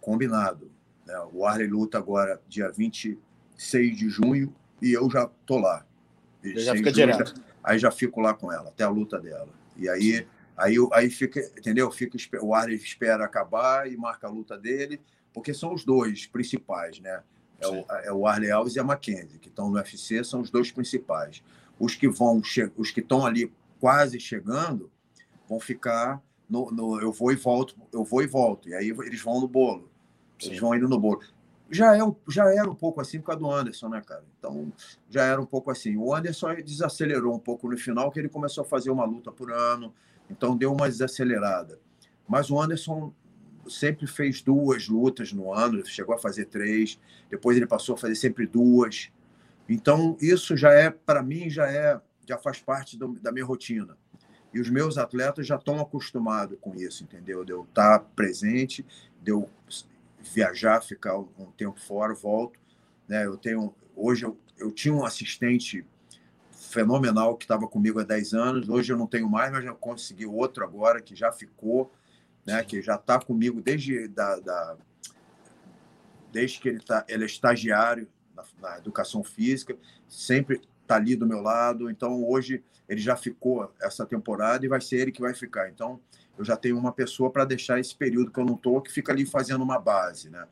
combinado. 0.00 0.70
Né? 1.06 1.14
O 1.32 1.44
Arley 1.46 1.66
luta 1.66 1.98
agora 1.98 2.40
dia 2.48 2.70
26 2.70 3.96
de 3.96 4.08
junho 4.08 4.54
e 4.80 4.92
eu 4.92 5.10
já 5.10 5.28
tô 5.46 5.58
lá. 5.58 5.84
Já 6.42 6.74
fica 6.74 6.90
direto. 6.90 7.34
aí 7.62 7.78
já 7.78 7.90
fico 7.90 8.20
lá 8.20 8.34
com 8.34 8.52
ela, 8.52 8.70
até 8.70 8.84
a 8.84 8.88
luta 8.88 9.20
dela. 9.20 9.48
E 9.76 9.88
aí, 9.88 10.26
aí, 10.56 10.76
aí 10.92 11.10
fica, 11.10 11.40
entendeu? 11.56 11.90
Fica, 11.90 12.18
o 12.40 12.54
Arley 12.54 12.76
espera 12.76 13.24
acabar 13.24 13.90
e 13.90 13.96
marca 13.96 14.26
a 14.26 14.30
luta 14.30 14.58
dele, 14.58 15.00
porque 15.32 15.54
são 15.54 15.72
os 15.72 15.84
dois 15.84 16.26
principais, 16.26 16.98
né? 16.98 17.22
É 17.60 17.68
o, 17.68 17.84
é 18.06 18.12
o 18.12 18.26
Arley 18.26 18.50
Alves 18.50 18.74
e 18.74 18.80
a 18.80 18.84
Mackenzie, 18.84 19.38
que 19.38 19.48
estão 19.48 19.70
no 19.70 19.76
UFC, 19.76 20.24
são 20.24 20.40
os 20.40 20.50
dois 20.50 20.72
principais. 20.72 21.44
Os 21.78 21.94
que 21.94 22.08
vão, 22.08 22.42
os 22.76 22.90
que 22.90 23.00
estão 23.00 23.24
ali 23.24 23.52
quase 23.82 24.20
chegando 24.20 24.92
vão 25.48 25.58
ficar 25.58 26.22
no, 26.48 26.70
no, 26.70 27.00
eu 27.00 27.10
vou 27.10 27.32
e 27.32 27.34
volto, 27.34 27.74
eu 27.92 28.04
vou 28.04 28.22
e 28.22 28.28
volto. 28.28 28.68
E 28.68 28.74
aí 28.76 28.90
eles 28.90 29.20
vão 29.20 29.40
no 29.40 29.48
bolo. 29.48 29.90
Eles 30.40 30.60
vão 30.60 30.72
indo 30.72 30.88
no 30.88 31.00
bolo. 31.00 31.20
Já, 31.68 31.96
é, 31.96 32.00
já 32.28 32.44
era 32.54 32.70
um 32.70 32.76
pouco 32.76 33.00
assim 33.00 33.18
por 33.18 33.26
causa 33.26 33.40
do 33.40 33.50
Anderson, 33.50 33.88
né, 33.88 34.00
cara? 34.06 34.22
Então, 34.38 34.72
já 35.10 35.24
era 35.24 35.42
um 35.42 35.46
pouco 35.46 35.68
assim. 35.68 35.96
O 35.96 36.14
Anderson 36.14 36.54
desacelerou 36.64 37.34
um 37.34 37.40
pouco 37.40 37.68
no 37.68 37.76
final, 37.76 38.12
que 38.12 38.20
ele 38.20 38.28
começou 38.28 38.62
a 38.62 38.64
fazer 38.64 38.90
uma 38.90 39.04
luta 39.04 39.32
por 39.32 39.50
ano, 39.50 39.92
então 40.30 40.56
deu 40.56 40.72
uma 40.72 40.88
desacelerada. 40.88 41.80
Mas 42.28 42.52
o 42.52 42.60
Anderson 42.60 43.12
sempre 43.68 44.06
fez 44.06 44.42
duas 44.42 44.88
lutas 44.88 45.32
no 45.32 45.52
ano, 45.52 45.84
chegou 45.84 46.14
a 46.14 46.18
fazer 46.18 46.44
três, 46.44 47.00
depois 47.28 47.56
ele 47.56 47.66
passou 47.66 47.96
a 47.96 47.98
fazer 47.98 48.14
sempre 48.14 48.46
duas. 48.46 49.10
Então, 49.68 50.16
isso 50.20 50.56
já 50.56 50.72
é, 50.72 50.88
para 50.88 51.20
mim, 51.20 51.50
já 51.50 51.68
é 51.68 52.00
já 52.26 52.38
faz 52.38 52.60
parte 52.60 52.96
do, 52.96 53.14
da 53.20 53.32
minha 53.32 53.44
rotina. 53.44 53.96
E 54.52 54.60
os 54.60 54.68
meus 54.68 54.98
atletas 54.98 55.46
já 55.46 55.56
estão 55.56 55.80
acostumados 55.80 56.58
com 56.60 56.74
isso, 56.74 57.02
entendeu? 57.04 57.44
De 57.44 57.52
eu 57.52 57.62
estar 57.62 58.00
presente, 58.14 58.84
de 59.20 59.30
eu 59.30 59.48
viajar, 60.20 60.82
ficar 60.82 61.16
um 61.18 61.50
tempo 61.56 61.80
fora, 61.80 62.14
volto. 62.14 62.60
Né? 63.08 63.24
Eu 63.24 63.36
tenho, 63.36 63.74
hoje 63.96 64.24
eu, 64.24 64.38
eu 64.58 64.70
tinha 64.70 64.92
um 64.92 65.04
assistente 65.04 65.86
fenomenal 66.50 67.36
que 67.36 67.44
estava 67.44 67.66
comigo 67.66 67.98
há 67.98 68.04
10 68.04 68.34
anos. 68.34 68.68
Hoje 68.68 68.92
eu 68.92 68.96
não 68.96 69.06
tenho 69.06 69.28
mais, 69.28 69.50
mas 69.50 69.64
já 69.64 69.72
consegui 69.72 70.26
outro 70.26 70.64
agora 70.64 71.00
que 71.00 71.16
já 71.16 71.32
ficou, 71.32 71.90
né? 72.44 72.62
que 72.62 72.82
já 72.82 72.96
está 72.96 73.18
comigo 73.18 73.60
desde, 73.60 74.06
da, 74.08 74.38
da, 74.38 74.76
desde 76.30 76.60
que 76.60 76.68
ele, 76.68 76.80
tá, 76.80 77.04
ele 77.08 77.24
é 77.24 77.26
estagiário 77.26 78.06
na, 78.34 78.44
na 78.60 78.78
educação 78.78 79.24
física, 79.24 79.76
sempre 80.06 80.60
está 80.92 80.96
ali 80.96 81.16
do 81.16 81.26
meu 81.26 81.40
lado. 81.40 81.90
Então, 81.90 82.22
hoje, 82.24 82.62
ele 82.88 83.00
já 83.00 83.16
ficou 83.16 83.72
essa 83.80 84.04
temporada 84.04 84.64
e 84.64 84.68
vai 84.68 84.80
ser 84.80 84.96
ele 84.96 85.12
que 85.12 85.20
vai 85.20 85.34
ficar. 85.34 85.68
Então, 85.68 85.98
eu 86.36 86.44
já 86.44 86.56
tenho 86.56 86.78
uma 86.78 86.92
pessoa 86.92 87.30
para 87.30 87.44
deixar 87.44 87.80
esse 87.80 87.94
período 87.94 88.30
que 88.30 88.38
eu 88.38 88.44
não 88.44 88.54
estou, 88.54 88.80
que 88.80 88.92
fica 88.92 89.12
ali 89.12 89.24
fazendo 89.24 89.62
uma 89.62 89.78
base. 89.78 90.28
Né? 90.28 90.46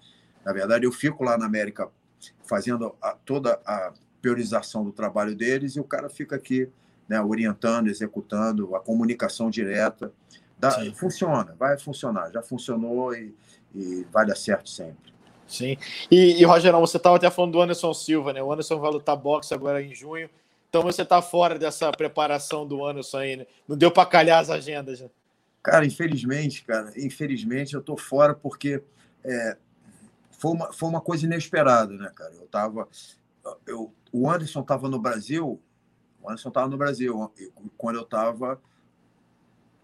Na 0.44 0.52
verdade, 0.52 0.86
eu 0.86 0.92
fico 0.92 1.22
lá 1.22 1.36
na 1.36 1.46
América 1.46 1.88
fazendo 2.44 2.94
a, 3.00 3.12
toda 3.12 3.60
a 3.64 3.92
priorização 4.20 4.84
do 4.84 4.92
trabalho 4.92 5.34
deles 5.34 5.76
e 5.76 5.80
o 5.80 5.84
cara 5.84 6.08
fica 6.08 6.36
aqui 6.36 6.68
né, 7.08 7.20
orientando, 7.20 7.88
executando, 7.88 8.74
a 8.74 8.80
comunicação 8.80 9.50
direta. 9.50 10.12
Dá, 10.58 10.70
funciona, 10.94 11.54
vai 11.58 11.78
funcionar. 11.78 12.30
Já 12.30 12.42
funcionou 12.42 13.14
e, 13.14 13.34
e 13.74 14.06
vai 14.12 14.26
dar 14.26 14.36
certo 14.36 14.68
sempre. 14.68 15.10
Sim. 15.50 15.76
E, 16.08 16.40
e 16.40 16.44
Rogerão, 16.44 16.80
você 16.80 16.96
estava 16.96 17.16
até 17.16 17.28
falando 17.28 17.52
do 17.52 17.60
Anderson 17.60 17.92
Silva, 17.92 18.32
né? 18.32 18.40
O 18.40 18.52
Anderson 18.52 18.78
vai 18.78 18.90
lutar 18.90 19.16
boxe 19.16 19.52
agora 19.52 19.82
em 19.82 19.92
junho. 19.92 20.30
Então 20.68 20.82
você 20.82 21.02
está 21.02 21.20
fora 21.20 21.58
dessa 21.58 21.90
preparação 21.90 22.64
do 22.64 22.86
Anderson 22.86 23.18
aí, 23.18 23.36
né? 23.36 23.46
Não 23.66 23.76
deu 23.76 23.90
para 23.90 24.08
calhar 24.08 24.38
as 24.38 24.48
agendas. 24.48 25.00
Né? 25.00 25.10
Cara, 25.60 25.84
infelizmente, 25.84 26.64
cara, 26.64 26.92
infelizmente 26.96 27.74
eu 27.74 27.82
tô 27.82 27.96
fora 27.96 28.32
porque 28.32 28.80
é, 29.24 29.56
foi, 30.30 30.52
uma, 30.52 30.72
foi 30.72 30.88
uma 30.88 31.00
coisa 31.00 31.26
inesperada, 31.26 31.94
né, 31.94 32.12
cara? 32.14 32.32
Eu 32.34 32.46
tava. 32.46 32.88
Eu, 33.66 33.92
o 34.12 34.30
Anderson 34.30 34.60
estava 34.60 34.88
no 34.88 35.00
Brasil, 35.00 35.60
o 36.22 36.28
Anderson 36.28 36.50
estava 36.50 36.68
no 36.68 36.78
Brasil 36.78 37.32
quando 37.76 37.96
eu 37.96 38.02
estava 38.02 38.60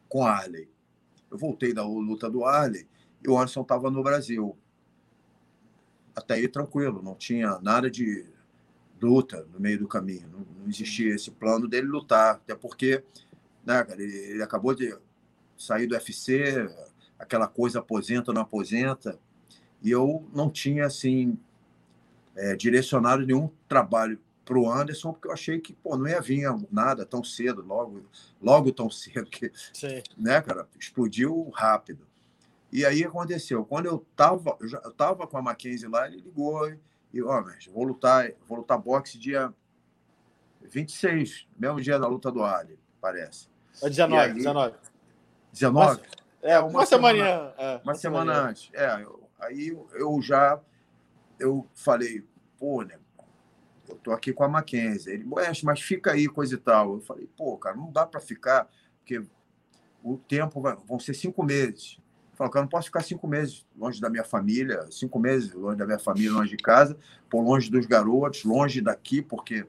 com 0.08 0.24
Arley. 0.24 0.68
Eu 1.28 1.36
voltei 1.36 1.74
da 1.74 1.84
luta 1.84 2.30
do 2.30 2.44
Arley 2.44 2.86
e 3.20 3.28
o 3.28 3.36
Anderson 3.36 3.62
estava 3.62 3.90
no 3.90 4.04
Brasil 4.04 4.56
até 6.16 6.34
aí 6.34 6.48
tranquilo, 6.48 7.02
não 7.02 7.14
tinha 7.14 7.58
nada 7.60 7.90
de 7.90 8.26
luta 9.00 9.46
no 9.52 9.60
meio 9.60 9.78
do 9.78 9.86
caminho, 9.86 10.26
não, 10.32 10.46
não 10.58 10.68
existia 10.68 11.14
esse 11.14 11.30
plano 11.30 11.68
dele 11.68 11.86
lutar, 11.86 12.36
até 12.36 12.54
porque 12.54 13.04
né, 13.64 13.84
cara, 13.84 14.00
ele, 14.00 14.16
ele, 14.16 14.42
acabou 14.42 14.74
de 14.74 14.96
sair 15.58 15.86
do 15.86 15.94
UFC, 15.94 16.68
aquela 17.18 17.46
coisa 17.46 17.80
aposenta, 17.80 18.32
não 18.32 18.42
aposenta, 18.42 19.18
e 19.82 19.90
eu 19.90 20.26
não 20.32 20.48
tinha 20.48 20.86
assim 20.86 21.38
é, 22.36 22.54
direcionado 22.56 23.26
nenhum 23.26 23.50
trabalho 23.68 24.18
para 24.44 24.58
o 24.58 24.70
Anderson, 24.70 25.12
porque 25.12 25.26
eu 25.26 25.32
achei 25.32 25.58
que 25.58 25.72
pô, 25.74 25.96
não 25.96 26.06
ia 26.06 26.20
vir 26.20 26.46
nada 26.70 27.04
tão 27.04 27.24
cedo, 27.24 27.62
logo, 27.62 28.04
logo 28.40 28.72
tão 28.72 28.88
cedo, 28.88 29.26
que, 29.28 29.50
Sim. 29.72 30.02
né, 30.16 30.40
cara, 30.40 30.68
explodiu 30.78 31.50
rápido. 31.52 32.06
E 32.76 32.84
aí 32.84 33.02
aconteceu, 33.02 33.64
quando 33.64 33.86
eu 33.86 34.06
tava, 34.14 34.54
eu 34.60 34.68
já 34.68 34.78
eu 34.84 34.92
tava 34.92 35.26
com 35.26 35.38
a 35.38 35.40
Mackenzie 35.40 35.88
lá, 35.88 36.06
ele 36.06 36.20
ligou 36.20 36.70
e, 37.10 37.22
ó, 37.22 37.40
oh, 37.40 37.72
vou 37.72 37.84
lutar, 37.84 38.30
vou 38.46 38.58
lutar 38.58 38.76
boxe 38.76 39.16
dia 39.16 39.50
26, 40.60 41.48
mesmo 41.58 41.80
dia 41.80 41.98
da 41.98 42.06
luta 42.06 42.30
do 42.30 42.44
Ali, 42.44 42.78
parece. 43.00 43.48
É 43.82 43.88
19, 43.88 44.22
aí, 44.22 44.34
19. 44.34 44.74
19? 45.54 46.02
É, 46.42 46.58
uma, 46.58 46.68
uma 46.68 46.84
semana, 46.84 47.18
semana 47.18 47.54
é, 47.56 47.80
uma, 47.82 47.94
semana, 47.94 48.34
semana 48.34 48.48
antes. 48.50 48.70
É, 48.74 49.02
eu, 49.02 49.26
aí 49.40 49.68
eu 49.94 50.20
já 50.20 50.60
eu 51.40 51.66
falei, 51.72 52.26
pô, 52.58 52.82
né, 52.82 52.98
eu 53.88 53.96
tô 53.96 54.12
aqui 54.12 54.34
com 54.34 54.44
a 54.44 54.48
Mackenzie. 54.48 55.14
Ele, 55.14 55.24
mas 55.24 55.80
fica 55.80 56.12
aí, 56.12 56.28
coisa 56.28 56.56
e 56.56 56.58
tal. 56.58 56.96
Eu 56.96 57.00
falei, 57.00 57.26
pô, 57.38 57.56
cara, 57.56 57.74
não 57.74 57.90
dá 57.90 58.04
para 58.04 58.20
ficar, 58.20 58.68
porque 58.98 59.24
o 60.04 60.18
tempo 60.18 60.60
vai, 60.60 60.76
vão 60.84 61.00
ser 61.00 61.14
cinco 61.14 61.42
meses. 61.42 61.98
Eu 62.36 62.38
falei, 62.38 62.52
cara, 62.52 62.62
não 62.64 62.68
posso 62.68 62.88
ficar 62.88 63.02
cinco 63.02 63.26
meses 63.26 63.66
longe 63.74 63.98
da 63.98 64.10
minha 64.10 64.22
família, 64.22 64.86
cinco 64.90 65.18
meses 65.18 65.54
longe 65.54 65.78
da 65.78 65.86
minha 65.86 65.98
família, 65.98 66.32
longe 66.32 66.54
de 66.54 66.62
casa, 66.62 66.94
por 67.30 67.40
longe 67.40 67.70
dos 67.70 67.86
garotos, 67.86 68.44
longe 68.44 68.82
daqui, 68.82 69.22
porque 69.22 69.66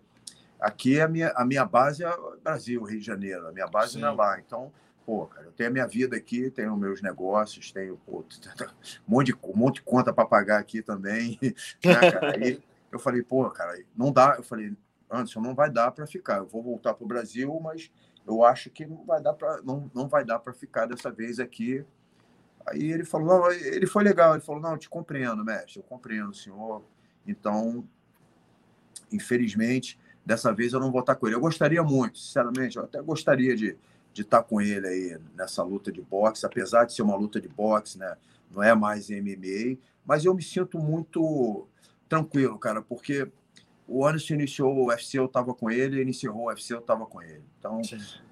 aqui 0.59 0.99
é 0.99 1.03
a 1.03 1.07
minha, 1.07 1.29
a 1.29 1.45
minha 1.45 1.63
base 1.63 2.03
é 2.03 2.13
Brasil, 2.43 2.83
Rio 2.83 2.99
de 2.99 3.05
Janeiro, 3.05 3.47
a 3.47 3.53
minha 3.53 3.67
base 3.67 3.93
Sim. 3.93 4.01
não 4.01 4.09
é 4.09 4.11
lá. 4.11 4.37
Então, 4.37 4.69
pô, 5.05 5.27
cara, 5.27 5.45
eu 5.45 5.53
tenho 5.53 5.69
a 5.69 5.71
minha 5.71 5.87
vida 5.87 6.17
aqui, 6.17 6.51
tenho 6.51 6.75
meus 6.75 7.01
negócios, 7.01 7.71
tenho 7.71 7.95
pô, 8.05 8.25
um, 9.07 9.11
monte 9.11 9.27
de, 9.27 9.33
um 9.41 9.55
monte 9.55 9.75
de 9.75 9.83
conta 9.83 10.11
para 10.11 10.25
pagar 10.25 10.59
aqui 10.59 10.81
também. 10.81 11.39
Né, 11.85 12.11
cara? 12.11 12.33
Aí 12.35 12.61
eu 12.91 12.99
falei, 12.99 13.23
pô, 13.23 13.49
cara, 13.49 13.81
não 13.95 14.11
dá. 14.11 14.35
Eu 14.37 14.43
falei, 14.43 14.75
Anderson, 15.09 15.39
não 15.39 15.55
vai 15.55 15.69
dar 15.69 15.91
para 15.91 16.05
ficar. 16.05 16.39
Eu 16.39 16.47
vou 16.47 16.61
voltar 16.61 16.93
para 16.93 17.05
o 17.05 17.07
Brasil, 17.07 17.57
mas 17.63 17.89
eu 18.27 18.43
acho 18.43 18.69
que 18.69 18.85
não 18.85 19.05
vai 19.05 19.21
dar 19.21 19.33
para 19.33 19.61
não, 19.61 19.89
não 19.93 20.09
vai 20.09 20.25
dar 20.25 20.39
para 20.39 20.53
ficar 20.53 20.85
dessa 20.85 21.09
vez 21.09 21.39
aqui. 21.39 21.85
Aí 22.67 22.91
ele 22.91 23.05
falou, 23.05 23.27
não, 23.27 23.51
ele 23.51 23.87
foi 23.87 24.03
legal. 24.03 24.33
Ele 24.33 24.43
falou, 24.43 24.61
não, 24.61 24.71
eu 24.71 24.77
te 24.77 24.89
compreendo, 24.89 25.43
mestre, 25.43 25.79
eu 25.79 25.83
compreendo, 25.83 26.33
senhor. 26.33 26.83
Então, 27.25 27.87
infelizmente, 29.11 29.99
dessa 30.25 30.53
vez 30.53 30.73
eu 30.73 30.79
não 30.79 30.91
vou 30.91 31.01
estar 31.01 31.15
com 31.15 31.27
ele. 31.27 31.35
Eu 31.35 31.41
gostaria 31.41 31.81
muito, 31.83 32.19
sinceramente, 32.19 32.77
eu 32.77 32.83
até 32.83 33.01
gostaria 33.01 33.55
de 33.55 33.77
de 34.17 34.23
estar 34.23 34.41
com 34.41 34.59
ele 34.59 34.87
aí 34.87 35.17
nessa 35.35 35.61
luta 35.61 35.91
de 35.91 36.01
boxe, 36.01 36.43
apesar 36.43 36.85
de 36.85 36.93
ser 36.93 37.03
uma 37.03 37.15
luta 37.15 37.39
de 37.39 37.47
boxe, 37.47 37.99
né? 37.99 38.17
Não 38.49 38.63
é 38.63 38.73
mais 38.73 39.09
MMA, 39.09 39.77
mas 40.03 40.25
eu 40.25 40.33
me 40.33 40.41
sinto 40.41 40.79
muito 40.79 41.67
tranquilo, 42.09 42.57
cara, 42.57 42.81
porque 42.81 43.31
o 43.87 44.05
Anderson 44.07 44.33
iniciou 44.33 44.75
o 44.75 44.87
UFC, 44.87 45.19
eu 45.19 45.25
estava 45.25 45.53
com 45.53 45.69
ele, 45.69 46.01
ele 46.01 46.09
encerrou 46.09 46.45
o 46.45 46.47
UFC, 46.47 46.73
eu 46.73 46.79
estava 46.79 47.05
com 47.05 47.21
ele. 47.21 47.43
Então, 47.59 47.79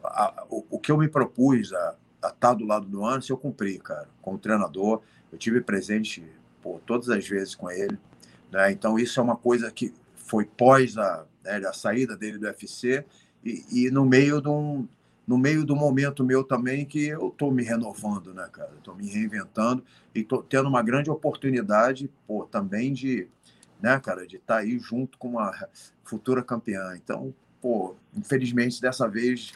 a, 0.04 0.46
o, 0.50 0.66
o, 0.72 0.80
que 0.80 0.92
eu 0.92 0.98
me 0.98 1.08
propus 1.08 1.72
a, 1.72 1.96
a 2.26 2.30
estar 2.30 2.54
do 2.54 2.66
lado 2.66 2.86
do 2.86 3.06
Anderson, 3.06 3.34
eu 3.34 3.38
cumpri, 3.38 3.78
cara, 3.80 4.08
como 4.22 4.38
treinador. 4.38 5.02
Eu 5.32 5.38
tive 5.38 5.62
presente 5.62 6.24
pô, 6.62 6.80
todas 6.86 7.10
as 7.10 7.28
vezes 7.28 7.56
com 7.56 7.70
ele. 7.70 7.98
Né? 8.52 8.72
Então, 8.72 8.98
isso 8.98 9.20
é 9.20 9.24
uma 9.24 9.36
coisa 9.36 9.72
que 9.72 9.94
foi 10.16 10.46
pós 10.46 10.98
a, 10.98 11.26
né, 11.44 11.58
a 11.68 11.74
saída 11.74 12.18
dele 12.18 12.38
do 12.38 12.48
UFC 12.48 13.06
e, 13.44 13.66
e 13.72 13.92
no 13.92 14.06
meio 14.06 14.42
de 14.42 14.50
um, 14.50 14.88
no 15.28 15.38
meio 15.38 15.66
do 15.66 15.76
momento 15.76 16.24
meu 16.24 16.44
também 16.44 16.86
que 16.86 17.08
eu 17.08 17.28
estou 17.28 17.52
me 17.52 17.64
renovando, 17.64 18.34
né, 18.34 18.48
cara? 18.52 18.72
Estou 18.78 18.96
me 18.96 19.08
reinventando 19.08 19.84
e 20.14 20.22
estou 20.22 20.44
tendo 20.44 20.68
uma 20.68 20.82
grande 20.82 21.10
oportunidade, 21.10 22.10
pô, 22.28 22.46
também 22.46 22.94
de, 22.94 23.28
né, 23.82 24.00
cara, 24.00 24.26
de 24.28 24.38
estar 24.38 24.56
tá 24.56 24.60
aí 24.62 24.78
junto 24.80 25.18
com 25.18 25.30
uma 25.30 25.52
futura 26.04 26.44
campeã. 26.44 26.96
Então, 26.96 27.34
pô, 27.62 27.96
infelizmente 28.16 28.82
dessa 28.82 29.08
vez 29.08 29.54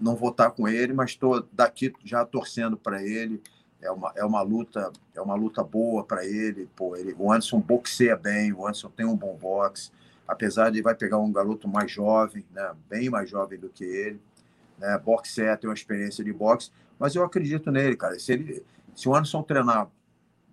não 0.00 0.14
vou 0.14 0.30
estar 0.30 0.50
com 0.50 0.68
ele, 0.68 0.92
mas 0.92 1.10
estou 1.10 1.46
daqui 1.52 1.92
já 2.04 2.24
torcendo 2.24 2.76
para 2.76 3.02
ele. 3.02 3.42
É 3.82 3.90
uma, 3.90 4.12
é 4.14 4.24
uma 4.24 4.42
luta 4.42 4.92
é 5.14 5.20
uma 5.20 5.34
luta 5.34 5.62
boa 5.62 6.04
para 6.04 6.26
ele. 6.26 6.68
Pô, 6.76 6.96
ele. 6.96 7.14
O 7.18 7.32
Anderson 7.32 7.60
boxeia 7.60 8.16
bem, 8.16 8.52
o 8.52 8.66
Anderson 8.66 8.90
tem 8.90 9.06
um 9.06 9.16
bom 9.16 9.36
boxe, 9.36 9.90
apesar 10.28 10.70
de 10.70 10.76
ele 10.76 10.82
vai 10.82 10.94
pegar 10.94 11.18
um 11.18 11.32
garoto 11.32 11.66
mais 11.66 11.90
jovem, 11.90 12.44
né, 12.52 12.72
bem 12.88 13.08
mais 13.08 13.30
jovem 13.30 13.58
do 13.58 13.68
que 13.68 13.84
ele 13.84 14.20
né? 14.80 14.98
Boxe 14.98 15.42
é, 15.42 15.54
tem 15.54 15.68
uma 15.68 15.74
experiência 15.74 16.24
de 16.24 16.32
boxe, 16.32 16.70
mas 16.98 17.14
eu 17.14 17.22
acredito 17.22 17.70
nele, 17.70 17.94
cara. 17.96 18.18
Se, 18.18 18.32
ele, 18.32 18.64
se 18.94 19.08
o 19.08 19.14
Anderson 19.14 19.42
treinar, 19.42 19.88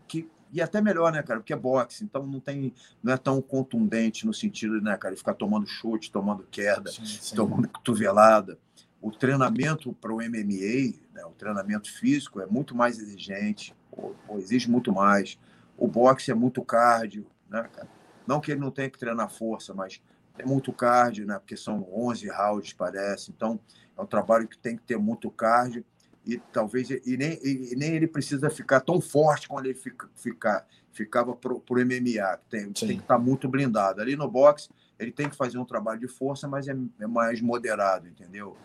que, 0.08 0.30
e 0.52 0.62
até 0.62 0.82
melhor, 0.82 1.12
né, 1.12 1.24
cara? 1.24 1.40
Porque 1.40 1.54
é 1.54 1.56
boxe, 1.56 2.04
então 2.04 2.28
não 2.28 2.40
tem, 2.40 2.74
não 3.02 3.14
é 3.14 3.18
tão 3.18 3.42
contundente 3.42 4.26
no 4.26 4.34
sentido, 4.34 4.82
né, 4.82 4.96
cara, 4.98 5.16
de 5.16 5.20
ficar 5.20 5.34
tomando 5.34 5.66
chute, 5.66 6.12
tomando 6.12 6.46
queda, 6.52 6.92
sim, 6.92 7.06
sim. 7.06 7.36
tomando 7.36 7.70
cotovelada. 7.70 8.60
O 9.02 9.12
treinamento 9.12 9.94
para 9.94 10.12
o 10.12 10.18
MMA, 10.18 10.94
né, 11.14 11.24
o 11.26 11.32
treinamento 11.38 11.92
físico 11.92 12.42
é 12.42 12.46
muito 12.46 12.76
mais 12.76 13.00
exigente, 13.00 13.76
ou, 13.92 14.16
ou 14.28 14.40
exige 14.40 14.70
muito 14.70 14.92
mais. 14.92 15.40
O 15.78 15.88
boxe 15.88 16.32
é 16.32 16.34
muito 16.34 16.64
cardio, 16.64 17.26
né, 17.50 17.68
cara? 17.72 17.88
Não 18.26 18.42
que 18.42 18.52
ele 18.52 18.60
não 18.60 18.72
tenha 18.72 18.90
que 18.90 19.00
treinar 19.00 19.30
força, 19.30 19.74
mas 19.74 20.02
é 20.38 20.46
muito 20.46 20.74
cardio, 20.74 21.26
né? 21.26 21.40
Porque 21.40 21.56
são 21.56 21.88
11 21.94 22.28
rounds, 22.30 22.74
parece. 22.74 23.32
Então, 23.32 23.60
é 23.98 24.02
um 24.02 24.06
trabalho 24.06 24.48
que 24.48 24.58
tem 24.58 24.76
que 24.76 24.84
ter 24.84 24.98
muito 24.98 25.32
cardio 25.32 25.86
e 26.26 26.38
talvez 26.52 26.90
e 26.90 27.18
nem, 27.18 27.40
e 27.42 27.74
nem 27.78 27.96
ele 27.96 28.06
precisa 28.06 28.50
ficar 28.50 28.82
tão 28.82 29.00
forte 29.00 29.48
quando 29.48 29.66
ele 29.66 29.76
fica, 29.76 30.10
ficar, 30.14 30.68
ficava 30.92 31.34
para 31.34 31.54
o 31.54 31.62
MMA, 31.70 32.38
que 32.38 32.50
tem, 32.50 32.72
tem, 32.74 32.98
que 32.98 33.04
estar 33.04 33.18
muito 33.18 33.48
blindado. 33.48 34.02
Ali 34.02 34.18
no 34.18 34.30
boxe, 34.30 34.70
ele 35.00 35.12
tem 35.12 35.30
que 35.30 35.38
fazer 35.38 35.58
um 35.58 35.64
trabalho 35.64 36.02
de 36.02 36.08
força, 36.08 36.46
mas 36.46 36.68
é, 36.68 36.76
é 37.00 37.08
mais 37.08 37.40
moderado, 37.40 38.10
entendeu? 38.10 38.58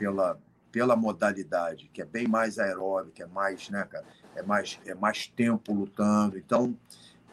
Pela, 0.00 0.40
pela 0.72 0.96
modalidade, 0.96 1.90
que 1.92 2.00
é 2.00 2.04
bem 2.06 2.26
mais 2.26 2.58
aeróbica, 2.58 3.24
é 3.24 3.26
mais, 3.26 3.68
né, 3.68 3.84
cara? 3.84 4.04
É 4.34 4.42
mais, 4.42 4.80
é 4.86 4.94
mais 4.94 5.26
tempo 5.26 5.74
lutando. 5.74 6.38
Então, 6.38 6.74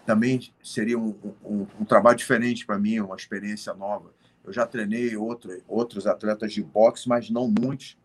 também 0.05 0.53
seria 0.61 0.99
um, 0.99 1.15
um, 1.43 1.68
um 1.80 1.86
trabalho 1.86 2.18
diferente 2.18 2.65
para 2.65 2.78
mim, 2.78 2.99
uma 2.99 3.15
experiência 3.15 3.74
nova. 3.74 4.11
Eu 4.43 4.51
já 4.51 4.65
treinei 4.65 5.15
outro, 5.15 5.61
outros 5.68 6.05
atletas 6.05 6.51
de 6.51 6.61
boxe, 6.61 7.07
mas 7.07 7.30
não 7.30 7.47
muitos. 7.47 7.97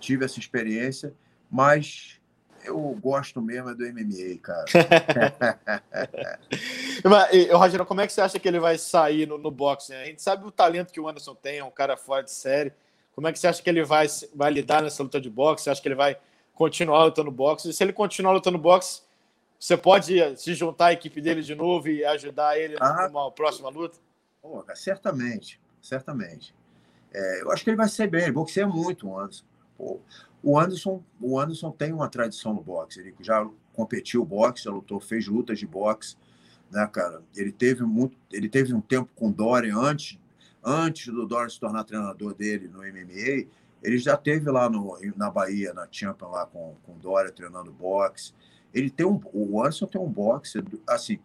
Tive 0.00 0.24
essa 0.24 0.40
experiência, 0.40 1.14
mas 1.50 2.20
eu 2.64 2.78
gosto 3.00 3.40
mesmo 3.40 3.70
é 3.70 3.74
do 3.74 3.84
MMA, 3.84 4.38
cara. 4.40 4.64
mas, 7.04 7.50
Rogério, 7.50 7.86
como 7.86 8.00
é 8.00 8.06
que 8.06 8.12
você 8.12 8.20
acha 8.20 8.38
que 8.38 8.46
ele 8.48 8.60
vai 8.60 8.78
sair 8.78 9.26
no, 9.26 9.38
no 9.38 9.50
boxe? 9.50 9.92
A 9.92 10.04
gente 10.04 10.22
sabe 10.22 10.46
o 10.46 10.50
talento 10.50 10.92
que 10.92 11.00
o 11.00 11.08
Anderson 11.08 11.34
tem, 11.34 11.58
é 11.58 11.64
um 11.64 11.70
cara 11.70 11.96
fora 11.96 12.22
de 12.22 12.30
série. 12.30 12.72
Como 13.14 13.28
é 13.28 13.32
que 13.32 13.38
você 13.38 13.46
acha 13.46 13.62
que 13.62 13.68
ele 13.68 13.84
vai, 13.84 14.06
vai 14.34 14.50
lidar 14.50 14.82
nessa 14.82 15.02
luta 15.02 15.20
de 15.20 15.30
boxe? 15.30 15.64
Você 15.64 15.70
acha 15.70 15.82
que 15.82 15.88
ele 15.88 15.94
vai 15.94 16.16
continuar 16.54 17.04
lutando 17.04 17.30
boxe? 17.30 17.68
E 17.68 17.72
se 17.72 17.82
ele 17.82 17.92
continuar 17.92 18.32
lutando 18.32 18.58
boxe, 18.58 19.02
você 19.58 19.76
pode 19.76 20.36
se 20.36 20.54
juntar 20.54 20.86
à 20.86 20.92
equipe 20.92 21.20
dele 21.20 21.42
de 21.42 21.54
novo 21.54 21.88
e 21.88 22.04
ajudar 22.04 22.58
ele 22.58 22.76
ah, 22.80 23.08
numa 23.08 23.30
próxima 23.30 23.68
luta? 23.68 23.98
Pô, 24.40 24.64
certamente 24.74 25.60
certamente. 25.82 26.54
É, 27.12 27.42
eu 27.42 27.50
acho 27.50 27.64
que 27.64 27.70
ele 27.70 27.76
vai 27.76 27.88
ser 27.88 28.08
bem, 28.08 28.22
ele 28.22 28.32
boxeia 28.32 28.66
muito 28.66 29.08
o 29.08 29.18
Anderson. 29.18 29.44
Pô, 29.76 30.00
o 30.42 30.58
Anderson. 30.58 31.02
O 31.20 31.38
Anderson 31.38 31.70
tem 31.72 31.92
uma 31.92 32.08
tradição 32.08 32.54
no 32.54 32.62
boxe, 32.62 33.00
ele 33.00 33.14
já 33.20 33.46
competiu 33.74 34.24
boxe, 34.24 34.64
já 34.64 34.70
lutou, 34.70 35.00
fez 35.00 35.26
lutas 35.26 35.58
de 35.58 35.66
boxe, 35.66 36.16
né, 36.70 36.86
cara? 36.86 37.22
Ele 37.36 37.52
teve 37.52 37.82
muito, 37.82 38.16
ele 38.30 38.48
teve 38.48 38.72
um 38.72 38.80
tempo 38.80 39.10
com 39.14 39.28
o 39.28 39.32
Dorian 39.32 39.76
antes, 39.76 40.18
antes 40.62 41.06
do 41.12 41.26
Dorian 41.26 41.48
se 41.48 41.60
tornar 41.60 41.84
treinador 41.84 42.34
dele 42.34 42.68
no 42.68 42.78
MMA, 42.78 43.48
ele 43.82 43.98
já 43.98 44.16
teve 44.16 44.50
lá 44.50 44.68
no, 44.68 44.96
na 45.16 45.30
Bahia, 45.30 45.74
na 45.74 45.88
Champion, 45.90 46.30
lá 46.30 46.46
com, 46.46 46.76
com 46.84 46.92
o 46.92 46.98
Dória 46.98 47.32
treinando 47.32 47.72
boxe. 47.72 48.32
Ele 48.72 48.90
tem 48.90 49.04
um, 49.04 49.20
o 49.32 49.60
Anderson 49.60 49.86
tem 49.86 50.00
um 50.00 50.08
boxe, 50.08 50.62
assim, 50.88 51.18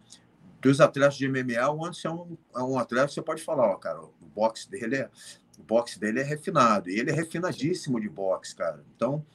dos 0.60 0.80
atletas 0.80 1.16
de 1.16 1.28
MMA, 1.28 1.70
o 1.70 1.84
Anderson 1.84 2.08
é 2.08 2.12
um, 2.12 2.38
é 2.60 2.64
um 2.64 2.78
atleta 2.78 3.06
que 3.08 3.14
você 3.14 3.22
pode 3.22 3.42
falar, 3.42 3.70
ó, 3.70 3.76
cara, 3.76 4.00
boxe 4.38 4.70
dele 4.70 4.96
é 4.96 5.10
o 5.58 5.62
boxe 5.64 5.98
dele 5.98 6.20
é 6.20 6.22
refinado 6.22 6.88
e 6.88 6.98
ele 6.98 7.10
é 7.10 7.12
refinadíssimo 7.12 8.00
de 8.00 8.08
boxe, 8.08 8.54
cara. 8.54 8.84
Então, 8.94 9.26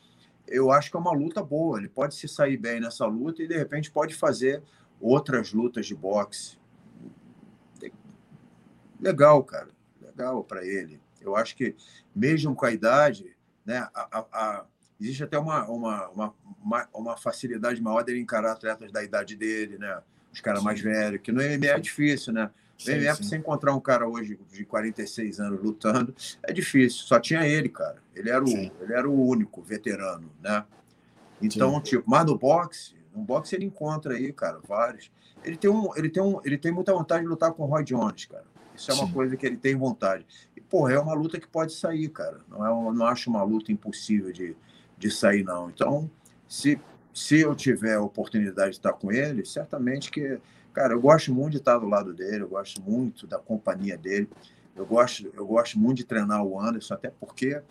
eu 0.47 0.71
acho 0.71 0.89
que 0.89 0.95
é 0.95 0.99
uma 0.99 1.11
luta 1.11 1.43
boa. 1.43 1.77
Ele 1.77 1.89
pode 1.89 2.15
se 2.15 2.29
sair 2.29 2.55
bem 2.55 2.79
nessa 2.79 3.05
luta 3.05 3.43
e 3.43 3.47
de 3.47 3.57
repente 3.57 3.91
pode 3.91 4.15
fazer 4.15 4.63
outras 5.01 5.51
lutas 5.51 5.85
de 5.85 5.93
boxe. 5.93 6.57
Legal, 9.01 9.43
cara. 9.43 9.67
Legal 10.15 10.43
para 10.43 10.65
ele. 10.65 10.99
Eu 11.21 11.35
acho 11.35 11.55
que 11.55 11.75
mesmo 12.15 12.55
com 12.55 12.65
a 12.65 12.71
idade, 12.71 13.35
né, 13.65 13.87
a, 13.93 14.19
a, 14.19 14.25
a, 14.31 14.65
existe 14.99 15.23
até 15.23 15.37
uma, 15.37 15.65
uma, 15.67 16.09
uma, 16.09 16.87
uma, 16.93 17.17
facilidade 17.17 17.81
maior 17.81 18.03
dele 18.03 18.19
encarar 18.19 18.53
atletas 18.53 18.91
da 18.91 19.03
idade 19.03 19.35
dele, 19.35 19.77
né? 19.77 20.01
Os 20.31 20.41
caras 20.41 20.63
mais 20.63 20.81
velhos, 20.81 21.21
que 21.21 21.31
no 21.31 21.41
MMA 21.41 21.67
é 21.67 21.79
difícil, 21.79 22.33
né? 22.33 22.49
Sim, 22.77 22.99
sim. 22.99 23.23
você 23.23 23.37
encontrar 23.37 23.73
um 23.73 23.79
cara 23.79 24.07
hoje 24.07 24.37
de 24.51 24.65
46 24.65 25.39
anos 25.39 25.61
lutando, 25.61 26.13
é 26.41 26.51
difícil. 26.51 27.05
Só 27.05 27.19
tinha 27.19 27.47
ele, 27.47 27.69
cara. 27.69 27.97
Ele 28.15 28.29
era 28.29 28.43
o, 28.43 28.49
ele 28.49 28.93
era 28.93 29.09
o 29.09 29.27
único 29.27 29.61
veterano, 29.61 30.31
né? 30.41 30.65
Então, 31.41 31.79
tipo, 31.81 32.03
mas 32.07 32.25
no 32.25 32.37
boxe, 32.37 32.95
no 33.13 33.21
boxe 33.21 33.55
ele 33.55 33.65
encontra 33.65 34.13
aí, 34.13 34.33
cara, 34.33 34.59
vários. 34.67 35.11
Ele 35.43 35.57
tem, 35.57 35.69
um, 35.69 35.95
ele, 35.95 36.09
tem 36.09 36.23
um, 36.23 36.39
ele 36.43 36.57
tem 36.57 36.71
muita 36.71 36.93
vontade 36.93 37.23
de 37.23 37.27
lutar 37.27 37.51
com 37.51 37.63
o 37.63 37.65
Roy 37.65 37.83
Jones, 37.83 38.25
cara. 38.25 38.45
Isso 38.75 38.91
é 38.91 38.93
uma 38.93 39.11
coisa 39.11 39.37
que 39.37 39.45
ele 39.45 39.57
tem 39.57 39.75
vontade. 39.75 40.25
E, 40.55 40.61
porra, 40.61 40.93
é 40.93 40.99
uma 40.99 41.13
luta 41.13 41.39
que 41.39 41.47
pode 41.47 41.73
sair, 41.73 42.09
cara. 42.09 42.39
Não, 42.49 42.65
é, 42.65 42.93
não 42.93 43.05
acho 43.05 43.29
uma 43.29 43.43
luta 43.43 43.71
impossível 43.71 44.31
de, 44.31 44.55
de 44.97 45.11
sair, 45.11 45.43
não. 45.43 45.69
Então, 45.69 46.09
se, 46.47 46.79
se 47.13 47.39
eu 47.39 47.55
tiver 47.55 47.95
a 47.95 48.01
oportunidade 48.01 48.71
de 48.71 48.77
estar 48.77 48.93
com 48.93 49.11
ele, 49.11 49.45
certamente 49.45 50.09
que 50.09 50.39
Cara, 50.73 50.93
eu 50.93 50.99
gosto 50.99 51.31
muito 51.31 51.51
de 51.51 51.57
estar 51.57 51.77
do 51.77 51.87
lado 51.87 52.13
dele, 52.13 52.41
eu 52.41 52.49
gosto 52.49 52.81
muito 52.81 53.27
da 53.27 53.37
companhia 53.37 53.95
dele. 53.95 54.27
Eu 54.75 54.87
gosto, 54.87 55.31
eu 55.35 55.45
gosto 55.45 55.77
muito 55.77 55.97
de 55.97 56.03
treinar 56.03 56.43
o 56.43 56.59
Anderson, 56.59 56.95
até 56.95 57.11
porque 57.11 57.61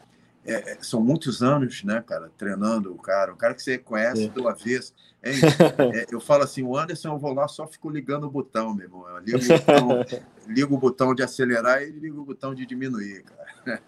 é, 0.45 0.72
é, 0.72 0.78
são 0.80 1.01
muitos 1.01 1.43
anos, 1.43 1.84
né, 1.84 2.03
cara, 2.07 2.30
treinando 2.36 2.93
o 2.93 2.99
cara, 2.99 3.32
o 3.32 3.36
cara 3.36 3.55
que 3.55 3.62
você 3.62 3.78
conhece 3.78 4.24
é. 4.24 4.28
do 4.28 4.49
avesso. 4.49 4.93
É, 5.24 6.07
eu 6.11 6.20
falo 6.20 6.43
assim, 6.43 6.64
o 6.64 6.76
Anderson, 6.76 7.11
eu 7.11 7.18
vou 7.18 7.32
lá, 7.32 7.47
só 7.47 7.64
fico 7.64 7.88
ligando 7.88 8.24
o 8.26 8.30
botão, 8.30 8.74
meu 8.74 8.86
irmão. 8.86 9.09
Eu 9.09 9.18
ligo 9.18 9.38
o 9.38 9.47
botão, 9.47 10.05
ligo 10.49 10.74
o 10.74 10.78
botão 10.78 11.14
de 11.14 11.22
acelerar 11.22 11.80
e 11.80 11.93
ligo 11.93 12.20
o 12.20 12.24
botão 12.24 12.53
de 12.53 12.66
diminuir, 12.66 13.22
cara. 13.22 13.78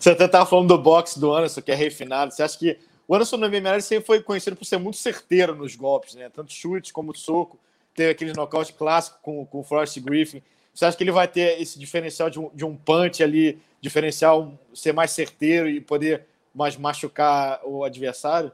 Você 0.00 0.10
até 0.10 0.24
estava 0.24 0.44
falando 0.44 0.66
do 0.66 0.78
boxe 0.82 1.20
do 1.20 1.32
Anderson, 1.32 1.62
que 1.62 1.70
é 1.70 1.76
refinado. 1.76 2.34
Você 2.34 2.42
acha 2.42 2.58
que 2.58 2.76
o 3.06 3.14
Anderson 3.14 3.36
no 3.36 3.48
MMA 3.48 3.80
sempre 3.82 4.04
foi 4.04 4.20
conhecido 4.20 4.56
por 4.56 4.64
ser 4.64 4.78
muito 4.78 4.96
certeiro 4.96 5.54
nos 5.54 5.76
golpes, 5.76 6.16
né? 6.16 6.28
Tanto 6.28 6.52
chute 6.52 6.92
como 6.92 7.14
soco. 7.14 7.56
Teve 7.94 8.10
aquele 8.10 8.32
nocaute 8.32 8.72
clássico 8.72 9.18
com, 9.22 9.46
com 9.46 9.60
o 9.60 9.62
Forrest 9.62 10.00
Griffin. 10.00 10.42
Você 10.74 10.84
acha 10.84 10.96
que 10.96 11.04
ele 11.04 11.12
vai 11.12 11.28
ter 11.28 11.60
esse 11.60 11.78
diferencial 11.78 12.28
de 12.28 12.40
um, 12.40 12.50
de 12.52 12.64
um 12.64 12.76
punch 12.76 13.22
ali, 13.22 13.62
diferencial 13.80 14.58
ser 14.74 14.92
mais 14.92 15.12
certeiro 15.12 15.68
e 15.68 15.80
poder 15.80 16.26
mais 16.52 16.76
machucar 16.76 17.60
o 17.64 17.84
adversário? 17.84 18.50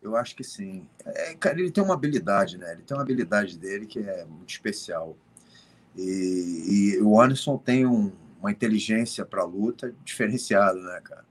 Eu 0.00 0.14
acho 0.14 0.36
que 0.36 0.44
sim. 0.44 0.88
É, 1.04 1.34
cara, 1.34 1.58
ele 1.58 1.70
tem 1.70 1.82
uma 1.82 1.94
habilidade, 1.94 2.56
né? 2.56 2.72
Ele 2.72 2.82
tem 2.82 2.96
uma 2.96 3.02
habilidade 3.02 3.58
dele 3.58 3.86
que 3.86 3.98
é 3.98 4.24
muito 4.24 4.50
especial. 4.50 5.16
E, 5.96 6.94
e 6.96 7.02
o 7.02 7.20
Anderson 7.20 7.56
tem 7.56 7.84
um, 7.86 8.12
uma 8.38 8.52
inteligência 8.52 9.24
para 9.24 9.42
luta 9.42 9.92
diferenciada, 10.04 10.78
né, 10.78 11.00
cara? 11.02 11.24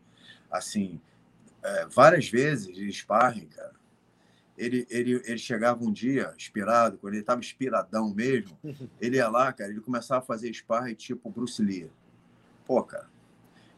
Assim, 0.52 1.00
é, 1.64 1.86
várias 1.86 2.28
vezes 2.28 2.76
de 2.76 2.92
sparring, 2.92 3.46
cara, 3.46 3.75
ele, 4.58 4.88
ele, 4.90 5.22
ele 5.26 5.38
chegava 5.38 5.84
um 5.84 5.92
dia 5.92 6.34
inspirado, 6.38 6.98
quando 6.98 7.14
ele 7.14 7.22
estava 7.22 7.40
inspiradão 7.40 8.14
mesmo, 8.14 8.58
ele 9.00 9.18
ia 9.18 9.28
lá, 9.28 9.52
cara, 9.52 9.70
ele 9.70 9.82
começava 9.82 10.22
a 10.22 10.26
fazer 10.26 10.54
sparring 10.54 10.96
tipo 10.96 11.30
Bruce 11.30 11.62
Lee. 11.62 11.90
Pô, 12.66 12.82
cara, 12.84 13.10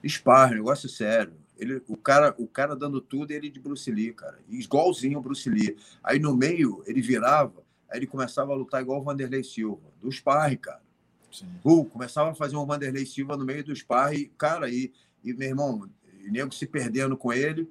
sparring, 0.07 0.55
negócio 0.55 0.87
sério. 0.87 1.33
Ele, 1.57 1.81
o, 1.87 1.97
cara, 1.97 2.35
o 2.37 2.47
cara 2.47 2.75
dando 2.75 3.01
tudo, 3.01 3.31
ele 3.31 3.49
de 3.49 3.59
Bruce 3.59 3.89
Lee, 3.89 4.13
cara. 4.13 4.37
Igualzinho 4.47 5.17
o 5.17 5.21
Bruce 5.21 5.49
Lee. 5.49 5.75
Aí 6.03 6.19
no 6.19 6.35
meio, 6.35 6.83
ele 6.85 7.01
virava, 7.01 7.63
aí 7.89 7.99
ele 7.99 8.07
começava 8.07 8.51
a 8.51 8.55
lutar 8.55 8.81
igual 8.81 9.01
o 9.01 9.03
Vanderlei 9.03 9.43
Silva, 9.43 9.81
do 9.99 10.11
sparring, 10.11 10.57
cara. 10.57 10.81
Uh, 11.63 11.85
começava 11.85 12.31
a 12.31 12.35
fazer 12.35 12.55
um 12.55 12.65
Vanderlei 12.65 13.05
Silva 13.05 13.35
no 13.35 13.45
meio 13.45 13.63
do 13.63 13.75
sparring, 13.75 14.31
cara, 14.37 14.69
e, 14.69 14.93
e 15.23 15.33
meu 15.33 15.49
irmão, 15.49 15.89
o 16.27 16.31
nego 16.31 16.53
se 16.53 16.67
perdendo 16.67 17.17
com 17.17 17.33
ele, 17.33 17.69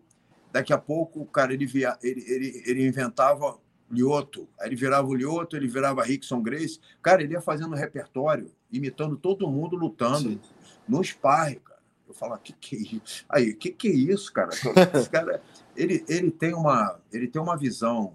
Daqui 0.57 0.73
a 0.73 0.79
pouco, 0.79 1.21
o 1.21 1.27
cara 1.27 1.53
ele, 1.53 1.67
via, 1.67 1.99
ele, 2.03 2.25
ele, 2.27 2.63
ele 2.65 2.87
inventava 2.87 3.59
Lioto, 3.91 4.49
aí 4.59 4.71
ele 4.71 4.77
virava 4.77 5.07
o 5.07 5.15
Lioto, 5.15 5.55
ele 5.55 5.69
virava 5.69 6.03
Rickson 6.03 6.41
Grace. 6.41 6.81
Cara, 7.03 7.23
ele 7.23 7.35
ia 7.35 7.43
fazendo 7.43 7.77
repertório, 7.77 8.51
imitando 8.73 9.19
todo 9.19 9.47
mundo 9.51 9.77
lutando 9.77 10.31
Sim. 10.31 10.41
no 10.89 11.05
sparring, 11.05 11.59
cara. 11.59 11.79
Eu 12.09 12.15
falo, 12.15 12.39
que 12.39 12.55
que 12.55 12.75
é 12.75 12.79
isso? 12.79 13.27
Aí, 13.29 13.53
que 13.53 13.71
que 13.71 13.89
é 13.89 13.93
isso, 13.93 14.33
cara? 14.33 14.49
Esse 14.97 15.11
cara, 15.11 15.43
ele, 15.77 16.03
ele 16.09 16.31
tem 16.31 16.55
uma, 16.55 16.99
ele 17.13 17.29
tem 17.29 17.43
uma 17.43 17.55
visão, 17.55 18.15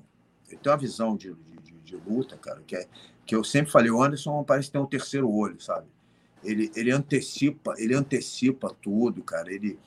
ele 0.50 0.58
tem 0.58 0.72
uma 0.72 0.80
visão 0.80 1.16
de, 1.16 1.36
de, 1.62 1.74
de, 1.84 1.96
luta, 1.96 2.38
cara, 2.38 2.60
que 2.66 2.76
é 2.76 2.88
que 3.24 3.36
eu 3.36 3.44
sempre 3.44 3.72
falei, 3.72 3.92
o 3.92 4.02
Anderson 4.02 4.44
parece 4.44 4.72
ter 4.72 4.80
um 4.80 4.88
terceiro 4.88 5.30
olho, 5.32 5.62
sabe? 5.62 5.86
Ele, 6.44 6.72
ele 6.76 6.89
antecipa, 6.89 7.76
ele 7.78 7.94
antecipa 7.94 8.76
tudo, 8.82 9.22
cara. 9.22 9.54
Ele, 9.54 9.78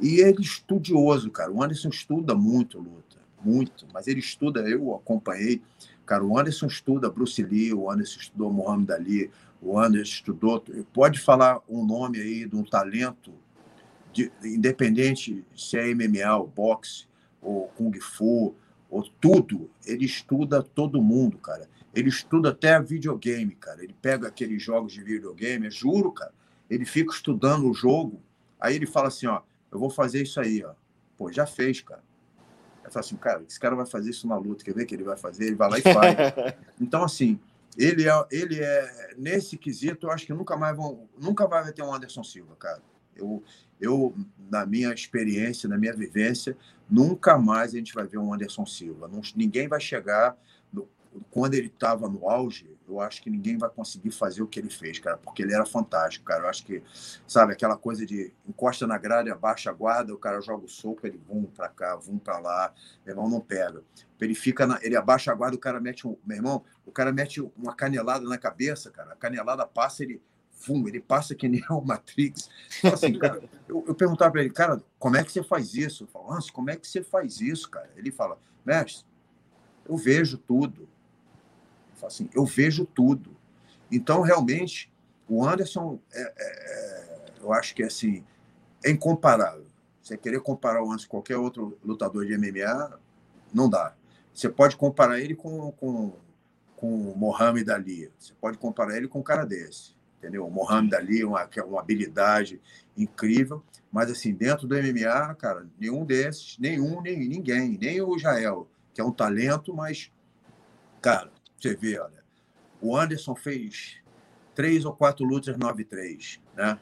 e 0.00 0.20
ele 0.20 0.42
estudioso, 0.42 1.30
cara. 1.30 1.50
O 1.50 1.62
Anderson 1.62 1.88
estuda 1.88 2.34
muito 2.34 2.78
luta, 2.78 3.18
muito. 3.44 3.86
Mas 3.92 4.06
ele 4.06 4.20
estuda, 4.20 4.60
eu 4.60 4.94
acompanhei. 4.94 5.62
Cara, 6.06 6.24
o 6.24 6.38
Anderson 6.38 6.66
estuda 6.66 7.10
Bruce 7.10 7.42
Lee, 7.42 7.72
o 7.72 7.90
Anderson 7.90 8.20
estudou 8.20 8.52
Muhammad 8.52 8.90
Ali, 8.90 9.30
o 9.60 9.78
Anderson 9.78 10.12
estudou. 10.14 10.64
Pode 10.92 11.20
falar 11.20 11.60
um 11.68 11.84
nome 11.84 12.20
aí 12.20 12.46
de 12.46 12.56
um 12.56 12.64
talento, 12.64 13.32
de, 14.12 14.32
independente 14.44 15.44
se 15.56 15.76
é 15.76 15.94
MMA, 15.94 16.36
ou 16.36 16.46
boxe, 16.46 17.06
ou 17.42 17.68
Kung 17.76 17.92
Fu, 18.00 18.54
ou 18.88 19.02
tudo. 19.20 19.70
Ele 19.84 20.04
estuda 20.04 20.62
todo 20.62 21.02
mundo, 21.02 21.38
cara. 21.38 21.68
Ele 21.94 22.08
estuda 22.08 22.50
até 22.50 22.80
videogame, 22.80 23.54
cara. 23.54 23.82
Ele 23.82 23.94
pega 24.00 24.28
aqueles 24.28 24.62
jogos 24.62 24.92
de 24.92 25.02
videogame, 25.02 25.70
juro, 25.70 26.12
cara. 26.12 26.32
Ele 26.70 26.84
fica 26.84 27.12
estudando 27.12 27.68
o 27.68 27.74
jogo. 27.74 28.20
Aí 28.60 28.76
ele 28.76 28.86
fala 28.86 29.08
assim, 29.08 29.26
ó, 29.26 29.40
eu 29.70 29.78
vou 29.78 29.90
fazer 29.90 30.22
isso 30.22 30.40
aí, 30.40 30.64
ó. 30.64 30.74
Pô, 31.16 31.30
já 31.32 31.46
fez, 31.46 31.80
cara. 31.80 32.02
Eu 32.84 32.90
falo 32.90 33.04
assim, 33.04 33.16
cara, 33.16 33.42
esse 33.46 33.60
cara 33.60 33.76
vai 33.76 33.86
fazer 33.86 34.10
isso 34.10 34.26
na 34.26 34.36
luta, 34.36 34.64
quer 34.64 34.74
ver 34.74 34.86
que 34.86 34.94
ele 34.94 35.04
vai 35.04 35.16
fazer? 35.16 35.46
Ele 35.46 35.56
vai 35.56 35.68
lá 35.68 35.78
e 35.78 35.82
faz. 35.82 36.16
então, 36.80 37.04
assim, 37.04 37.38
ele 37.76 38.08
é, 38.08 38.26
ele 38.30 38.60
é 38.60 39.14
nesse 39.16 39.56
quesito, 39.56 40.06
eu 40.06 40.10
acho 40.10 40.26
que 40.26 40.32
nunca 40.32 40.56
mais 40.56 40.76
vão, 40.76 41.08
nunca 41.20 41.46
vai 41.46 41.70
ter 41.72 41.82
um 41.82 41.94
Anderson 41.94 42.24
Silva, 42.24 42.56
cara. 42.56 42.82
Eu, 43.14 43.42
eu, 43.80 44.14
na 44.50 44.64
minha 44.64 44.92
experiência, 44.92 45.68
na 45.68 45.76
minha 45.76 45.92
vivência, 45.92 46.56
nunca 46.88 47.36
mais 47.36 47.74
a 47.74 47.78
gente 47.78 47.92
vai 47.92 48.06
ver 48.06 48.18
um 48.18 48.32
Anderson 48.32 48.64
Silva. 48.64 49.06
Não, 49.06 49.20
ninguém 49.36 49.68
vai 49.68 49.80
chegar 49.80 50.36
quando 51.30 51.54
ele 51.54 51.68
estava 51.68 52.08
no 52.08 52.28
auge, 52.28 52.68
eu 52.88 53.00
acho 53.00 53.22
que 53.22 53.28
ninguém 53.28 53.58
vai 53.58 53.68
conseguir 53.68 54.10
fazer 54.10 54.42
o 54.42 54.46
que 54.46 54.58
ele 54.58 54.70
fez, 54.70 54.98
cara, 54.98 55.18
porque 55.18 55.42
ele 55.42 55.52
era 55.52 55.66
fantástico, 55.66 56.24
cara. 56.24 56.44
Eu 56.44 56.48
acho 56.48 56.64
que, 56.64 56.82
sabe, 57.26 57.52
aquela 57.52 57.76
coisa 57.76 58.06
de 58.06 58.32
encosta 58.46 58.86
na 58.86 58.96
grade, 58.96 59.30
abaixa 59.30 59.70
a 59.70 59.72
guarda, 59.72 60.14
o 60.14 60.18
cara 60.18 60.40
joga 60.40 60.64
o 60.64 60.68
soco, 60.68 61.06
ele 61.06 61.20
vum 61.28 61.44
para 61.44 61.68
cá, 61.68 61.96
vum 61.96 62.18
para 62.18 62.38
lá, 62.38 62.72
meu 63.04 63.12
irmão 63.12 63.28
não 63.28 63.40
pega. 63.40 63.82
Ele 64.20 64.34
fica, 64.34 64.66
na, 64.66 64.78
ele 64.82 64.96
abaixa 64.96 65.30
a 65.30 65.34
guarda, 65.34 65.56
o 65.56 65.60
cara 65.60 65.80
mete 65.80 66.06
um, 66.06 66.16
meu 66.24 66.36
irmão, 66.36 66.64
o 66.86 66.90
cara 66.90 67.12
mete 67.12 67.40
uma 67.56 67.74
canelada 67.74 68.26
na 68.26 68.38
cabeça, 68.38 68.90
cara. 68.90 69.12
A 69.12 69.16
canelada 69.16 69.66
passa, 69.66 70.02
ele, 70.02 70.22
vum, 70.66 70.88
ele 70.88 71.00
passa 71.00 71.34
que 71.34 71.46
nem 71.46 71.62
o 71.70 71.82
Matrix. 71.82 72.48
Então, 72.78 72.94
assim, 72.94 73.18
cara, 73.18 73.42
eu, 73.68 73.84
eu 73.86 73.94
perguntava 73.94 74.32
para 74.32 74.40
ele, 74.40 74.50
cara, 74.50 74.82
como 74.98 75.16
é 75.16 75.22
que 75.22 75.30
você 75.30 75.42
faz 75.42 75.74
isso? 75.74 76.04
Eu 76.04 76.08
falo, 76.08 76.38
como 76.52 76.70
é 76.70 76.76
que 76.76 76.86
você 76.86 77.02
faz 77.02 77.40
isso, 77.40 77.68
cara? 77.70 77.90
Ele 77.96 78.10
fala, 78.10 78.38
mestre, 78.64 79.04
eu 79.86 79.96
vejo 79.96 80.38
tudo 80.38 80.88
assim, 82.06 82.28
eu 82.34 82.44
vejo 82.44 82.84
tudo. 82.86 83.36
Então, 83.90 84.22
realmente, 84.22 84.92
o 85.28 85.46
Anderson, 85.46 85.98
é, 86.12 86.20
é, 86.20 86.34
é, 86.38 87.32
eu 87.40 87.52
acho 87.52 87.74
que 87.74 87.82
assim, 87.82 88.24
é 88.84 88.90
incomparável. 88.90 89.66
Você 90.02 90.16
querer 90.16 90.40
comparar 90.40 90.82
o 90.82 90.86
Anderson 90.86 91.06
com 91.06 91.16
qualquer 91.18 91.36
outro 91.36 91.78
lutador 91.84 92.24
de 92.24 92.36
MMA, 92.36 92.98
não 93.52 93.68
dá. 93.68 93.94
Você 94.32 94.48
pode 94.48 94.76
comparar 94.76 95.20
ele 95.20 95.34
com, 95.34 95.72
com, 95.72 96.12
com 96.76 97.10
o 97.10 97.16
Mohamed 97.16 97.70
Ali. 97.70 98.10
Você 98.18 98.32
pode 98.40 98.56
comparar 98.56 98.96
ele 98.96 99.08
com 99.08 99.18
um 99.18 99.22
cara 99.22 99.44
desse. 99.44 99.96
Entendeu? 100.18 100.46
O 100.46 100.50
Mohamed 100.50 100.94
Ali, 100.94 101.24
uma, 101.24 101.48
uma 101.66 101.80
habilidade 101.80 102.60
incrível. 102.96 103.62
Mas, 103.90 104.10
assim, 104.10 104.32
dentro 104.32 104.66
do 104.66 104.74
MMA, 104.74 105.34
cara, 105.34 105.66
nenhum 105.78 106.04
desses, 106.04 106.56
nenhum, 106.58 107.00
nem 107.00 107.28
ninguém, 107.28 107.78
nem 107.78 108.00
o 108.00 108.18
Jael, 108.18 108.68
que 108.92 109.00
é 109.00 109.04
um 109.04 109.12
talento, 109.12 109.74
mas, 109.74 110.10
cara, 111.00 111.30
você 111.58 111.74
vê, 111.74 111.98
olha, 111.98 112.22
o 112.80 112.96
Anderson 112.96 113.34
fez 113.34 113.98
três 114.54 114.84
ou 114.84 114.92
quatro 114.92 115.24
lutas 115.24 115.56
9-3, 115.56 116.40
né? 116.54 116.78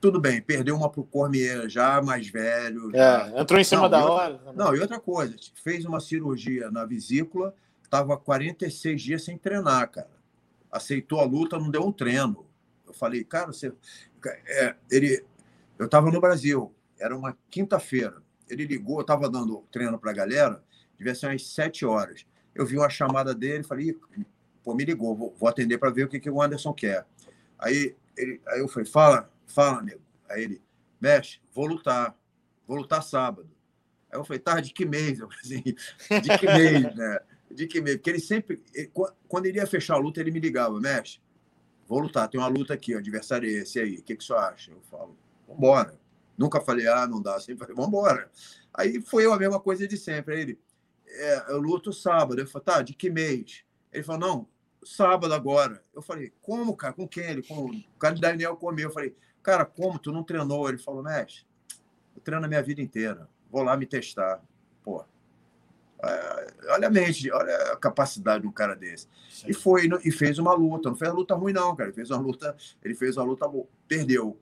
Tudo 0.00 0.20
bem, 0.20 0.40
perdeu 0.40 0.76
uma 0.76 0.88
para 0.88 1.00
o 1.00 1.04
Cormier 1.04 1.68
já 1.68 2.00
mais 2.00 2.28
velho. 2.28 2.94
É, 2.94 2.98
já... 2.98 3.40
entrou 3.40 3.60
em 3.60 3.64
cima 3.64 3.82
não, 3.82 3.90
da 3.90 4.06
hora. 4.06 4.40
Não, 4.54 4.76
e 4.76 4.80
outra 4.80 5.00
coisa, 5.00 5.34
fez 5.54 5.84
uma 5.84 5.98
cirurgia 5.98 6.70
na 6.70 6.84
vesícula, 6.84 7.52
estava 7.82 8.16
46 8.16 9.02
dias 9.02 9.24
sem 9.24 9.36
treinar, 9.36 9.90
cara. 9.90 10.10
Aceitou 10.70 11.20
a 11.20 11.24
luta, 11.24 11.58
não 11.58 11.70
deu 11.70 11.84
um 11.84 11.90
treino. 11.90 12.46
Eu 12.86 12.92
falei, 12.92 13.24
cara, 13.24 13.46
você. 13.46 13.72
É, 14.46 14.76
ele... 14.90 15.24
Eu 15.78 15.86
estava 15.86 16.10
no 16.10 16.20
Brasil, 16.20 16.72
era 16.98 17.16
uma 17.16 17.36
quinta-feira. 17.50 18.22
Ele 18.48 18.64
ligou, 18.66 18.96
eu 18.96 19.02
estava 19.02 19.28
dando 19.28 19.64
treino 19.70 19.98
para 19.98 20.10
a 20.10 20.14
galera, 20.14 20.62
devia 20.96 21.14
ser 21.14 21.26
umas 21.26 21.46
sete 21.46 21.84
horas 21.84 22.24
eu 22.54 22.66
vi 22.66 22.76
uma 22.76 22.90
chamada 22.90 23.34
dele, 23.34 23.62
falei, 23.62 23.96
pô, 24.62 24.74
me 24.74 24.84
ligou, 24.84 25.16
vou, 25.16 25.34
vou 25.38 25.48
atender 25.48 25.78
para 25.78 25.90
ver 25.90 26.04
o 26.04 26.08
que, 26.08 26.20
que 26.20 26.30
o 26.30 26.42
Anderson 26.42 26.72
quer. 26.72 27.06
Aí, 27.58 27.96
ele, 28.16 28.40
aí 28.46 28.60
eu 28.60 28.68
falei, 28.68 28.88
fala, 28.88 29.32
fala, 29.46 29.82
nego. 29.82 30.00
Aí 30.28 30.42
ele, 30.42 30.62
mexe, 31.00 31.40
vou 31.52 31.66
lutar, 31.66 32.16
vou 32.66 32.76
lutar 32.76 33.02
sábado. 33.02 33.48
Aí 34.10 34.18
eu 34.18 34.24
falei, 34.24 34.40
tá, 34.40 34.60
de 34.60 34.72
que 34.72 34.84
mês? 34.84 35.18
Eu 35.20 35.28
assim, 35.28 35.62
de 35.62 36.38
que 36.38 36.46
mês, 36.46 36.94
né? 36.94 37.20
De 37.50 37.66
que 37.66 37.80
mês? 37.80 37.96
Porque 37.96 38.10
ele 38.10 38.20
sempre, 38.20 38.62
ele, 38.74 38.90
quando 39.28 39.46
ele 39.46 39.58
ia 39.58 39.66
fechar 39.66 39.94
a 39.94 39.98
luta, 39.98 40.20
ele 40.20 40.30
me 40.30 40.40
ligava, 40.40 40.78
mexe, 40.80 41.20
vou 41.86 42.00
lutar, 42.00 42.28
tem 42.28 42.40
uma 42.40 42.48
luta 42.48 42.74
aqui, 42.74 42.94
o 42.94 42.98
adversário 42.98 43.48
é 43.48 43.52
esse 43.52 43.80
aí, 43.80 43.96
o 43.98 44.02
que, 44.02 44.16
que 44.16 44.24
você 44.24 44.34
acha? 44.34 44.70
Eu 44.70 44.80
falo, 44.90 45.16
vambora. 45.46 45.98
Nunca 46.36 46.60
falei, 46.60 46.86
ah, 46.86 47.06
não 47.06 47.20
dá, 47.20 47.40
sempre 47.40 47.66
falei, 47.66 47.74
vambora. 47.74 48.30
Aí 48.72 49.00
foi 49.00 49.26
a 49.26 49.36
mesma 49.36 49.58
coisa 49.58 49.88
de 49.88 49.96
sempre. 49.96 50.34
Aí 50.34 50.40
ele, 50.42 50.58
é, 51.10 51.46
eu 51.48 51.60
luto 51.60 51.92
sábado. 51.92 52.40
Eu 52.40 52.46
falei, 52.46 52.64
tá, 52.64 52.82
de 52.82 52.94
que 52.94 53.10
mês? 53.10 53.64
Ele 53.92 54.02
falou, 54.02 54.20
não, 54.20 54.48
sábado 54.84 55.32
agora. 55.32 55.82
Eu 55.94 56.02
falei, 56.02 56.32
como, 56.40 56.76
cara? 56.76 56.92
Com 56.92 57.06
quem? 57.06 57.24
Ele, 57.24 57.42
com 57.42 57.66
o 57.66 57.98
cara 57.98 58.14
de 58.14 58.20
Daniel 58.20 58.56
comeu. 58.56 58.88
Eu 58.88 58.92
falei, 58.92 59.16
cara, 59.42 59.64
como? 59.64 59.98
Tu 59.98 60.12
não 60.12 60.22
treinou? 60.22 60.68
Ele 60.68 60.78
falou, 60.78 61.02
mestre, 61.02 61.46
eu 62.14 62.22
treino 62.22 62.44
a 62.44 62.48
minha 62.48 62.62
vida 62.62 62.80
inteira. 62.80 63.28
Vou 63.50 63.62
lá 63.62 63.76
me 63.76 63.86
testar. 63.86 64.42
Pô, 64.82 65.04
é, 66.02 66.46
olha 66.72 66.86
a 66.86 66.90
mente, 66.90 67.30
olha 67.30 67.72
a 67.72 67.76
capacidade 67.76 68.42
de 68.42 68.48
um 68.48 68.52
cara 68.52 68.74
desse. 68.74 69.08
Sim. 69.30 69.46
E 69.48 69.54
foi 69.54 69.88
e 70.04 70.10
fez 70.10 70.38
uma 70.38 70.54
luta. 70.54 70.88
Não 70.88 70.96
fez 70.96 71.10
uma 71.10 71.18
luta 71.18 71.34
ruim, 71.34 71.52
não, 71.52 71.74
cara. 71.74 71.88
Ele 71.88 71.94
fez 71.94 72.10
uma 72.10 72.20
luta, 72.20 72.56
ele 72.82 72.94
fez 72.94 73.16
uma 73.16 73.24
luta 73.24 73.48
boa. 73.48 73.66
Perdeu. 73.86 74.38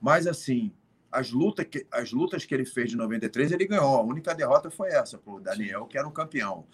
Mas, 0.00 0.26
assim, 0.26 0.72
as 1.14 1.30
lutas, 1.30 1.64
que, 1.66 1.86
as 1.92 2.10
lutas 2.10 2.44
que 2.44 2.52
ele 2.52 2.64
fez 2.64 2.90
de 2.90 2.96
93, 2.96 3.52
ele 3.52 3.66
ganhou. 3.66 3.96
A 3.96 4.02
única 4.02 4.34
derrota 4.34 4.68
foi 4.68 4.88
essa, 4.88 5.16
para 5.16 5.32
o 5.32 5.40
Daniel, 5.40 5.86
que 5.86 5.96
era 5.96 6.06
um 6.06 6.10
campeão. 6.10 6.66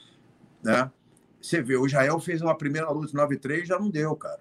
Né? 0.63 0.91
Você 1.41 1.61
vê, 1.61 1.77
o 1.77 1.87
Israel 1.87 2.19
fez 2.19 2.41
uma 2.41 2.57
primeira 2.57 2.91
luta 2.91 3.13
em 3.13 3.17
93 3.17 3.69
já 3.69 3.79
não 3.79 3.91
deu, 3.91 4.17
cara. 4.17 4.41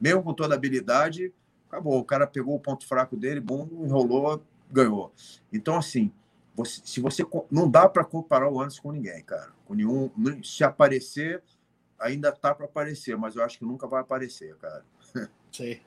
Mesmo 0.00 0.24
com 0.24 0.34
toda 0.34 0.54
a 0.54 0.56
habilidade, 0.56 1.32
acabou. 1.68 2.00
O 2.00 2.04
cara 2.04 2.26
pegou 2.26 2.56
o 2.56 2.60
ponto 2.60 2.84
fraco 2.84 3.16
dele, 3.16 3.40
bom, 3.40 3.68
enrolou, 3.72 4.42
ganhou. 4.70 5.12
Então, 5.52 5.76
assim, 5.76 6.12
você, 6.54 6.80
se 6.84 7.00
você 7.00 7.24
não 7.48 7.70
dá 7.70 7.88
para 7.88 8.04
comparar 8.04 8.50
o 8.50 8.60
Anderson 8.60 8.82
com 8.82 8.92
ninguém, 8.92 9.22
cara. 9.22 9.52
Com 9.66 9.74
nenhum, 9.74 10.10
se 10.42 10.64
aparecer, 10.64 11.42
ainda 11.96 12.32
tá 12.32 12.52
para 12.52 12.66
aparecer, 12.66 13.16
mas 13.16 13.36
eu 13.36 13.44
acho 13.44 13.58
que 13.58 13.64
nunca 13.64 13.86
vai 13.86 14.00
aparecer, 14.00 14.56
cara. 14.56 14.84
Sim. 15.52 15.78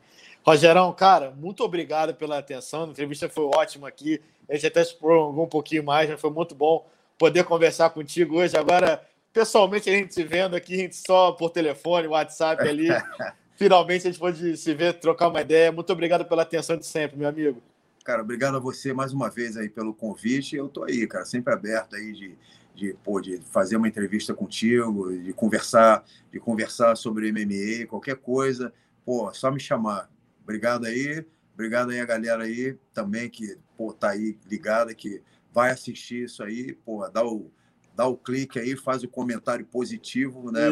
Rogerão, 0.50 0.92
cara, 0.92 1.30
muito 1.38 1.64
obrigado 1.64 2.16
pela 2.16 2.40
atenção. 2.40 2.86
A 2.86 2.88
entrevista 2.88 3.30
foi 3.30 3.44
ótima 3.44 3.88
aqui. 3.88 4.20
A 4.50 4.56
gente 4.56 4.66
até 4.66 4.84
se 4.84 4.96
prolongou 4.96 5.46
um 5.46 5.48
pouquinho 5.48 5.84
mais, 5.84 6.10
mas 6.10 6.20
foi 6.20 6.32
muito 6.32 6.56
bom 6.56 6.90
poder 7.20 7.44
conversar 7.44 7.92
contigo 7.92 8.38
hoje. 8.38 8.58
Agora, 8.58 9.00
pessoalmente, 9.32 9.88
a 9.92 9.94
gente 9.94 10.12
se 10.12 10.24
vendo 10.24 10.56
aqui, 10.56 10.74
a 10.74 10.78
gente 10.78 10.96
só 10.96 11.34
por 11.34 11.52
telefone, 11.52 12.08
WhatsApp 12.08 12.68
ali. 12.68 12.88
Finalmente 13.58 14.08
a 14.08 14.10
gente 14.10 14.20
pode 14.20 14.58
se 14.58 14.74
ver, 14.74 14.94
trocar 14.94 15.28
uma 15.28 15.40
ideia. 15.40 15.72
Muito 15.72 15.94
obrigado 15.94 16.26
pela 16.26 16.42
atenção 16.42 16.78
de 16.78 16.86
sempre, 16.88 17.16
meu 17.16 17.30
amigo. 17.30 17.62
Cara, 18.04 18.24
obrigado 18.24 18.58
a 18.58 18.60
você 18.60 18.92
mais 18.92 19.14
uma 19.14 19.30
vez 19.30 19.56
aí 19.56 19.70
pelo 19.70 19.94
convite. 19.94 20.56
Eu 20.56 20.68
tô 20.68 20.84
aí, 20.84 21.06
cara, 21.06 21.26
sempre 21.26 21.54
aberto 21.54 21.96
aí 21.96 22.12
de, 22.12 22.36
de, 22.74 22.96
pô, 23.04 23.22
de 23.22 23.40
fazer 23.52 23.76
uma 23.76 23.88
entrevista 23.88 24.34
contigo, 24.34 25.16
de 25.16 25.32
conversar, 25.32 26.04
de 26.32 26.40
conversar 26.40 26.98
sobre 26.98 27.32
MMA, 27.32 27.86
qualquer 27.88 28.16
coisa. 28.16 28.74
Pô, 29.06 29.32
só 29.32 29.52
me 29.52 29.60
chamar. 29.60 30.10
Obrigado 30.50 30.88
aí. 30.88 31.24
Obrigado 31.54 31.92
aí 31.92 32.00
a 32.00 32.06
galera 32.06 32.44
aí 32.44 32.76
também 32.92 33.30
que 33.30 33.56
pô, 33.78 33.94
tá 33.94 34.10
aí 34.10 34.36
ligada, 34.50 34.96
que 34.96 35.22
vai 35.54 35.70
assistir 35.70 36.24
isso 36.24 36.42
aí, 36.42 36.74
pô, 36.74 37.08
dá 37.08 37.24
o, 37.24 37.52
dá 37.96 38.08
o 38.08 38.18
clique 38.18 38.58
aí, 38.58 38.76
faz 38.76 39.04
o 39.04 39.08
comentário 39.08 39.64
positivo, 39.64 40.52
né? 40.52 40.70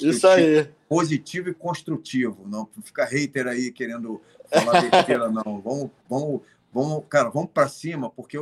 isso 0.00 0.26
aí. 0.26 0.68
Positivo 0.88 1.48
e 1.48 1.54
construtivo. 1.54 2.44
Não 2.48 2.68
fica 2.82 3.04
hater 3.04 3.46
aí 3.46 3.70
querendo 3.70 4.20
falar 4.52 4.82
besteira, 4.82 5.28
não. 5.30 5.60
Vamos, 5.60 5.90
vamos, 6.08 6.40
vamos, 6.72 7.04
cara, 7.08 7.30
vamos 7.30 7.50
para 7.54 7.68
cima, 7.68 8.10
porque 8.10 8.36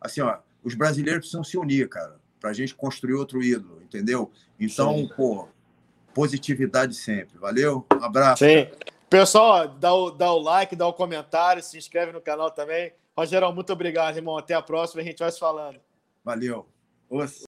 assim, 0.00 0.22
ó, 0.22 0.38
os 0.64 0.74
brasileiros 0.74 1.20
precisam 1.20 1.44
se 1.44 1.58
unir, 1.58 1.90
cara, 1.90 2.16
para 2.40 2.48
a 2.48 2.54
gente 2.54 2.74
construir 2.74 3.12
outro 3.14 3.42
ídolo, 3.42 3.82
entendeu? 3.82 4.30
Então, 4.58 4.96
Sim. 4.96 5.10
pô, 5.14 5.46
positividade 6.14 6.94
sempre. 6.94 7.36
Valeu? 7.36 7.84
Um 7.92 8.02
abraço. 8.02 8.46
Sim. 8.46 8.64
Cara. 8.64 8.91
Pessoal, 9.12 9.68
dá 9.68 9.92
o, 9.92 10.10
dá 10.10 10.32
o 10.32 10.38
like, 10.38 10.74
dá 10.74 10.86
o 10.86 10.92
comentário, 10.94 11.62
se 11.62 11.76
inscreve 11.76 12.12
no 12.12 12.20
canal 12.22 12.50
também. 12.50 12.94
Rogerão, 13.14 13.52
muito 13.52 13.70
obrigado, 13.70 14.16
irmão. 14.16 14.38
Até 14.38 14.54
a 14.54 14.62
próxima, 14.62 15.02
a 15.02 15.04
gente 15.04 15.18
vai 15.18 15.30
se 15.30 15.38
falando. 15.38 15.78
Valeu. 16.24 16.66
Os... 17.10 17.44